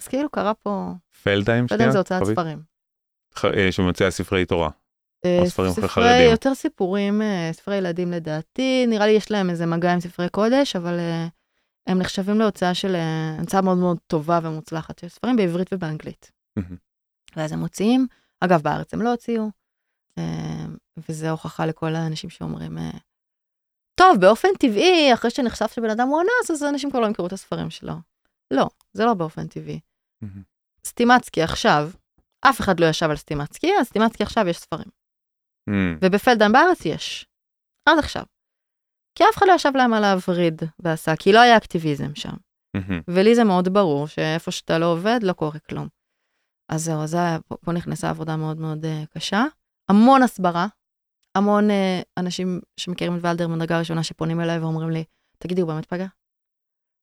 אז 0.00 0.08
כאילו 0.08 0.30
קרה 0.30 0.54
פה, 0.54 0.92
פלדהיים 1.22 1.66
לא 1.70 1.76
שנייה? 1.76 1.92
זה 1.92 1.98
הוצאת? 1.98 2.24
ספרים. 2.24 2.62
ח- 3.36 3.44
אה, 3.44 3.72
שמוציאה 3.72 4.10
ספרי 4.10 4.44
תורה. 4.44 4.70
אה, 5.24 5.38
או 5.40 5.46
ספרים 5.46 5.72
ספרי- 5.72 5.88
חרדים. 5.88 6.30
יותר 6.30 6.54
סיפורים, 6.54 7.22
אה, 7.22 7.50
ספרי 7.52 7.76
ילדים 7.76 8.12
לדעתי, 8.12 8.84
נראה 8.88 9.06
לי 9.06 9.12
יש 9.12 9.30
להם 9.30 9.50
איזה 9.50 9.66
מגע 9.66 9.92
עם 9.92 10.00
ספרי 10.00 10.28
קודש, 10.28 10.76
אבל 10.76 10.98
הם 11.86 11.98
נחשבים 11.98 12.38
להוצאה 12.38 12.74
של, 12.74 12.94
אה, 12.94 13.36
הוצאה 13.40 13.62
מאוד 13.62 13.78
מאוד 13.78 13.98
טובה 14.06 14.38
ומוצלחת 14.42 14.98
של 14.98 15.08
ספרים 15.08 15.36
בעברית 15.36 15.72
ובאנגלית. 15.72 16.32
ואז 17.36 17.52
הם 17.52 17.58
מוציאים, 17.58 18.06
אגב 18.40 18.62
בארץ 18.62 18.94
הם 18.94 19.02
לא 19.02 19.10
הוציאו, 19.10 19.50
אה, 20.18 20.66
וזה 21.08 21.30
הוכחה 21.30 21.66
לכל 21.66 21.94
האנשים 21.94 22.30
שאומרים, 22.30 22.78
אה, 22.78 22.90
טוב, 23.94 24.20
באופן 24.20 24.48
טבעי, 24.60 25.14
אחרי 25.14 25.30
שנחשף 25.30 25.72
שבן 25.72 25.90
אדם 25.90 26.08
הוא 26.08 26.20
אנס, 26.20 26.50
אז 26.50 26.62
אנשים 26.62 26.90
כבר 26.90 27.00
לא 27.00 27.06
ימכרו 27.06 27.26
את 27.26 27.32
הספרים 27.32 27.70
שלו. 27.70 27.94
לא, 28.50 28.68
זה 28.92 29.04
לא 29.04 29.14
באופן 29.14 29.46
טבעי. 29.46 29.80
סטימצקי 30.84 31.42
עכשיו, 31.42 31.90
אף 32.40 32.60
אחד 32.60 32.80
לא 32.80 32.86
ישב 32.86 33.10
על 33.10 33.16
סטימצקי, 33.16 33.72
אז 33.80 33.86
סטימצקי 33.86 34.22
עכשיו 34.22 34.48
יש 34.48 34.58
ספרים. 34.58 34.88
ובפלדן 36.02 36.52
בארץ 36.52 36.84
יש. 36.84 37.26
עד 37.88 37.98
עכשיו. 37.98 38.22
כי 39.16 39.24
אף 39.24 39.36
אחד 39.36 39.46
לא 39.48 39.52
ישב 39.52 39.72
להם 39.74 39.94
על 39.94 40.04
הווריד 40.04 40.62
ועשה, 40.78 41.16
כי 41.16 41.32
לא 41.32 41.40
היה 41.40 41.56
אקטיביזם 41.56 42.14
שם. 42.14 42.34
ולי 43.08 43.34
זה 43.34 43.44
מאוד 43.44 43.68
ברור 43.68 44.06
שאיפה 44.06 44.50
שאתה 44.50 44.78
לא 44.78 44.92
עובד, 44.92 45.18
לא 45.22 45.32
קורה 45.32 45.58
כלום. 45.58 45.88
אז 46.68 46.84
זהו, 46.84 47.02
אז 47.02 47.16
פה, 47.48 47.56
פה 47.56 47.72
נכנסה 47.72 48.10
עבודה 48.10 48.36
מאוד 48.36 48.60
מאוד 48.60 48.84
uh, 48.84 49.06
קשה. 49.14 49.44
המון 49.90 50.22
הסברה, 50.22 50.66
המון 51.34 51.70
uh, 51.70 52.04
אנשים 52.18 52.60
שמכירים 52.76 53.16
את 53.16 53.24
ולדר 53.24 53.48
מדרגה 53.48 53.78
ראשונה 53.78 54.02
שפונים 54.02 54.40
אליי 54.40 54.58
ואומרים 54.58 54.90
לי, 54.90 55.04
תגידי, 55.38 55.60
הוא 55.60 55.68
באמת 55.68 55.86
פגע? 55.86 56.06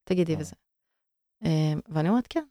תגידי. 0.10 0.36
וזה. 0.39 0.56
Uh, 1.43 1.47
ואני 1.88 2.10
אומרת, 2.10 2.28
כן. 2.28 2.45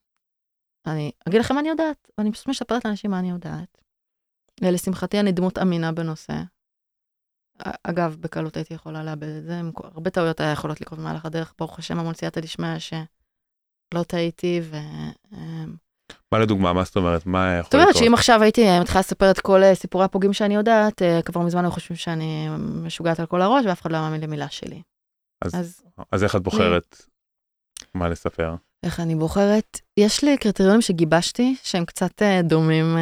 אני 0.87 1.13
אגיד 1.29 1.41
לכם 1.41 1.55
מה 1.55 1.61
אני 1.61 1.69
יודעת, 1.69 2.11
ואני 2.19 2.33
פשוט 2.33 2.49
משפרת 2.49 2.85
לאנשים 2.85 3.11
מה 3.11 3.19
אני 3.19 3.31
יודעת. 3.31 3.83
ולשמחתי 4.61 5.21
אני 5.21 5.33
דמות 5.33 5.59
אמינה 5.59 5.93
בנושא. 5.93 6.35
אגב, 7.85 8.17
בקלות 8.21 8.57
הייתי 8.57 8.75
יכולה 8.75 9.03
לאבד 9.05 9.29
את 9.29 9.45
זה, 9.45 9.61
הרבה 9.83 10.11
טעויות 10.11 10.41
היה 10.41 10.53
יכולות 10.53 10.81
לקרות 10.81 10.99
במהלך 11.01 11.27
הדרך, 11.27 11.55
ברוך 11.59 11.79
השם, 11.79 11.99
המון 11.99 12.15
סייעתא 12.15 12.41
דשמיא 12.41 12.79
שלא 12.79 14.03
טעיתי, 14.07 14.61
ו... 14.63 14.77
אמ, 15.33 15.75
מה 16.33 16.39
לדוגמה, 16.39 16.73
מה 16.73 16.85
זאת 16.85 16.97
אומרת? 16.97 17.27
מה 17.27 17.53
יכול 17.59 17.65
זאת 17.65 17.75
אומרת 17.75 17.89
לקרות? 17.89 18.05
שאם 18.05 18.15
עכשיו 18.15 18.43
הייתי 18.43 18.69
אה, 18.69 18.81
מתחילה 18.81 19.01
לספר 19.01 19.31
את 19.31 19.41
כל 19.41 19.63
אה, 19.63 19.75
סיפורי 19.75 20.05
הפוגעים 20.05 20.33
שאני 20.33 20.55
יודעת, 20.55 21.03
אה, 21.03 21.23
כבר 21.23 21.41
מזמן 21.41 21.65
היו 21.65 21.71
חושבים 21.71 21.97
שאני 21.97 22.49
משוגעת 22.85 23.21
על 23.21 23.27
כל 23.27 23.43
הראש, 23.43 23.67
ואף 23.67 23.83
אחד 23.83 23.93
לא 23.93 23.99
מאמין 23.99 24.21
למילה 24.21 24.49
שלי. 24.49 24.83
אז- 25.45 25.55
אז 25.55 25.83
אז 26.13 26.25
איך 26.25 26.37
את 26.37 26.43
בוחרת 26.43 27.03
מה 27.95 28.09
לספר? 28.09 28.55
איך 28.83 29.01
אני 29.01 29.15
בוחרת? 29.15 29.81
יש 29.97 30.25
לי 30.25 30.39
קריטריונים 30.39 30.81
שגיבשתי, 30.81 31.57
שהם 31.63 31.85
קצת 31.85 32.23
דומים, 32.45 32.97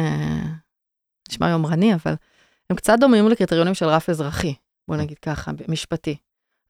נשמע 1.29 1.49
יומרני, 1.49 1.93
אבל 1.93 2.13
הם 2.71 2.75
קצת 2.75 2.95
דומים 2.99 3.29
לקריטריונים 3.29 3.73
של 3.73 3.85
רף 3.85 4.09
אזרחי, 4.09 4.55
בוא 4.87 4.95
נגיד 4.95 5.19
ככה, 5.19 5.51
משפטי. 5.67 6.17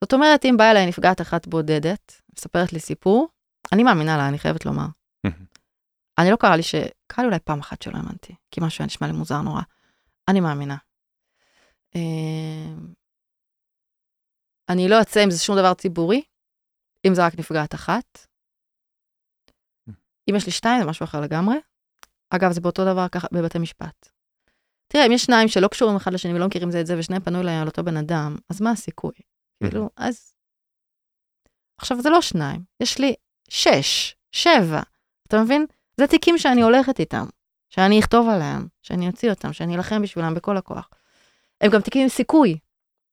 זאת 0.03 0.13
אומרת, 0.13 0.45
אם 0.45 0.55
באה 0.57 0.71
אליי 0.71 0.87
נפגעת 0.87 1.21
אחת 1.21 1.47
בודדת, 1.47 2.21
מספרת 2.37 2.73
לי 2.73 2.79
סיפור, 2.79 3.27
אני 3.73 3.83
מאמינה 3.83 4.17
לה, 4.17 4.27
אני 4.27 4.39
חייבת 4.39 4.65
לומר. 4.65 4.85
אני 6.17 6.31
לא 6.31 6.35
קרה 6.35 6.55
לי 6.55 6.63
ש... 6.63 6.75
קרה 7.07 7.23
לי 7.23 7.27
אולי 7.27 7.39
פעם 7.39 7.59
אחת 7.59 7.81
שלא 7.81 7.97
האמנתי, 7.97 8.35
כי 8.51 8.61
משהו 8.63 8.81
היה 8.81 8.85
נשמע 8.85 9.07
לי 9.07 9.13
מוזר 9.13 9.41
נורא. 9.41 9.61
אני 10.27 10.39
מאמינה. 10.39 10.77
אה, 11.95 12.73
אני 14.69 14.89
לא 14.89 15.01
אצא 15.01 15.19
עם 15.19 15.31
זה 15.31 15.39
שום 15.39 15.57
דבר 15.57 15.73
ציבורי, 15.73 16.21
אם 17.07 17.15
זה 17.15 17.25
רק 17.25 17.39
נפגעת 17.39 17.75
אחת. 17.75 18.27
אם 20.29 20.35
יש 20.35 20.45
לי 20.45 20.51
שתיים, 20.51 20.81
זה 20.81 20.89
משהו 20.89 21.03
אחר 21.03 21.21
לגמרי. 21.21 21.55
אגב, 22.29 22.51
זה 22.51 22.61
באותו 22.61 22.85
דבר 22.85 23.07
ככה 23.07 23.27
בבתי 23.31 23.59
משפט. 23.59 24.10
תראה, 24.91 25.05
אם 25.05 25.11
יש 25.11 25.23
שניים 25.23 25.47
שלא 25.47 25.67
קשורים 25.67 25.95
אחד 25.95 26.13
לשני 26.13 26.33
ולא 26.33 26.47
מכירים 26.47 26.71
זה 26.71 26.81
את 26.81 26.85
זה, 26.85 26.99
ושניהם 26.99 27.21
פנו 27.21 27.41
אליי 27.41 27.55
על 27.55 27.67
אותו 27.67 27.83
בן 27.83 27.97
אדם, 27.97 28.35
אז 28.49 28.61
מה 28.61 28.71
הסיכוי? 28.71 29.11
כאילו, 29.63 29.89
אז... 29.97 30.33
עכשיו, 31.77 32.01
זה 32.01 32.09
לא 32.09 32.21
שניים, 32.21 32.61
יש 32.79 32.99
לי 32.99 33.15
שש, 33.49 34.15
שבע. 34.31 34.81
אתה 35.27 35.41
מבין? 35.43 35.65
זה 35.97 36.07
תיקים 36.07 36.37
שאני 36.37 36.61
הולכת 36.61 36.99
איתם, 36.99 37.25
שאני 37.69 37.99
אכתוב 37.99 38.29
עליהם, 38.29 38.67
שאני 38.81 39.07
אוציא 39.07 39.29
אותם, 39.29 39.53
שאני 39.53 39.75
אלחם 39.75 40.01
בשבילם 40.01 40.33
בכל 40.33 40.57
הכוח. 40.57 40.89
הם 41.61 41.71
גם 41.71 41.81
תיקים 41.81 42.01
עם 42.01 42.09
סיכוי. 42.09 42.57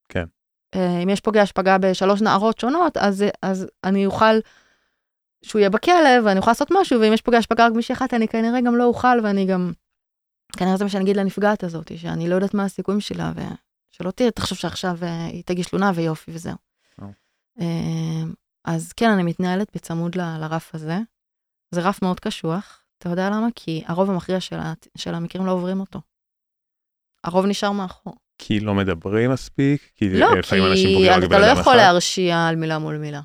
כן. 0.08 0.24
אה, 0.74 1.02
אם 1.02 1.08
יש 1.08 1.20
פוגע 1.20 1.46
שפגע 1.46 1.78
בשלוש 1.78 2.22
נערות 2.22 2.58
שונות, 2.58 2.96
אז, 2.96 3.24
אז 3.42 3.66
אני 3.84 4.06
אוכל, 4.06 4.34
שהוא 5.44 5.58
יהיה 5.58 5.70
בכלא 5.70 6.24
ואני 6.24 6.38
אוכל 6.38 6.50
לעשות 6.50 6.68
משהו, 6.70 7.00
ואם 7.00 7.12
יש 7.12 7.22
פוגע 7.22 7.42
שפגע 7.42 7.66
רק 7.66 7.72
מישהי 7.72 7.92
אחת, 7.92 8.14
אני 8.14 8.28
כנראה 8.28 8.60
גם 8.60 8.76
לא 8.76 8.84
אוכל, 8.84 9.20
ואני 9.22 9.46
גם, 9.46 9.72
כנראה 10.56 10.76
זה 10.76 10.84
מה 10.84 10.90
שאני 10.90 11.04
אגיד 11.04 11.16
לנפגעת 11.16 11.64
הזאת, 11.64 11.92
שאני 11.98 12.28
לא 12.28 12.34
יודעת 12.34 12.54
מה 12.54 12.64
הסיכויים 12.64 13.00
שלה, 13.00 13.32
ושלא 13.92 14.10
תהיה, 14.10 14.30
תחשוב 14.30 14.58
שעכשיו 14.58 14.96
אה, 15.02 15.26
היא 15.26 15.42
תגיש 15.46 15.66
תלונה 15.66 15.90
ויופי 15.94 16.30
וזהו. 16.34 16.56
אה, 17.60 18.22
אז 18.64 18.92
כן, 18.92 19.10
אני 19.10 19.22
מתנהלת 19.22 19.68
בצמוד 19.74 20.14
ל- 20.16 20.38
לרף 20.40 20.74
הזה. 20.74 20.98
זה 21.74 21.80
רף 21.80 22.02
מאוד 22.02 22.20
קשוח, 22.20 22.82
אתה 22.98 23.08
יודע 23.08 23.30
למה? 23.30 23.46
כי 23.54 23.82
הרוב 23.86 24.10
המכריע 24.10 24.40
של, 24.40 24.56
ה- 24.58 24.72
של 24.98 25.14
המקרים 25.14 25.46
לא 25.46 25.52
עוברים 25.52 25.80
אותו. 25.80 26.00
הרוב 27.24 27.46
נשאר 27.46 27.72
מאחור. 27.72 28.14
כי 28.38 28.60
לא 28.60 28.74
מדברים 28.74 29.30
מספיק? 29.32 29.90
כי 29.94 30.08
לא, 30.18 30.34
לפעמים 30.38 30.64
כי 30.64 30.70
אנשים 30.70 30.88
פוגעים 30.94 31.12
רק 31.12 31.24
אתה 31.24 31.38
לא 31.38 31.46
יכול 31.46 31.62
אחד? 31.72 31.76
להרשיע 31.76 32.46
על 32.46 32.56
מילה 32.56 32.78
מול 32.78 32.96
מילה. 32.98 33.20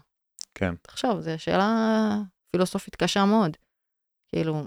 כן. 0.55 0.75
תחשוב, 0.81 1.19
זו 1.19 1.31
שאלה 1.37 2.17
פילוסופית 2.51 2.95
קשה 2.95 3.25
מאוד. 3.25 3.57
כאילו, 4.27 4.65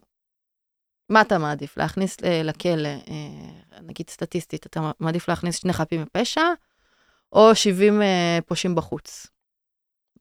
מה 1.08 1.20
אתה 1.20 1.38
מעדיף? 1.38 1.76
להכניס 1.76 2.16
אה, 2.24 2.42
לכלא, 2.44 2.88
אה, 2.88 3.80
נגיד 3.82 4.10
סטטיסטית, 4.10 4.66
אתה 4.66 4.90
מעדיף 5.00 5.28
להכניס 5.28 5.56
שני 5.58 5.72
חפים 5.72 6.02
מפשע, 6.02 6.42
או 7.32 7.54
70 7.54 8.02
אה, 8.02 8.38
פושעים 8.46 8.74
בחוץ? 8.74 9.26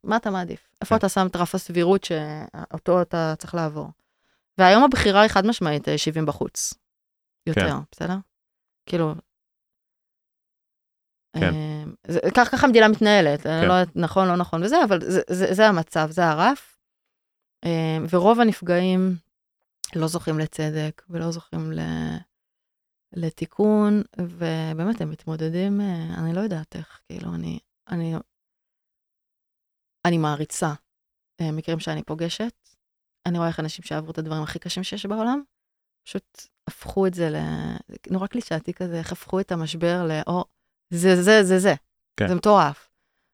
מה 0.03 0.17
אתה 0.17 0.29
מעדיף? 0.31 0.69
איפה 0.81 0.95
כן. 0.95 0.99
אתה 0.99 1.09
שם 1.09 1.27
את 1.27 1.35
רף 1.35 1.55
הסבירות 1.55 2.03
שאותו 2.03 3.01
אתה 3.01 3.33
צריך 3.37 3.55
לעבור? 3.55 3.87
והיום 4.57 4.83
הבחירה 4.83 5.21
היא 5.21 5.29
חד 5.29 5.45
משמעית 5.45 5.89
אה, 5.89 5.97
70 5.97 6.25
בחוץ. 6.25 6.73
יותר, 7.47 7.61
כן. 7.69 7.75
בסדר? 7.91 8.15
כאילו... 8.85 9.13
כן. 11.39 11.53
זה- 12.07 12.19
כך 12.35 12.51
ככה 12.51 12.67
המדינה 12.67 12.87
מתנהלת, 12.87 13.41
כן. 13.41 13.65
לא 13.67 13.73
נכון, 13.95 14.27
לא 14.27 14.35
נכון 14.35 14.63
וזה, 14.63 14.83
אבל 14.83 14.99
זה, 15.01 15.21
זה, 15.29 15.53
זה 15.53 15.67
המצב, 15.67 16.07
זה 16.11 16.25
הרף. 16.25 16.77
ורוב 18.09 18.39
הנפגעים 18.39 19.15
לא 19.99 20.07
זוכים 20.07 20.39
לצדק 20.39 21.01
ולא 21.09 21.31
זוכים 21.31 21.71
ל... 21.71 21.79
לתיקון, 23.13 24.01
ובאמת 24.17 25.01
הם 25.01 25.09
מתמודדים, 25.09 25.81
אה, 25.81 26.19
אני 26.23 26.33
לא 26.33 26.39
יודעת 26.41 26.75
איך, 26.75 27.01
כאילו, 27.07 27.35
אני, 27.35 27.59
אני, 27.89 28.13
אני 30.05 30.17
מעריצה 30.17 30.73
אה, 31.41 31.51
מקרים 31.51 31.79
שאני 31.79 32.03
פוגשת. 32.03 32.69
אני 33.25 33.37
רואה 33.37 33.47
איך 33.47 33.59
אנשים 33.59 33.85
שעברו 33.85 34.11
את 34.11 34.17
הדברים 34.17 34.43
הכי 34.43 34.59
קשים 34.59 34.83
שיש 34.83 35.05
בעולם, 35.05 35.41
פשוט 36.07 36.47
הפכו 36.67 37.07
את 37.07 37.13
זה 37.13 37.29
ל... 37.29 37.35
נורא 38.11 38.27
קלישאתי 38.27 38.73
כזה, 38.73 38.99
איך 38.99 39.11
הפכו 39.11 39.39
את 39.39 39.51
המשבר 39.51 40.07
ל... 40.07 40.11
או, 40.27 40.45
זה, 40.93 41.23
זה, 41.23 41.43
זה, 41.43 41.59
זה. 41.59 41.73
כן. 42.19 42.27
זה 42.27 42.35
מטורף. 42.35 42.89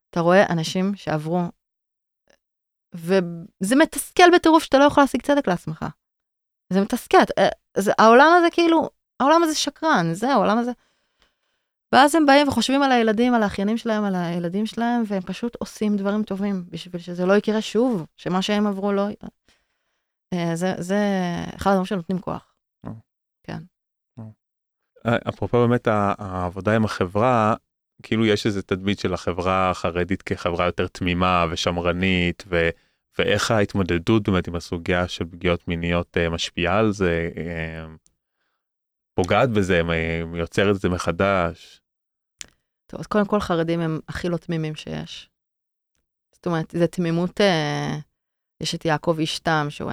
אתה 0.09 0.19
רואה 0.19 0.45
אנשים 0.49 0.95
שעברו, 0.95 1.41
וזה 2.95 3.75
מתסכל 3.75 4.23
בטירוף 4.35 4.63
שאתה 4.63 4.77
לא 4.77 4.83
יכול 4.83 5.03
להשיג 5.03 5.21
צדק 5.21 5.47
לעצמך. 5.47 5.85
זה 6.71 6.81
מתסכל. 6.81 7.17
אה, 7.37 7.47
העולם 7.99 8.33
הזה 8.37 8.47
כאילו, 8.51 8.89
העולם 9.19 9.43
הזה 9.43 9.55
שקרן, 9.55 10.13
זה 10.13 10.31
העולם 10.31 10.57
הזה. 10.57 10.71
ואז 11.91 12.15
הם 12.15 12.25
באים 12.25 12.47
וחושבים 12.47 12.83
על 12.83 12.91
הילדים, 12.91 13.33
על 13.33 13.43
האחיינים 13.43 13.77
שלהם, 13.77 14.03
על 14.03 14.15
הילדים 14.15 14.65
שלהם, 14.65 15.03
והם 15.07 15.21
פשוט 15.21 15.55
עושים 15.59 15.97
דברים 15.97 16.23
טובים 16.23 16.65
בשביל 16.69 17.01
שזה 17.01 17.25
לא 17.25 17.33
יקרה 17.33 17.61
שוב, 17.61 18.05
שמה 18.17 18.41
שהם 18.41 18.67
עברו 18.67 18.93
לא... 18.93 19.07
אה, 20.33 20.55
זה, 20.55 20.73
זה 20.77 20.97
אחד 21.55 21.69
הדברים 21.69 21.85
שנותנים 21.85 22.19
כוח. 22.19 22.53
אה, 25.05 25.17
אפרופו 25.29 25.67
באמת 25.67 25.87
העבודה 25.87 26.75
עם 26.75 26.85
החברה, 26.85 27.55
כאילו 28.03 28.25
יש 28.25 28.45
איזה 28.45 28.61
תדמית 28.61 28.99
של 28.99 29.13
החברה 29.13 29.69
החרדית 29.69 30.21
כחברה 30.21 30.65
יותר 30.65 30.87
תמימה 30.87 31.45
ושמרנית, 31.51 32.43
ו, 32.47 32.69
ואיך 33.17 33.51
ההתמודדות 33.51 34.29
באמת 34.29 34.47
עם 34.47 34.55
הסוגיה 34.55 35.07
של 35.07 35.25
פגיעות 35.25 35.67
מיניות 35.67 36.17
אה, 36.17 36.29
משפיעה 36.29 36.79
על 36.79 36.91
זה, 36.91 37.29
אה, 37.37 37.85
פוגעת 39.13 39.49
בזה, 39.49 39.81
יוצרת 40.35 40.75
את 40.75 40.81
זה 40.81 40.89
מחדש. 40.89 41.81
טוב, 42.87 42.99
אז 42.99 43.07
קודם 43.07 43.25
כל 43.25 43.39
חרדים 43.39 43.79
הם 43.79 43.99
הכי 44.07 44.29
לא 44.29 44.37
תמימים 44.37 44.75
שיש. 44.75 45.29
זאת 46.31 46.45
אומרת, 46.45 46.71
זו 46.71 46.87
תמימות, 46.87 47.41
אה, 47.41 47.97
יש 48.61 48.75
את 48.75 48.85
יעקב 48.85 49.15
איש 49.19 49.39
תם, 49.39 49.67
שהוא 49.69 49.91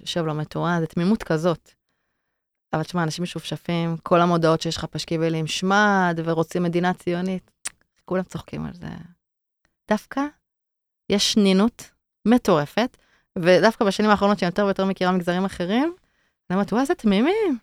יושב 0.00 0.24
לומד 0.24 0.44
תורה, 0.44 0.80
זו 0.80 0.86
תמימות 0.86 1.22
כזאת. 1.22 1.70
אבל 2.72 2.82
תשמע, 2.82 3.02
אנשים 3.02 3.22
משופשפים, 3.22 3.96
כל 4.02 4.20
המודעות 4.20 4.60
שיש 4.60 4.76
לך 4.76 4.84
פשקיבלים 4.84 5.46
שמד, 5.46 6.20
ורוצים 6.24 6.62
מדינה 6.62 6.94
ציונית, 6.94 7.50
כולם 8.04 8.22
צוחקים 8.22 8.64
על 8.66 8.74
זה. 8.74 8.86
דווקא 9.90 10.20
יש 11.08 11.32
שנינות 11.32 11.90
מטורפת, 12.26 12.96
ודווקא 13.38 13.84
בשנים 13.84 14.10
האחרונות 14.10 14.38
שאני 14.38 14.48
יותר 14.48 14.64
ויותר 14.64 14.84
מכירה 14.84 15.12
מגזרים 15.12 15.44
אחרים, 15.44 15.94
אני 16.50 16.56
אומרת, 16.56 16.72
וואי, 16.72 16.82
איזה 16.82 16.94
תמימים. 16.94 17.58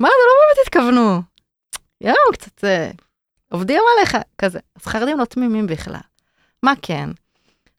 מה, 0.00 0.08
זה 0.08 0.24
לא 0.26 0.34
באמת 0.40 0.66
התכוונו. 0.66 1.22
יואו, 2.00 2.32
קצת 2.32 2.64
אה, 2.64 2.90
עובדים 3.50 3.82
עליך, 3.96 4.16
כזה. 4.38 4.58
אז 4.76 4.86
חרדים 4.86 5.18
לא 5.18 5.24
תמימים 5.24 5.66
בכלל. 5.66 6.00
מה 6.62 6.72
כן? 6.82 7.10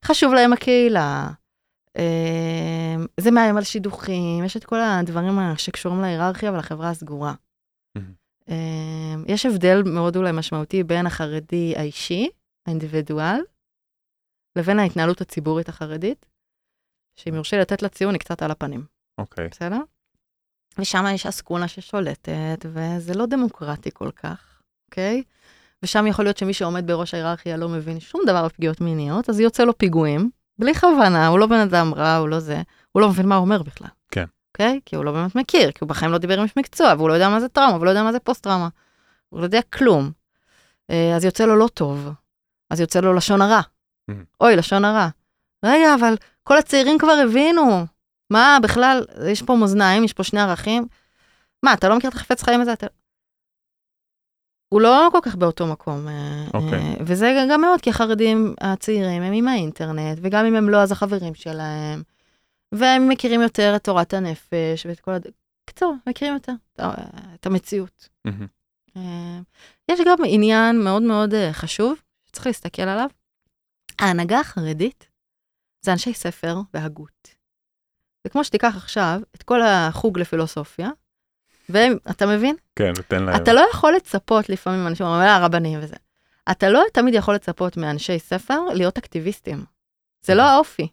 חשוב 0.06 0.34
להם 0.34 0.54
הקהילה, 0.54 1.30
אה, 1.98 2.96
זה 3.20 3.32
מאיים 3.32 3.58
על 3.58 3.64
שידוכים, 3.64 4.44
יש 4.44 4.58
את 4.58 4.66
כל 4.66 4.80
הדברים 4.80 5.40
שקשורים 5.58 6.02
להיררכיה 6.02 6.52
ולחברה 6.52 6.90
הסגורה. 6.90 7.34
אה, 8.50 9.16
יש 9.28 9.46
הבדל 9.46 9.84
מאוד 9.86 10.16
אולי 10.16 10.32
משמעותי 10.32 10.84
בין 10.84 11.06
החרדי 11.06 11.74
האישי 11.78 12.30
האינדיבידואל, 12.66 13.42
לבין 14.56 14.80
ההתנהלות 14.80 15.22
הציבורית 15.22 15.70
החרדית, 15.70 16.26
שאם 17.16 17.36
יורשה 17.36 17.56
לי 17.58 17.62
לתת 17.62 17.82
לה 17.82 17.90
ציון, 17.90 18.14
היא 18.14 18.20
קצת 18.20 18.42
על 18.42 18.52
הפנים, 18.52 18.86
אוקיי. 19.18 19.48
בסדר? 19.52 19.80
ושם 20.78 21.06
יש 21.14 21.26
אסקונה 21.26 21.68
ששולטת, 21.68 22.66
וזה 22.66 23.14
לא 23.14 23.26
דמוקרטי 23.26 23.90
כל 23.94 24.12
כך, 24.12 24.62
אוקיי? 24.90 25.24
ושם 25.84 26.08
יכול 26.08 26.26
להיות 26.26 26.38
שמי 26.38 26.54
שעומד 26.54 26.88
בראש 26.88 27.14
ההיררכיה 27.14 27.58
לא 27.58 27.70
מבין 27.70 28.00
שום 28.00 28.22
דבר 28.28 28.46
בפגיעות 28.46 28.82
מיניות, 28.82 29.30
אז 29.30 29.40
יוצא 29.40 29.64
לו 29.64 29.78
פיגועים, 29.78 30.30
בלי 30.60 30.76
כוונה, 30.76 31.28
הוא 31.28 31.40
לא 31.40 31.46
בן 31.46 31.60
אדם 31.60 31.94
רע, 31.94 32.16
הוא 32.16 32.30
לא 32.30 32.40
זה, 32.40 32.62
הוא 32.92 33.02
לא 33.02 33.10
מבין 33.10 33.26
מה 33.26 33.36
הוא 33.36 33.46
אומר 33.46 33.64
בכלל. 33.64 33.88
כן. 34.12 34.26
אוקיי? 34.54 34.80
כי 34.86 34.96
הוא 34.96 35.06
לא 35.06 35.12
באמת 35.12 35.36
מכיר, 35.36 35.72
כי 35.72 35.78
הוא 35.82 35.90
בחיים 35.90 36.12
לא 36.12 36.18
דיבר 36.18 36.38
עם 36.38 36.44
איש 36.44 36.58
מקצוע, 36.58 36.94
והוא 36.98 37.10
לא 37.10 37.14
יודע 37.14 37.30
מה 37.30 37.40
זה 37.40 37.50
טראומה, 37.50 37.76
והוא 37.76 37.86
לא 37.86 37.90
יודע 37.90 38.04
מה 38.04 38.12
זה 38.12 38.20
פוסט-טראומה. 38.20 38.70
הוא 39.30 39.40
לא 39.40 39.46
יודע 39.46 39.62
כלום. 39.62 40.12
אה, 40.90 41.16
אז 41.16 41.26
יוצא 41.26 41.46
לו 41.46 41.56
לא 41.56 41.68
טוב, 41.68 42.10
אז 42.70 42.80
יוצא 42.80 43.00
לו 43.00 43.14
לשון 43.14 43.42
הרע. 43.42 43.62
אוי, 44.42 44.56
לשון 44.56 44.86
הרע. 44.86 45.08
רגע, 45.66 45.96
אבל 46.00 46.16
כל 46.44 46.58
הצעירים 46.58 46.98
כבר 46.98 47.12
הבינו. 47.12 47.86
מה, 48.30 48.58
בכלל, 48.64 49.06
יש 49.32 49.42
פה 49.42 49.56
מאזניים, 49.56 50.04
יש 50.04 50.14
פה 50.14 50.24
שני 50.24 50.42
ערכים. 50.42 50.88
מה, 51.64 51.74
אתה 51.74 51.90
לא 51.90 51.98
מכיר 51.98 52.10
את 52.10 52.16
החפץ 52.16 52.44
חיים 52.44 52.62
הזה? 52.62 52.74
אתה... 52.74 52.88
הוא 54.70 54.82
לא 54.82 55.10
כל 55.12 55.20
כך 55.22 55.36
באותו 55.36 55.68
מקום. 55.68 56.08
אה, 56.08 56.46
אוקיי. 56.54 56.80
אה, 56.80 56.94
וזה 57.06 57.46
גם 57.52 57.62
מאוד, 57.62 57.82
כי 57.82 57.90
החרדים 57.90 58.56
הצעירים 58.62 59.22
הם 59.24 59.34
עם 59.34 59.48
האינטרנט, 59.48 60.18
וגם 60.22 60.46
אם 60.46 60.56
הם 60.56 60.70
לא, 60.70 60.82
אז 60.82 60.92
החברים 60.92 61.36
שלהם. 61.36 62.04
והם 62.72 63.10
מכירים 63.10 63.42
יותר 63.42 63.74
את 63.76 63.84
תורת 63.84 64.14
הנפש 64.14 64.86
ואת 64.86 65.00
כל 65.00 65.12
הד... 65.12 65.28
קיצור, 65.66 65.96
מכירים 66.10 66.34
יותר 66.34 66.54
את 66.74 66.80
ה- 66.80 66.94
את 67.36 67.46
המציאות. 67.46 68.10
אה, 68.98 69.40
יש 69.92 70.00
גם 70.06 70.18
עניין 70.26 70.84
מאוד 70.84 71.02
מאוד 71.02 71.34
אה, 71.34 71.54
חשוב, 71.54 72.02
שצריך 72.28 72.48
להסתכל 72.48 72.82
עליו. 72.82 73.10
ההנהגה 74.00 74.40
החרדית 74.40 75.08
זה 75.82 75.92
אנשי 75.92 76.14
ספר 76.14 76.58
והגות. 76.74 77.28
זה 78.24 78.30
כמו 78.30 78.44
שתיקח 78.44 78.74
עכשיו 78.78 79.22
את 79.36 79.44
כל 79.44 79.62
החוג 79.62 80.20
לפילוסופיה, 80.20 80.90
ואתה 81.70 82.26
מבין? 82.26 82.56
כן, 82.76 82.92
נותן 82.98 83.24
להם. 83.24 83.36
אתה 83.44 83.54
לא 83.54 83.66
יכול 83.74 83.94
לצפות 83.96 84.50
לפעמים, 84.50 84.88
אנשים 84.88 85.06
אומרים, 85.06 85.24
"אה, 85.28 85.46
רבנים 85.46 85.80
וזה. 85.82 85.96
אתה 86.52 86.70
לא 86.70 86.84
תמיד 86.94 87.14
יכול 87.14 87.36
לצפות 87.36 87.78
מאנשי 87.78 88.20
ספר 88.20 88.60
להיות 88.74 88.98
אקטיביסטים. 88.98 89.66
זה 90.22 90.36
לא 90.36 90.42
האופי. 90.42 90.88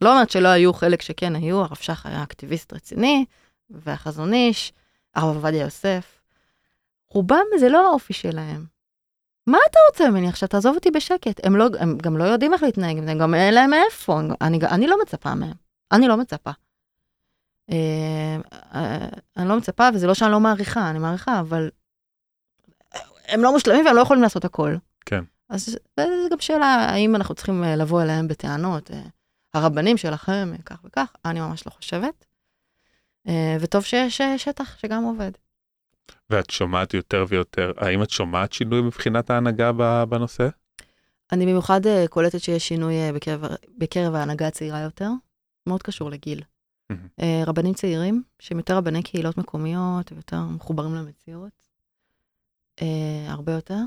לא 0.00 0.12
אומרת 0.12 0.30
שלא 0.30 0.48
היו 0.48 0.72
חלק 0.72 1.02
שכן 1.02 1.36
היו, 1.36 1.60
הרב 1.60 1.76
שך 1.76 2.06
היה 2.06 2.22
אקטיביסט 2.22 2.72
רציני, 2.72 3.24
והחזון 3.70 4.32
איש, 4.34 4.72
הרב 5.14 5.36
עובדיה 5.36 5.60
יוסף. 5.60 6.20
רובם 7.08 7.44
זה 7.58 7.68
לא 7.68 7.88
האופי 7.88 8.12
שלהם. 8.12 8.66
מה 9.46 9.58
אתה 9.70 9.78
רוצה 9.90 10.10
ממני 10.10 10.28
עכשיו? 10.28 10.48
תעזוב 10.48 10.74
אותי 10.74 10.90
בשקט. 10.90 11.46
הם, 11.46 11.56
לא, 11.56 11.66
הם 11.78 11.98
גם 11.98 12.16
לא 12.16 12.24
יודעים 12.24 12.52
איך 12.52 12.62
להתנהג 12.62 13.04
זה, 13.04 13.14
גם 13.14 13.34
אין 13.34 13.54
להם 13.54 13.70
מאיפה. 13.70 14.20
אני, 14.40 14.58
אני 14.70 14.86
לא 14.86 14.96
מצפה 15.02 15.34
מהם. 15.34 15.54
אני 15.92 16.08
לא 16.08 16.16
מצפה. 16.16 16.50
אה, 17.70 18.36
אה, 18.74 19.08
אני 19.36 19.48
לא 19.48 19.56
מצפה, 19.56 19.88
וזה 19.94 20.06
לא 20.06 20.14
שאני 20.14 20.32
לא 20.32 20.40
מעריכה, 20.40 20.90
אני 20.90 20.98
מעריכה, 20.98 21.40
אבל 21.40 21.70
הם 23.28 23.42
לא 23.42 23.52
מושלמים 23.52 23.86
והם 23.86 23.96
לא 23.96 24.00
יכולים 24.00 24.22
לעשות 24.22 24.44
הכל. 24.44 24.76
כן. 25.06 25.24
אז 25.48 25.76
זו 26.00 26.28
גם 26.30 26.40
שאלה, 26.40 26.66
האם 26.66 27.16
אנחנו 27.16 27.34
צריכים 27.34 27.64
אה, 27.64 27.76
לבוא 27.76 28.02
אליהם 28.02 28.28
בטענות, 28.28 28.90
הרבנים 29.54 29.96
שלכם, 29.96 30.52
כך 30.64 30.84
וכך, 30.84 31.12
אני 31.24 31.40
ממש 31.40 31.66
לא 31.66 31.70
חושבת. 31.70 32.26
וטוב 33.60 33.84
שיש 33.84 34.20
שטח 34.36 34.78
שגם 34.78 35.04
עובד. 35.04 35.30
ואת 36.30 36.50
שומעת 36.50 36.94
יותר 36.94 37.24
ויותר, 37.28 37.72
האם 37.76 38.02
את 38.02 38.10
שומעת 38.10 38.52
שינוי 38.52 38.80
מבחינת 38.82 39.30
ההנהגה 39.30 39.72
בנושא? 40.08 40.48
אני 41.32 41.46
במיוחד 41.46 41.86
אה, 41.86 42.04
קולטת 42.08 42.40
שיש 42.40 42.68
שינוי 42.68 42.94
אה, 42.94 43.12
בקרב, 43.12 43.44
בקרב 43.78 44.14
ההנהגה 44.14 44.46
הצעירה 44.46 44.80
יותר, 44.80 45.10
מאוד 45.66 45.82
קשור 45.82 46.10
לגיל. 46.10 46.42
אה, 47.20 47.42
רבנים 47.46 47.74
צעירים, 47.74 48.22
שהם 48.38 48.58
יותר 48.58 48.76
רבני 48.76 49.02
קהילות 49.02 49.38
מקומיות 49.38 50.12
ויותר 50.12 50.40
מחוברים 50.42 50.94
למציאות, 50.94 51.70
הרבה 53.28 53.52
יותר 53.52 53.78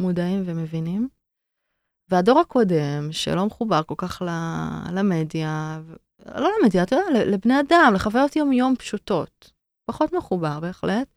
מודעים 0.00 0.42
ומבינים. 0.46 1.08
והדור 2.08 2.40
הקודם, 2.40 3.08
שלא 3.12 3.46
מחובר 3.46 3.82
כל 3.82 3.94
כך 3.98 4.22
למדיה, 4.92 5.80
לא 6.34 6.50
למדיה, 6.60 6.82
אתה 6.82 6.96
יודע, 6.96 7.24
לבני 7.24 7.60
אדם, 7.60 7.92
לחוויות 7.94 8.36
יום-יום 8.36 8.76
פשוטות, 8.76 9.50
פחות 9.84 10.12
מחובר 10.12 10.60
בהחלט. 10.60 11.08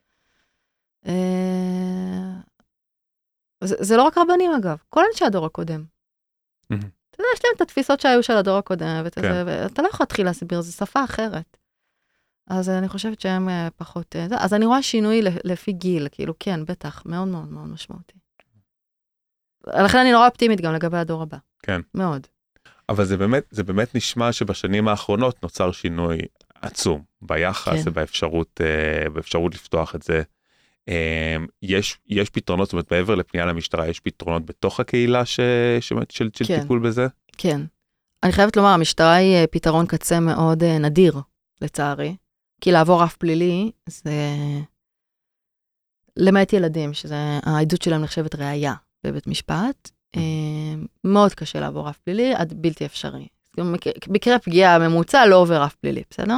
אה, 1.07 2.41
זה, 3.63 3.75
זה 3.79 3.97
לא 3.97 4.03
רק 4.03 4.17
רבנים 4.17 4.51
אגב, 4.51 4.77
כל 4.89 5.03
אנשי 5.11 5.25
הדור 5.25 5.45
הקודם. 5.45 5.83
מהמם. 6.69 6.89
אתה 7.09 7.21
יודע, 7.21 7.29
יש 7.35 7.45
להם 7.45 7.53
את 7.55 7.61
התפיסות 7.61 7.99
שהיו 7.99 8.23
של 8.23 8.33
הדור 8.33 8.57
הקודם, 8.57 9.01
ואת 9.03 9.15
כן. 9.15 9.43
ואתה 9.45 9.81
לא 9.81 9.87
יכול 9.87 10.03
להתחיל 10.03 10.25
להסביר, 10.25 10.61
זו 10.61 10.71
שפה 10.71 11.03
אחרת. 11.03 11.57
אז 12.47 12.69
אני 12.69 12.89
חושבת 12.89 13.21
שהם 13.21 13.49
אה, 13.49 13.67
פחות... 13.75 14.15
אה. 14.15 14.27
אז 14.39 14.53
אני 14.53 14.65
רואה 14.65 14.83
שינוי 14.83 15.21
לפי 15.43 15.73
גיל, 15.73 16.07
כאילו, 16.11 16.33
כן, 16.39 16.65
בטח, 16.65 17.03
מאוד 17.05 17.27
מאוד 17.27 17.51
מאוד 17.51 17.67
משמעותי. 17.67 18.17
לכן 19.67 19.97
אני 19.97 20.11
נורא 20.11 20.27
אופטימית 20.27 20.61
גם 20.61 20.73
לגבי 20.73 20.97
הדור 20.97 21.21
הבא. 21.21 21.37
כן. 21.63 21.81
מאוד. 21.93 22.27
אבל 22.89 23.05
זה 23.05 23.17
באמת, 23.17 23.43
זה 23.51 23.63
באמת 23.63 23.95
נשמע 23.95 24.31
שבשנים 24.31 24.87
האחרונות 24.87 25.43
נוצר 25.43 25.71
שינוי 25.71 26.17
עצום 26.61 27.03
ביחס 27.21 27.83
כן. 27.83 27.89
ובאפשרות 27.89 28.61
באפשרות 29.13 29.55
לפתוח 29.55 29.95
את 29.95 30.03
זה. 30.03 30.23
אה, 30.89 31.35
יש, 31.61 31.97
יש 32.07 32.29
פתרונות, 32.29 32.67
זאת 32.67 32.73
אומרת 32.73 32.91
מעבר 32.91 33.15
לפנייה 33.15 33.45
למשטרה, 33.45 33.87
יש 33.87 33.99
פתרונות 33.99 34.45
בתוך 34.45 34.79
הקהילה 34.79 35.25
ש, 35.25 35.39
ש, 35.79 35.93
של, 36.09 36.29
של 36.33 36.45
כן. 36.45 36.61
טיפול 36.61 36.79
בזה? 36.79 37.07
כן. 37.37 37.61
אני 38.23 38.31
חייבת 38.31 38.57
לומר, 38.57 38.69
המשטרה 38.69 39.13
היא 39.13 39.35
אה, 39.35 39.47
פתרון 39.47 39.85
קצה 39.85 40.19
מאוד 40.19 40.63
אה, 40.63 40.77
נדיר, 40.77 41.19
לצערי. 41.61 42.15
כי 42.61 42.71
לעבור 42.71 43.03
רף 43.03 43.15
פלילי 43.15 43.71
זה... 43.89 44.11
למעט 46.17 46.53
ילדים, 46.53 46.93
שזה 46.93 47.15
העדות 47.43 47.81
שלהם 47.81 48.01
נחשבת 48.01 48.35
ראייה 48.35 48.73
בבית 49.03 49.27
משפט, 49.27 49.91
אה, 50.15 50.21
מאוד 51.03 51.33
קשה 51.33 51.59
לעבור 51.59 51.87
רף 51.87 51.97
פלילי 51.97 52.33
עד 52.35 52.53
בלתי 52.55 52.85
אפשרי. 52.85 53.27
מקרה 54.07 54.39
פגיעה 54.39 54.79
ממוצע 54.79 55.25
לא 55.25 55.35
עובר 55.35 55.61
רף 55.61 55.75
פלילי, 55.75 56.03
בסדר? 56.09 56.37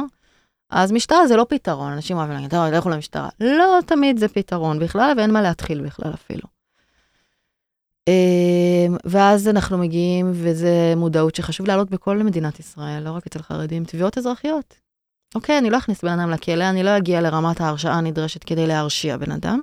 אז 0.70 0.92
משטרה 0.92 1.26
זה 1.26 1.36
לא 1.36 1.46
פתרון, 1.48 1.92
אנשים 1.92 2.16
אוהבים 2.16 2.34
להגיד, 2.34 2.50
טוב, 2.50 2.64
לכו 2.66 2.88
למשטרה. 2.88 3.28
לא 3.40 3.78
תמיד 3.86 4.18
זה 4.18 4.28
פתרון 4.28 4.78
בכלל, 4.78 5.14
ואין 5.16 5.30
מה 5.30 5.42
להתחיל 5.42 5.80
בכלל 5.86 6.14
אפילו. 6.14 6.42
אמ, 8.08 8.96
ואז 9.04 9.48
אנחנו 9.48 9.78
מגיעים, 9.78 10.30
וזה 10.34 10.94
מודעות 10.96 11.34
שחשוב 11.34 11.66
להעלות 11.66 11.90
בכל 11.90 12.18
מדינת 12.18 12.60
ישראל, 12.60 13.02
לא 13.02 13.10
רק 13.10 13.26
אצל 13.26 13.42
חרדים, 13.42 13.84
תביעות 13.84 14.18
אזרחיות. 14.18 14.74
אוקיי, 15.34 15.58
אני 15.58 15.70
לא 15.70 15.78
אכניס 15.78 16.04
בן 16.04 16.18
אדם 16.18 16.30
לכלא, 16.30 16.64
אני 16.64 16.82
לא 16.82 16.96
אגיע 16.96 17.20
לרמת 17.20 17.60
ההרשעה 17.60 17.94
הנדרשת 17.94 18.44
כדי 18.44 18.66
להרשיע 18.66 19.16
בן 19.16 19.32
אדם, 19.32 19.60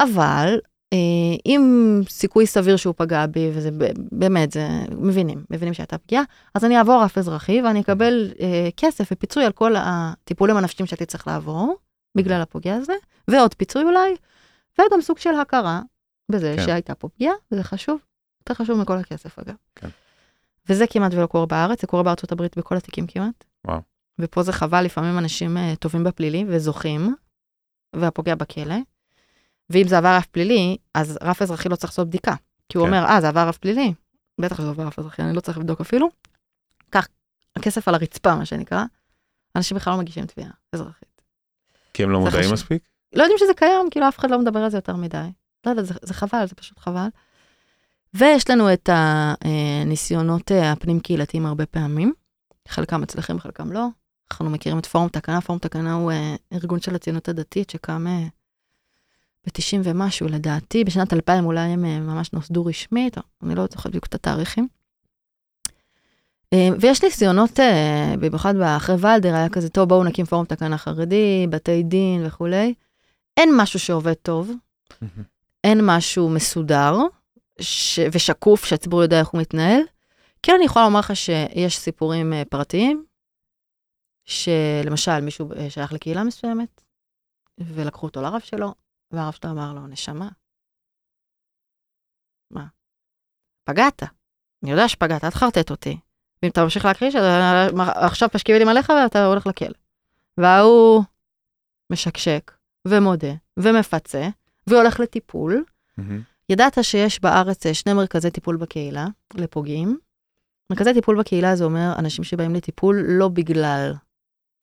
אבל 0.00 0.58
אה, 0.92 1.36
אם 1.46 2.00
סיכוי 2.08 2.46
סביר 2.46 2.76
שהוא 2.76 2.94
פגע 2.96 3.26
בי, 3.26 3.50
וזה 3.54 3.70
באמת, 4.12 4.52
זה, 4.52 4.68
מבינים, 4.90 5.44
מבינים 5.50 5.74
שהייתה 5.74 5.98
פגיעה, 5.98 6.22
אז 6.54 6.64
אני 6.64 6.78
אעבור 6.78 7.02
רף 7.02 7.18
אזרחי 7.18 7.62
ואני 7.62 7.80
אקבל 7.80 8.32
אה, 8.40 8.68
כסף 8.76 9.08
ופיצוי 9.12 9.44
על 9.44 9.52
כל 9.52 9.74
הטיפולים 9.78 10.56
הנפשיים 10.56 10.86
שהייתי 10.86 11.06
צריך 11.06 11.26
לעבור, 11.26 11.76
בגלל 12.16 12.40
הפוגע 12.40 12.74
הזה, 12.74 12.92
ועוד 13.28 13.54
פיצוי 13.54 13.82
אולי, 13.82 14.16
וגם 14.78 15.00
סוג 15.00 15.18
של 15.18 15.34
הכרה 15.34 15.80
בזה 16.30 16.54
כן. 16.56 16.66
שהייתה 16.66 16.94
פה 16.94 17.08
פגיעה, 17.08 17.34
וזה 17.52 17.64
חשוב, 17.64 17.98
יותר 18.40 18.54
חשוב 18.54 18.80
מכל 18.80 18.98
הכסף 18.98 19.38
אגב. 19.38 19.54
כן. 19.74 19.88
וזה 20.68 20.86
כמעט 20.86 21.14
ולא 21.14 21.26
קורה 21.26 21.46
בארץ, 21.46 21.80
זה 21.80 21.86
קורה 21.86 22.02
בארצות 22.02 22.32
הברית 22.32 22.58
בכל 22.58 22.76
התיקים 22.76 23.06
כמעט. 23.06 23.44
וואו. 23.66 23.80
ופה 24.18 24.42
זה 24.42 24.52
חבל, 24.52 24.84
לפעמים 24.84 25.18
אנשים 25.18 25.56
uh, 25.56 25.76
טובים 25.76 26.04
בפלילי 26.04 26.44
וזוכים, 26.48 27.14
והפוגע 27.96 28.34
בכלא. 28.34 28.74
ואם 29.70 29.88
זה 29.88 29.98
עבר 29.98 30.16
רף 30.16 30.26
פלילי, 30.26 30.76
אז 30.94 31.18
רף 31.22 31.42
אזרחי 31.42 31.68
לא 31.68 31.76
צריך 31.76 31.92
לעשות 31.92 32.08
בדיקה. 32.08 32.34
כי 32.68 32.78
הוא 32.78 32.86
כן. 32.86 32.94
אומר, 32.94 33.06
אה, 33.06 33.20
זה 33.20 33.28
עבר 33.28 33.48
רף 33.48 33.58
פלילי? 33.58 33.94
בטח 34.40 34.56
שזה 34.56 34.68
עבר 34.68 34.86
רף 34.86 34.98
אזרחי, 34.98 35.22
אני 35.22 35.36
לא 35.36 35.40
צריך 35.40 35.58
לבדוק 35.58 35.80
אפילו. 35.80 36.08
כך, 36.92 37.08
הכסף 37.56 37.88
על 37.88 37.94
הרצפה, 37.94 38.34
מה 38.34 38.46
שנקרא. 38.46 38.84
אנשים 39.56 39.76
בכלל 39.76 39.92
לא 39.92 39.98
מגישים 39.98 40.26
תביעה 40.26 40.50
אזרחית. 40.72 41.22
כי 41.94 42.02
הם 42.02 42.10
לא 42.10 42.18
זה 42.18 42.24
מודעים 42.24 42.42
חשוב. 42.42 42.52
מספיק? 42.52 42.82
לא 43.12 43.22
יודעים 43.22 43.38
שזה 43.38 43.54
קיים, 43.56 43.90
כאילו 43.90 44.08
אף 44.08 44.18
אחד 44.18 44.30
לא 44.30 44.38
מדבר 44.38 44.60
על 44.60 44.70
זה 44.70 44.76
יותר 44.76 44.96
מדי. 44.96 45.26
לא 45.66 45.70
יודעת, 45.70 45.86
זה, 45.86 45.94
זה 46.02 46.14
חבל, 46.14 46.46
זה 46.46 46.54
פשוט 46.54 46.78
חבל. 46.78 47.08
ויש 48.14 48.50
לנו 48.50 48.72
את 48.72 48.90
הניסיונות 48.92 50.52
אה, 50.52 50.72
הפנים-קהילתיים 50.72 51.46
הרבה 51.46 51.66
פעמים, 51.66 52.12
חלקם 52.68 53.00
מצליחים, 53.00 53.38
חלקם 53.40 53.72
לא. 53.72 53.86
אנחנו 54.30 54.50
מכירים 54.50 54.78
את 54.78 54.86
פורום 54.86 55.08
תקנה, 55.08 55.40
פורום 55.40 55.58
תקנה 55.58 55.92
הוא 55.92 56.12
אה, 56.12 56.34
ארגון 56.52 56.80
של 56.80 56.94
הציונות 56.94 57.28
הדתית 57.28 57.70
שקם 57.70 58.06
אה, 58.06 58.26
ב-90 59.46 59.80
ומשהו, 59.84 60.28
לדעתי, 60.28 60.84
בשנת 60.84 61.12
2000 61.12 61.44
אולי 61.44 61.60
הם 61.60 61.84
אה, 61.84 62.00
ממש 62.00 62.32
נוסדו 62.32 62.64
רשמית, 62.64 63.16
אני 63.42 63.54
לא 63.54 63.66
זוכרת 63.70 63.90
בדיוק 63.90 64.06
את 64.06 64.14
התאריכים. 64.14 64.68
אה, 66.52 66.68
ויש 66.80 67.02
ניסיונות, 67.02 67.60
אה, 67.60 68.14
במיוחד 68.20 68.54
אחרי 68.60 68.94
ולדר, 68.94 69.34
היה 69.34 69.48
כזה, 69.48 69.68
טוב, 69.68 69.88
בואו 69.88 70.04
נקים 70.04 70.26
פורום 70.26 70.44
תקנה 70.44 70.78
חרדי, 70.78 71.46
בתי 71.50 71.82
דין 71.82 72.26
וכולי. 72.26 72.74
אין 73.36 73.50
משהו 73.56 73.78
שעובד 73.78 74.14
טוב, 74.14 74.50
אין 75.64 75.80
משהו 75.82 76.28
מסודר, 76.28 76.96
ש... 77.60 78.00
ושקוף, 78.12 78.64
שהציבור 78.64 79.02
יודע 79.02 79.20
איך 79.20 79.28
הוא 79.28 79.40
מתנהל. 79.40 79.80
כן, 80.42 80.52
אני 80.56 80.64
יכולה 80.64 80.84
לומר 80.84 80.98
לך 80.98 81.16
שיש 81.16 81.78
סיפורים 81.78 82.32
פרטיים, 82.50 83.04
שלמשל 84.24 85.20
מישהו 85.20 85.48
שייך 85.68 85.92
לקהילה 85.92 86.24
מסוימת, 86.24 86.82
ולקחו 87.58 88.06
אותו 88.06 88.22
לרב 88.22 88.40
שלו, 88.40 88.74
והרב 89.16 89.32
שלו 89.32 89.50
אמר 89.50 89.72
לו, 89.72 89.86
נשמה, 89.86 90.28
מה? 92.50 92.66
פגעת. 93.64 94.02
אני 94.62 94.70
יודע 94.70 94.88
שפגעת, 94.88 95.24
אל 95.24 95.30
תחרטט 95.30 95.70
אותי. 95.70 95.98
ואם 96.42 96.50
אתה 96.50 96.62
ממשיך 96.64 96.84
להקריא, 96.84 97.10
עכשיו 97.78 98.28
משכיבים 98.34 98.68
עליך 98.68 98.92
ואתה 99.02 99.26
הולך 99.26 99.46
לכלא. 99.46 99.74
וההוא 100.38 101.04
משקשק, 101.90 102.52
ומודה, 102.88 103.32
ומפצה, 103.56 104.28
והולך 104.66 105.00
לטיפול. 105.00 105.64
Mm-hmm. 106.00 106.02
ידעת 106.48 106.78
שיש 106.82 107.20
בארץ 107.20 107.66
אה, 107.66 107.74
שני 107.74 107.92
מרכזי 107.92 108.30
טיפול 108.30 108.56
בקהילה 108.56 109.06
לפוגעים. 109.34 109.98
מרכזי 110.70 110.94
טיפול 110.94 111.18
בקהילה 111.20 111.56
זה 111.56 111.64
אומר 111.64 111.92
אנשים 111.98 112.24
שבאים 112.24 112.54
לטיפול 112.54 113.04
לא 113.08 113.28
בגלל 113.28 113.94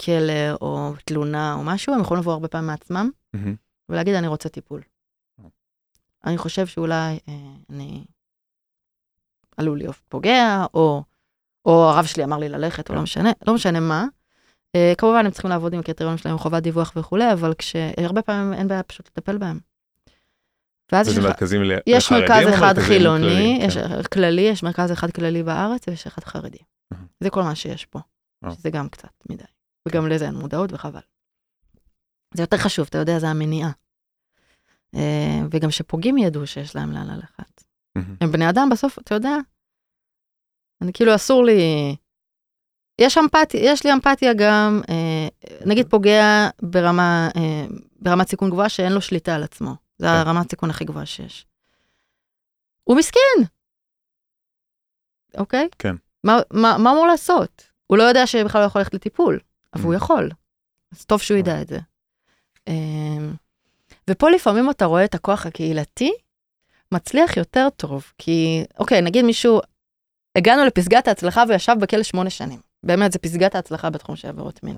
כלא 0.01 0.51
או 0.61 0.93
תלונה 1.05 1.53
או 1.53 1.63
משהו, 1.63 1.93
הם 1.93 2.01
יכולים 2.01 2.21
לבוא 2.21 2.33
הרבה 2.33 2.47
פעמים 2.47 2.67
מעצמם 2.67 3.09
Mm-hmm. 3.35 3.62
ולהגיד 3.89 4.15
אני 4.15 4.27
רוצה 4.27 4.49
טיפול. 4.49 4.81
אני 6.25 6.37
חושב 6.37 6.67
שאולי 6.67 7.19
אה, 7.27 7.33
אני 7.69 8.03
עלול 9.57 9.77
להיות 9.77 9.95
פוגע, 10.09 10.65
או, 10.73 11.03
או 11.65 11.89
הרב 11.89 12.05
שלי 12.05 12.23
אמר 12.23 12.37
לי 12.37 12.49
ללכת, 12.49 12.89
או 12.89 12.95
לא 12.95 13.01
משנה, 13.01 13.31
לא 13.47 13.53
משנה 13.53 13.79
מה. 13.79 14.05
אה, 14.75 14.93
כמובן 14.97 15.25
הם 15.25 15.31
צריכים 15.31 15.49
לעבוד 15.49 15.73
עם 15.73 15.79
הקריטריונים 15.79 16.17
שלהם, 16.17 16.37
חובת 16.37 16.63
דיווח 16.63 16.93
וכולי, 16.95 17.33
אבל 17.33 17.53
כשהרבה 17.57 18.21
פעמים 18.21 18.53
אין 18.53 18.67
בעיה 18.67 18.83
פשוט 18.83 19.07
לטפל 19.07 19.37
בהם. 19.37 19.59
ואז 20.91 21.07
יש, 21.07 21.17
ל- 21.17 21.79
יש 21.87 22.11
מרכז 22.11 22.47
אחד 22.53 22.73
חילוני, 22.79 23.23
כלליים? 23.23 23.61
יש 23.61 23.77
כן. 23.77 24.03
כללי, 24.03 24.41
יש 24.41 24.63
מרכז 24.63 24.91
אחד 24.91 25.11
כללי 25.11 25.43
בארץ 25.43 25.87
ויש 25.87 26.07
אחד 26.07 26.23
חרדי. 26.23 26.57
זה 27.19 27.29
כל 27.29 27.43
מה 27.43 27.55
שיש 27.55 27.85
פה, 27.85 27.99
אה. 28.45 28.51
שזה 28.51 28.69
גם 28.69 28.89
קצת 28.89 29.09
מדי. 29.29 29.43
וגם 29.87 30.07
לזה 30.07 30.25
אין 30.25 30.35
מודעות 30.35 30.73
וחבל. 30.73 30.99
זה 32.33 32.43
יותר 32.43 32.57
חשוב, 32.57 32.87
אתה 32.89 32.97
יודע, 32.97 33.19
זה 33.19 33.27
המניעה. 33.27 33.71
אה, 34.95 35.41
וגם 35.51 35.71
שפוגעים 35.71 36.17
ידעו 36.17 36.47
שיש 36.47 36.75
להם 36.75 36.91
לאן 36.91 37.07
ללכת. 37.07 37.63
הם 37.95 38.31
בני 38.31 38.49
אדם 38.49 38.69
בסוף, 38.71 38.99
אתה 38.99 39.15
יודע, 39.15 39.35
אני 40.81 40.93
כאילו 40.93 41.15
אסור 41.15 41.45
לי... 41.45 41.61
יש 43.01 43.17
אמפתיה, 43.17 43.71
יש 43.71 43.85
לי 43.85 43.93
אמפתיה 43.93 44.33
גם, 44.33 44.81
אה, 44.89 45.27
נגיד 45.65 45.87
פוגע 45.89 46.49
ברמה, 46.61 47.29
אה, 47.35 47.65
ברמת 47.99 48.27
סיכון 48.27 48.49
גבוהה 48.49 48.69
שאין 48.69 48.91
לו 48.91 49.01
שליטה 49.01 49.35
על 49.35 49.43
עצמו. 49.43 49.75
זה 49.97 50.07
כן. 50.07 50.13
הרמת 50.13 50.49
סיכון 50.49 50.69
הכי 50.69 50.85
גבוהה 50.85 51.05
שיש. 51.05 51.45
הוא 52.83 52.97
מסכן, 52.97 53.43
אוקיי? 55.37 55.69
כן. 55.79 55.95
מה, 56.23 56.39
מה, 56.51 56.77
מה 56.77 56.91
אמור 56.91 57.07
לעשות? 57.07 57.67
הוא 57.87 57.97
לא 57.97 58.03
יודע 58.03 58.27
שבכלל 58.27 58.61
לא 58.61 58.65
יכול 58.65 58.81
ללכת 58.81 58.93
לטיפול, 58.93 59.39
אבל 59.73 59.83
הוא. 59.83 59.93
יכול. 59.93 60.29
אז 60.91 61.05
טוב 61.05 61.21
שהוא 61.21 61.37
ידע 61.37 61.61
את 61.61 61.67
זה. 61.67 61.79
אה, 62.67 62.73
ופה 64.09 64.29
לפעמים 64.29 64.69
אתה 64.69 64.85
רואה 64.85 65.05
את 65.05 65.15
הכוח 65.15 65.45
הקהילתי 65.45 66.11
מצליח 66.91 67.37
יותר 67.37 67.67
טוב, 67.77 68.11
כי, 68.17 68.63
אוקיי, 68.79 69.01
נגיד 69.01 69.25
מישהו, 69.25 69.59
הגענו 70.37 70.65
לפסגת 70.65 71.07
ההצלחה 71.07 71.43
וישב 71.49 71.75
בכלא 71.81 72.03
שמונה 72.03 72.29
שנים. 72.29 72.59
באמת, 72.83 73.11
זה 73.11 73.19
פסגת 73.19 73.55
ההצלחה 73.55 73.89
בתחום 73.89 74.15
של 74.15 74.27
עבירות 74.27 74.63
מין. 74.63 74.77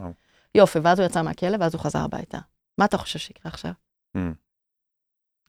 יופי, 0.55 0.79
ואז 0.79 0.99
הוא 0.99 1.05
יצא 1.05 1.21
מהכלא, 1.21 1.57
ואז 1.59 1.73
הוא 1.75 1.81
חזר 1.81 1.99
הביתה. 1.99 2.37
מה 2.77 2.85
אתה 2.85 2.97
חושב 2.97 3.19
שיקרה 3.19 3.51
עכשיו? 3.51 3.71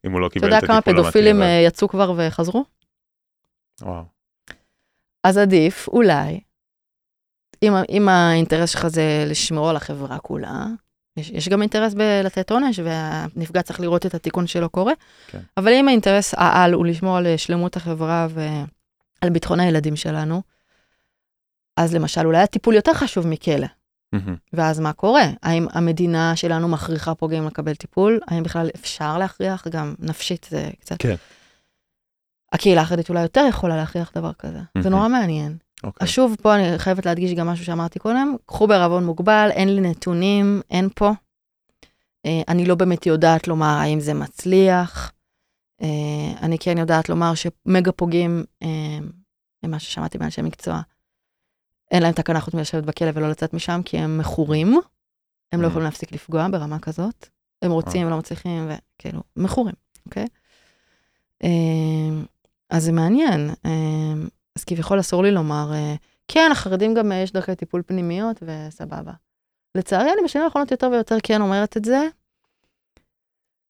אם 0.06 0.12
הוא 0.12 0.20
לא 0.20 0.26
אתה 0.26 0.32
קיבל 0.32 0.46
יודע 0.46 0.58
את 0.58 0.64
כמה 0.64 0.76
הטיפול 0.78 0.94
המתאים. 0.96 1.04
פדופילים 1.12 1.36
אבל- 1.36 1.44
אה, 1.44 1.62
יצאו 1.66 1.88
כבר 1.88 2.14
וחזרו? 2.18 2.64
וואו. 3.82 4.04
אז 5.24 5.38
עדיף, 5.38 5.88
אולי, 5.88 6.40
אם, 7.62 7.72
אם 7.88 8.08
האינטרס 8.08 8.70
שלך 8.70 8.86
זה 8.86 9.24
לשמור 9.26 9.70
על 9.70 9.76
החברה 9.76 10.18
כולה, 10.18 10.66
יש, 11.16 11.30
יש 11.30 11.48
גם 11.48 11.62
אינטרס 11.62 11.94
בלתת 11.94 12.50
עונש, 12.50 12.78
והנפגע 12.78 13.62
צריך 13.62 13.80
לראות 13.80 14.06
את 14.06 14.14
התיקון 14.14 14.46
שלו 14.46 14.68
קורה, 14.68 14.92
כן. 15.26 15.40
אבל 15.56 15.72
אם 15.72 15.88
האינטרס 15.88 16.34
העל 16.36 16.72
הוא 16.72 16.86
לשמור 16.86 17.16
על 17.16 17.36
שלמות 17.36 17.76
החברה 17.76 18.26
ועל 18.30 19.30
ביטחון 19.30 19.60
הילדים 19.60 19.96
שלנו, 19.96 20.42
אז 21.76 21.94
למשל, 21.94 22.26
אולי 22.26 22.38
הטיפול 22.38 22.74
יותר 22.74 22.94
חשוב 22.94 23.26
מכלא. 23.26 23.66
מהמם. 24.12 24.36
ואז 24.52 24.80
מה 24.80 24.92
קורה? 24.92 25.24
האם 25.42 25.66
המדינה 25.72 26.36
שלנו 26.36 26.68
מכריחה 26.68 27.14
פוגעים 27.14 27.46
לקבל 27.46 27.74
טיפול? 27.74 28.20
האם 28.28 28.42
בכלל 28.42 28.70
אפשר 28.74 29.18
להכריח? 29.18 29.68
גם 29.68 29.94
נפשית 29.98 30.46
זה 30.50 30.70
קצת... 30.80 30.96
כן. 30.98 31.14
הקהילה 32.52 32.80
החרדית 32.80 33.08
אולי 33.08 33.22
יותר 33.22 33.44
יכולה 33.48 33.76
להכריח 33.76 34.12
דבר 34.14 34.32
כזה. 34.32 34.58
זה 34.78 34.90
נורא 34.90 35.08
מעניין. 35.08 35.56
אוקיי. 35.86 36.06
שוב, 36.08 36.36
פה 36.42 36.54
אני 36.54 36.78
חייבת 36.78 37.06
להדגיש 37.06 37.34
גם 37.34 37.46
משהו 37.46 37.64
שאמרתי 37.64 37.98
קודם, 37.98 38.36
קחו 38.46 38.66
בערבון 38.66 39.04
מוגבל, 39.06 39.48
אין 39.52 39.74
לי 39.74 39.80
נתונים, 39.80 40.60
אין 40.70 40.88
פה. 40.94 41.10
אה, 42.26 42.42
אני 42.48 42.66
לא 42.66 42.74
באמת 42.74 43.06
יודעת 43.06 43.48
לומר 43.48 43.66
האם 43.80 44.00
זה 44.00 44.14
מצליח. 44.14 45.12
אה, 45.82 46.32
אני 46.42 46.58
כן 46.58 46.78
יודעת 46.78 47.08
לומר 47.08 47.32
שמגה 47.34 47.92
פוגעים, 47.92 48.44
אה, 48.62 48.98
ממה 49.62 49.78
ששמעתי 49.78 50.18
מאנשי 50.18 50.42
מקצוע, 50.42 50.80
אין 51.90 52.02
להם 52.02 52.12
תקנה 52.12 52.40
חוץ 52.40 52.54
מלשבת 52.54 52.84
בכלא 52.84 53.10
ולא 53.14 53.30
לצאת 53.30 53.54
משם, 53.54 53.80
כי 53.84 53.98
הם 53.98 54.18
מכורים. 54.18 54.80
הם 55.52 55.60
לא 55.62 55.66
Mm. 55.66 55.70
יכולים 55.70 55.84
להפסיק 55.84 56.12
לפגוע 56.12 56.48
ברמה 56.52 56.78
כזאת. 56.78 57.28
הם 57.62 57.70
רוצים, 57.70 58.02
הם 58.06 58.10
לא 58.10 58.18
מצליחים, 58.18 58.68
וכאילו, 58.68 59.22
מכורים, 59.36 59.74
אוקיי? 60.06 60.26
אה, 61.44 61.48
אז 62.70 62.84
זה 62.84 62.92
מעניין. 62.92 63.50
אה, 64.56 64.60
אז 64.60 64.64
כביכול 64.64 65.00
אסור 65.00 65.22
לי 65.22 65.30
לומר, 65.30 65.70
אה, 65.74 65.94
כן, 66.28 66.48
החרדים 66.52 66.94
גם 66.94 67.12
אה, 67.12 67.16
יש 67.16 67.32
דרכי 67.32 67.54
טיפול 67.54 67.82
פנימיות 67.86 68.42
וסבבה. 68.42 69.12
לצערי, 69.74 70.12
אני 70.12 70.24
בשנים 70.24 70.44
האחרונות 70.44 70.70
יותר 70.70 70.88
ויותר 70.92 71.16
כן 71.22 71.40
אומרת 71.40 71.76
את 71.76 71.84
זה, 71.84 72.08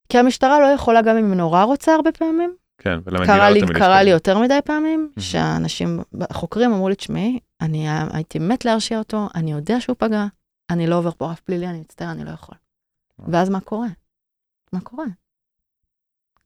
כי 0.09 0.19
המשטרה 0.19 0.61
לא 0.61 0.67
יכולה, 0.67 1.03
גם 1.03 1.17
אם 1.17 1.27
היא 1.27 1.37
נורא 1.37 1.63
רוצה 1.63 1.95
הרבה 1.95 2.13
פעמים. 2.13 2.57
כן, 2.79 2.99
ולמדינה 3.05 3.27
קרה 3.27 3.49
לא 3.51 3.55
לי, 3.55 3.61
תמיד 3.61 3.77
קרה 3.77 4.03
לי. 4.03 4.11
יותר 4.11 4.39
מדי 4.39 4.59
פעמים, 4.65 5.13
Mhm. 5.17 5.21
שהאנשים, 5.21 6.01
החוקרים 6.21 6.73
אמרו 6.73 6.89
לי, 6.89 6.95
תשמעי, 6.95 7.39
אני 7.61 7.87
הייתי 8.13 8.39
מת 8.39 8.65
להרשיע 8.65 8.99
אותו, 8.99 9.29
אני 9.35 9.53
יודע 9.53 9.81
שהוא 9.81 9.97
פגע, 9.99 10.27
אני 10.71 10.87
לא 10.87 10.99
עובר 10.99 11.11
פה 11.11 11.31
רף 11.31 11.41
פלילי, 11.41 11.67
אני 11.67 11.81
מצטער, 11.81 12.11
אני 12.11 12.25
לא 12.25 12.31
יכול. 12.31 12.55
ואז 13.19 13.49
מה 13.49 13.61
קורה? 13.61 13.89
מה 14.73 14.81
קורה? 14.81 15.05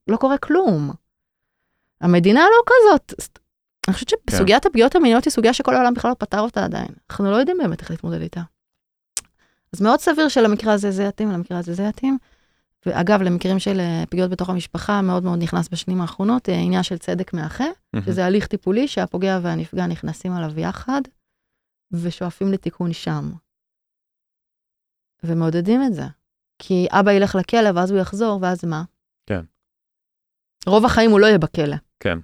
לא 0.08 0.16
קורה 0.16 0.38
כלום. 0.38 0.90
המדינה 2.00 2.40
לא 2.40 2.62
כזאת. 2.66 3.38
אני 3.88 3.94
חושבת 3.94 4.10
כן. 4.10 4.36
שסוגיית 4.36 4.66
הפגיעות 4.66 4.94
המיניות 4.94 5.24
היא 5.24 5.30
סוגיה 5.30 5.54
שכל 5.54 5.74
העולם 5.74 5.94
בכלל 5.94 6.10
לא 6.10 6.16
פתר 6.18 6.40
אותה 6.40 6.64
עדיין. 6.64 6.88
אנחנו 7.10 7.30
לא 7.30 7.36
יודעים 7.36 7.58
באמת 7.58 7.80
איך 7.80 7.90
להתמודד 7.90 8.20
איתה. 8.20 8.40
אז 9.72 9.82
מאוד 9.82 10.00
סביר 10.00 10.28
שלמקרה 10.28 10.72
הזה 10.72 10.90
זה 10.90 11.02
יתאים, 11.04 11.30
למקרה 11.30 11.58
הזה 11.58 11.74
זה 11.74 11.82
יתאים. 11.82 12.18
ואגב, 12.86 13.22
למקרים 13.22 13.58
של 13.58 13.80
אה, 13.80 14.04
פגיעות 14.10 14.30
בתוך 14.30 14.50
המשפחה, 14.50 15.02
מאוד 15.02 15.24
מאוד 15.24 15.42
נכנס 15.42 15.68
בשנים 15.68 16.00
האחרונות, 16.00 16.48
אה, 16.48 16.54
עניין 16.54 16.82
של 16.82 16.98
צדק 16.98 17.32
מאחה, 17.34 17.64
מהמם. 17.92 18.06
שזה 18.06 18.24
הליך 18.24 18.46
טיפולי 18.46 18.88
שהפוגע 18.88 19.38
והנפגע 19.42 19.86
נכנסים 19.86 20.32
עליו 20.32 20.60
יחד, 20.60 21.00
ושואפים 21.92 22.52
לתיקון 22.52 22.92
שם. 22.92 23.32
ומעודדים 25.22 25.82
את 25.82 25.94
זה. 25.94 26.04
כי 26.58 26.86
אבא 26.90 27.12
ילך 27.12 27.34
לכלא, 27.34 27.70
ואז 27.74 27.90
הוא 27.90 28.00
יחזור, 28.00 28.38
ואז 28.42 28.64
מה? 28.64 28.82
כן. 29.26 29.44
רוב 30.66 30.84
החיים 30.84 31.10
הוא 31.10 31.20
לא 31.20 31.26
יהיה 31.26 31.38
בכלא. 31.38 31.76
כן. 32.00 32.18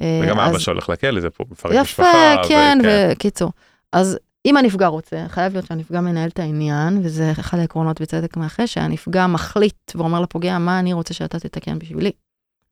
אה, 0.00 0.20
וגם 0.24 0.40
אז- 0.40 0.50
אבא 0.50 0.58
שהולך 0.58 0.88
לכלא 0.88 1.20
זה 1.20 1.30
פה 1.30 1.44
מפרק 1.50 1.72
יפה, 1.72 1.80
משפחה. 1.82 2.48
כן, 2.48 2.78
וכן. 2.80 3.08
וקיצור. 3.12 3.52
אז 3.92 4.18
אם 4.46 4.56
הנפגע 4.56 4.86
רוצה, 4.86 5.24
חייב 5.28 5.52
להיות 5.52 5.66
שהנפגע 5.66 6.00
מנהל 6.00 6.28
את 6.28 6.38
העניין, 6.38 7.00
וזה 7.04 7.32
אחד 7.40 7.58
העקרונות 7.58 8.00
בצדק 8.00 8.36
מאחה, 8.36 8.66
שהנפגע 8.66 9.26
מחליט 9.26 9.92
ואומר 9.94 10.20
לפוגע, 10.20 10.58
מה 10.58 10.78
אני 10.78 10.92
רוצה 10.92 11.14
שאתה 11.14 11.40
תתקן 11.40 11.78
בשבילי. 11.78 12.12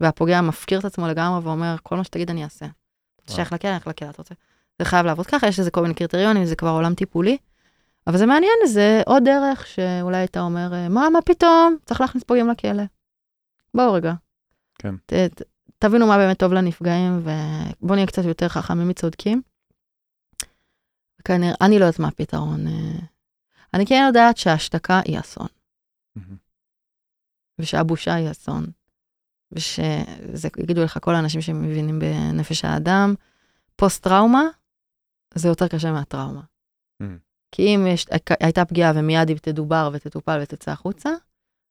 והפוגע 0.01 0.41
מפקיר 0.41 0.79
את 0.79 0.85
עצמו 0.85 1.09
לגמרי 1.09 1.41
ואומר, 1.45 1.77
כל 1.83 1.97
מה 1.97 2.05
שתגיד 2.05 2.31
אני 2.31 2.45
אעשה. 2.45 2.67
אתה 3.25 3.33
שייך 3.33 3.53
לכלא, 3.53 3.69
אני 3.71 3.77
אלך 3.77 3.87
לכלא, 3.87 4.11
אתה 4.11 4.19
רוצה. 4.19 4.35
זה 4.79 4.85
חייב 4.85 5.07
לעבוד 5.07 5.27
ככה, 5.27 5.47
יש 5.47 5.61
לזה 5.61 5.71
כל 5.71 5.83
מיני 5.83 5.95
קריטריונים, 5.95 6.45
זה 6.45 6.57
כבר 6.57 6.69
עולם 6.71 6.95
טיפולי. 6.95 7.37
אבל 8.07 8.19
זה 8.19 8.27
מעניין, 8.27 8.53
זה 8.67 9.03
עוד 9.07 9.25
דרך 9.25 9.67
שאולי 9.67 10.25
אתה 10.25 10.41
אומר, 10.41 10.73
מה, 10.91 11.11
מה 11.11 11.23
פתאום, 11.23 11.77
צריך 11.85 12.01
להכניס 12.01 12.25
פוגעים 12.25 12.49
לכלא. 12.49 12.83
בואו 13.75 13.93
רגע. 13.93 14.13
כן. 14.79 14.95
ת, 15.07 15.13
ת, 15.13 15.43
תבינו 15.83 16.07
מה 16.07 16.17
באמת 16.17 16.39
טוב 16.39 16.53
לנפגעים, 16.53 17.23
ובואו 17.23 17.95
נהיה 17.95 18.07
קצת 18.07 18.25
יותר 18.25 18.49
חכמים 18.49 18.89
מצודקים. 18.89 19.43
כנראה, 21.25 21.55
אני 21.61 21.79
לא 21.79 21.85
יודעת 21.85 21.99
מה 21.99 22.09
הפתרון. 22.09 22.67
אה. 22.67 22.99
אני 23.75 23.87
כן 23.87 24.05
יודעת 24.07 24.37
שההשתקה 24.37 25.01
היא 25.05 25.21
אסון. 25.21 25.47
ושהבושה 27.59 28.15
היא 28.15 28.31
אסון. 28.31 28.67
ושזה, 29.53 30.49
יגידו 30.59 30.85
לך 30.85 30.99
כל 31.01 31.15
האנשים 31.15 31.41
שמבינים 31.41 31.99
בנפש 31.99 32.65
האדם, 32.65 33.15
פוסט-טראומה 33.77 34.43
זה 35.35 35.49
יותר 35.49 35.69
קשה 35.69 35.93
מהטראומה. 35.93 36.43
כי 37.53 37.63
אם 37.75 37.87
יש, 37.87 38.07
הייתה 38.41 38.65
פגיעה 38.65 38.93
ומיד 38.95 39.29
היא 39.29 39.37
תדובר 39.37 39.91
ותטופל 39.93 40.39
ותצא 40.43 40.71
החוצה, 40.71 41.11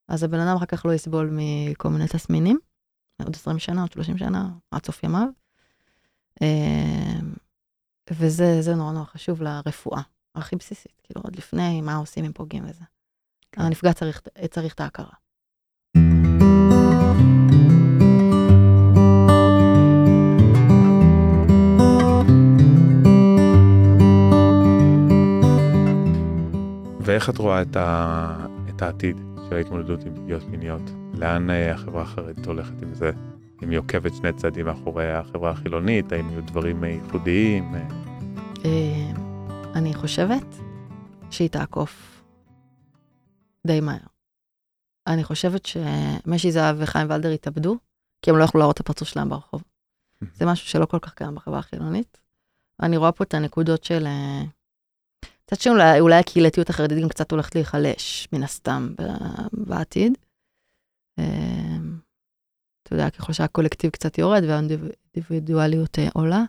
אז 0.08 0.24
הבן 0.24 0.40
אדם 0.40 0.56
אחר 0.56 0.66
כך 0.66 0.86
לא 0.86 0.94
יסבול 0.94 1.30
מכל 1.32 1.90
מיני 1.90 2.08
תסמינים, 2.08 2.60
עוד 3.24 3.36
20 3.36 3.60
שנה, 3.60 3.82
עוד 3.82 3.92
30 3.92 4.18
שנה, 4.18 4.50
עד 4.72 4.86
סוף 4.86 5.04
ימיו. 5.04 5.28
אה, 6.42 7.20
וזה 8.12 8.62
זה 8.62 8.76
נורא 8.76 8.92
נורא 8.92 9.06
חשוב 9.06 9.42
לרפואה, 9.42 10.02
הכי 10.36 10.56
בסיסית, 10.56 11.02
כאילו 11.04 11.22
עוד 11.22 11.36
לפני 11.36 11.82
מה 11.82 11.96
עושים 11.96 12.26
אם 12.26 12.34
פוגעים 12.34 12.64
וזה. 12.70 12.84
כן. 13.52 13.62
הנפגע 13.62 13.94
צריך, 13.94 14.22
צריך 14.50 14.74
את 14.74 14.80
ההכרה. 14.80 15.14
ואיך 27.02 27.30
את 27.30 27.38
רואה 27.38 27.62
את, 27.62 27.76
ה... 27.76 28.46
את 28.70 28.82
העתיד 28.82 29.29
של 29.50 29.56
ההתמודדות 29.56 30.04
עם 30.06 30.16
פגיעות 30.16 30.44
מיניות? 30.44 30.82
לאן 31.14 31.50
אה, 31.50 31.74
החברה 31.74 32.02
החרדית 32.02 32.46
הולכת 32.46 32.82
עם 32.82 32.94
זה? 32.94 33.12
אם 33.64 33.70
היא 33.70 33.80
עוקבת 33.80 34.16
שני 34.16 34.34
צעדים 34.34 34.66
מאחורי 34.66 35.12
החברה 35.12 35.52
החילונית, 35.52 36.12
האם 36.12 36.30
יהיו 36.30 36.42
דברים 36.46 36.84
אה, 36.84 36.90
ייחודיים? 36.90 37.76
אה, 38.66 39.12
אני 39.76 39.94
חושבת 39.94 40.56
שהיא 41.32 41.50
תעקוף 41.50 42.24
די 43.68 43.82
מהר. 43.82 43.98
אני 45.08 45.24
חושבת 45.24 45.66
שמשי 45.66 46.52
זהב 46.52 46.76
וחיים 46.80 47.08
ולדר 47.10 47.30
התאבדו, 47.30 47.78
כי 48.22 48.30
הם 48.30 48.38
לא 48.38 48.44
יכלו 48.44 48.60
להראות 48.60 48.76
את 48.76 48.80
הפרצוף 48.80 49.08
שלהם 49.08 49.30
ברחוב. 49.30 49.64
זה 50.38 50.46
משהו 50.46 50.68
שלא 50.68 50.86
כל 50.86 51.00
כך 51.00 51.14
קיים 51.14 51.36
בחברה 51.36 51.60
החילונית. 51.60 52.18
אני 52.82 52.98
רואה 52.98 53.12
פה 53.12 53.24
את 53.24 53.34
הנקודות 53.34 53.84
של... 53.84 54.08
מצד 55.52 55.62
שני, 55.62 55.74
אולי, 55.74 56.00
אולי 56.00 56.16
הקהילתיות 56.16 56.70
החרדית 56.70 57.04
גם 57.04 57.10
קצת 57.10 57.32
הולכת 57.32 57.56
להיחלש, 57.56 58.28
מן 58.34 58.44
הסתם, 58.44 58.94
בעתיד. 59.54 60.18
אה, 61.20 61.78
אתה 62.84 62.94
יודע, 62.94 63.10
ככל 63.10 63.34
שהקולקטיב 63.34 63.92
קצת 63.92 64.18
יורד 64.18 64.44
והאינדיבידואליות 64.44 66.00
אה, 66.00 66.08
עולה. 66.14 66.44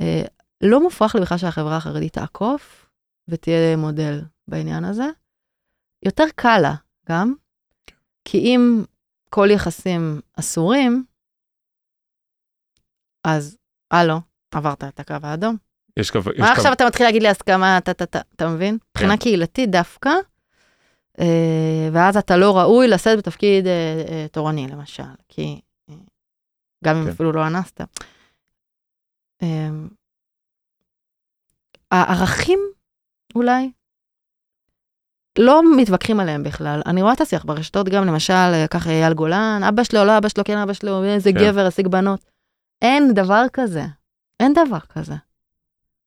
אה, 0.00 0.22
לא 0.60 0.82
מופרך 0.82 1.14
לי 1.14 1.20
בכלל 1.20 1.38
שהחברה 1.38 1.76
החרדית 1.76 2.12
תעקוף 2.12 2.90
ותהיה 3.28 3.76
מודל 3.76 4.20
בעניין 4.48 4.84
הזה. 4.84 5.06
יותר 6.02 6.24
קל 6.36 6.58
לה 6.62 6.74
גם, 7.08 7.34
כי 8.24 8.38
אם 8.38 8.84
כל 9.30 9.48
יחסים 9.50 10.20
אסורים, 10.40 11.04
אז 13.24 13.56
הלו, 13.90 14.20
עברת 14.50 14.84
את 14.84 15.00
הקו 15.00 15.14
האדום. 15.22 15.56
יש. 15.96 16.10
יש 16.10 16.16
מה. 16.38 16.52
עכשיו 16.52 16.72
אתה 16.72 16.86
מתחיל 16.86 17.06
להגיד 17.06 17.22
לי 17.22 17.28
הסכמה, 17.28 17.78
אתה, 17.78 18.48
מבין? 18.48 18.78
כן. 18.78 18.86
מבחינה 18.90 19.16
קהילתית 19.16 19.70
דווקא, 19.70 20.10
אה, 21.20 21.88
ואז 21.92 22.16
אתה 22.16 22.36
לא 22.36 22.58
ראוי 22.58 22.88
לשאת 22.88 23.18
בתפקיד 23.18 23.66
אה, 23.66 24.04
אה, 24.08 24.26
תורני, 24.32 24.68
למשל, 24.68 25.02
כי 25.28 25.60
גם 26.84 26.96
אם 26.96 27.04
כן. 27.04 27.10
אפילו 27.10 27.32
לא 27.32 27.46
אנסת. 27.46 27.80
הערכים, 31.90 32.58
אולי, 33.34 33.70
לא 35.38 35.62
מתווכחים 35.76 36.20
עליהם 36.20 36.42
בכלל. 36.42 36.82
אני 36.86 37.02
רואה 37.02 37.12
את 37.12 37.20
השיח 37.20 37.44
ברשתות 37.44 37.88
גם, 37.88 38.04
למשל, 38.04 38.66
ככה 38.70 38.90
אייל 38.90 39.14
גולן, 39.14 39.60
אבא 39.68 39.84
שלו, 39.84 40.04
לא 40.04 40.18
אבא 40.18 40.28
שלו, 40.28 40.44
כן 40.44 40.58
אבא 40.58 40.72
שלו, 40.72 41.04
איזה 41.04 41.30
כן. 41.32 41.38
גבר, 41.38 41.66
השיג 41.66 41.88
בנות. 41.88 42.30
אין 42.82 43.14
דבר 43.14 43.42
כזה. 43.52 43.82
אין 44.40 44.52
דבר 44.52 44.80
כזה. 44.80 45.14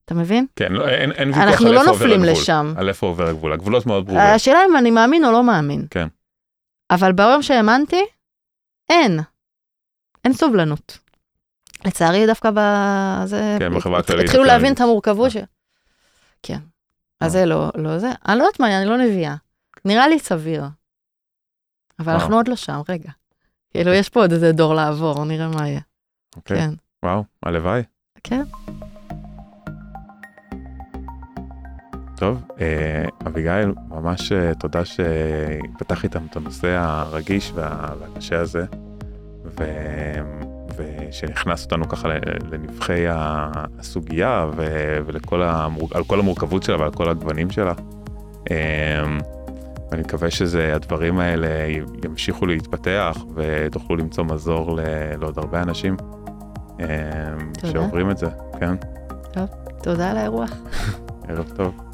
אתה 0.07 0.15
מבין? 0.15 0.45
כן, 0.55 0.71
לא, 0.71 0.87
אין, 0.89 1.11
אין 1.11 1.27
ויכוח 1.27 1.43
אנחנו 1.43 1.67
על 1.67 1.73
לא 1.73 1.79
איפה 1.79 1.91
עובר 1.91 2.05
נופלים 2.05 2.23
הגבול. 2.23 2.41
לשם. 2.41 2.73
על 2.77 2.89
איפה 2.89 3.07
עובר 3.07 3.27
הגבול, 3.27 3.53
הגבולות 3.53 3.85
מאוד 3.85 4.05
ברורים. 4.05 4.25
השאלה 4.25 4.59
אם 4.69 4.77
אני 4.77 4.91
מאמין 4.91 5.25
או 5.25 5.31
לא 5.31 5.43
מאמין. 5.43 5.87
כן. 5.89 6.07
אבל 6.91 7.11
ביום 7.11 7.41
שהאמנתי, 7.41 8.01
אין. 8.89 9.19
אין 10.25 10.33
סובלנות. 10.33 10.97
לצערי 11.85 12.27
דווקא 12.27 12.49
בזה, 12.53 13.57
כן, 13.59 13.75
בחברה 13.75 13.99
הכללית. 13.99 14.23
התחילו 14.25 14.43
הכללית. 14.43 14.61
להבין 14.61 14.73
את 14.73 14.81
המורכבות 14.81 15.25
אה. 15.25 15.29
ש... 15.29 15.37
כן. 16.43 16.59
אז 17.21 17.31
זה 17.31 17.45
לא, 17.45 17.71
לא 17.75 17.97
זה. 17.97 18.11
אני 18.27 18.37
לא 18.37 18.43
יודעת 18.43 18.59
מה, 18.59 18.77
אני 18.77 18.89
לא 18.89 18.97
נביאה. 18.97 19.35
נראה 19.85 20.07
לי 20.07 20.19
סביר. 20.19 20.63
אבל. 21.99 22.13
אנחנו 22.13 22.35
עוד 22.35 22.47
לא 22.47 22.55
שם, 22.55 22.81
רגע. 22.89 23.09
כאילו, 23.71 23.93
יש 23.93 24.09
פה 24.09 24.19
עוד 24.21 24.31
איזה 24.31 24.51
דור 24.51 24.73
לעבור, 24.73 25.25
נראה 25.25 25.47
מה 25.47 25.67
יהיה. 25.67 25.81
אוקיי, 26.35 26.57
כן. 26.57 26.69
וואו, 27.05 27.23
הלוואי. 27.43 27.83
כן. 28.23 28.43
טוב, 32.17 32.41
אה, 32.61 33.05
אביגיל, 33.27 33.73
ממש 33.89 34.31
אה, 34.31 34.53
תודה 34.53 34.81
שפתח 34.85 36.03
איתם 36.03 36.25
את 36.31 36.35
הנושא 36.35 36.67
הרגיש 36.79 37.51
וה- 37.55 37.89
והקשה 37.99 38.39
הזה, 38.39 38.65
ו... 39.45 39.63
ושנכנס 40.77 41.63
אותנו 41.63 41.89
ככה 41.89 42.07
לנבחי 42.51 43.05
הסוגיה 43.09 44.45
ו... 44.55 44.65
ולכל 45.05 45.43
המור... 45.43 45.89
כל 46.07 46.19
המורכבות 46.19 46.63
שלה 46.63 46.77
ועל 46.79 46.91
כל 46.91 47.09
הגוונים 47.09 47.51
שלה. 47.51 47.73
אה, 48.51 49.03
ואני 49.91 50.01
מקווה 50.01 50.31
שהדברים 50.31 51.19
האלה 51.19 51.47
ימשיכו 52.05 52.45
להתפתח 52.45 53.17
ותוכלו 53.35 53.95
למצוא 53.95 54.23
מזור 54.23 54.75
ל... 54.75 54.79
לעוד 55.19 55.37
הרבה 55.37 55.61
אנשים 55.61 55.97
תודה. 56.77 56.87
שעוברים 57.71 58.11
את 58.11 58.17
זה, 58.17 58.27
כן? 58.59 58.75
תודה 59.83 60.11
על 60.11 60.17
האירוח. 60.17 60.51
ערב 61.27 61.51
טוב. 61.55 61.86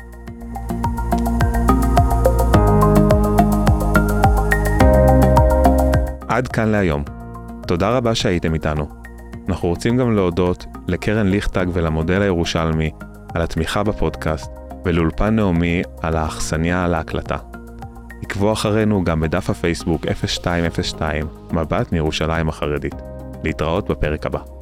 עד 6.27 6.47
כאן 6.47 6.69
להיום. 6.69 7.03
תודה 7.67 7.97
רבה 7.97 8.15
שהייתם 8.15 8.53
איתנו. 8.53 8.87
אנחנו 9.49 9.69
רוצים 9.69 9.97
גם 9.97 10.15
להודות 10.15 10.65
לקרן 10.87 11.27
ליכטג 11.27 11.65
ולמודל 11.73 12.21
הירושלמי 12.21 12.91
על 13.33 13.41
התמיכה 13.41 13.83
בפודקאסט, 13.83 14.51
ולאולפן 14.85 15.35
נעמי 15.35 15.81
על 16.01 16.15
האכסניה 16.15 16.87
להקלטה. 16.87 17.37
עקבו 18.21 18.53
אחרינו 18.53 19.03
גם 19.03 19.19
בדף 19.19 19.49
הפייסבוק 19.49 20.05
0202 20.05 21.25
מבט 21.51 21.91
מירושלים 21.91 22.49
החרדית. 22.49 22.95
להתראות 23.43 23.91
בפרק 23.91 24.25
הבא. 24.25 24.52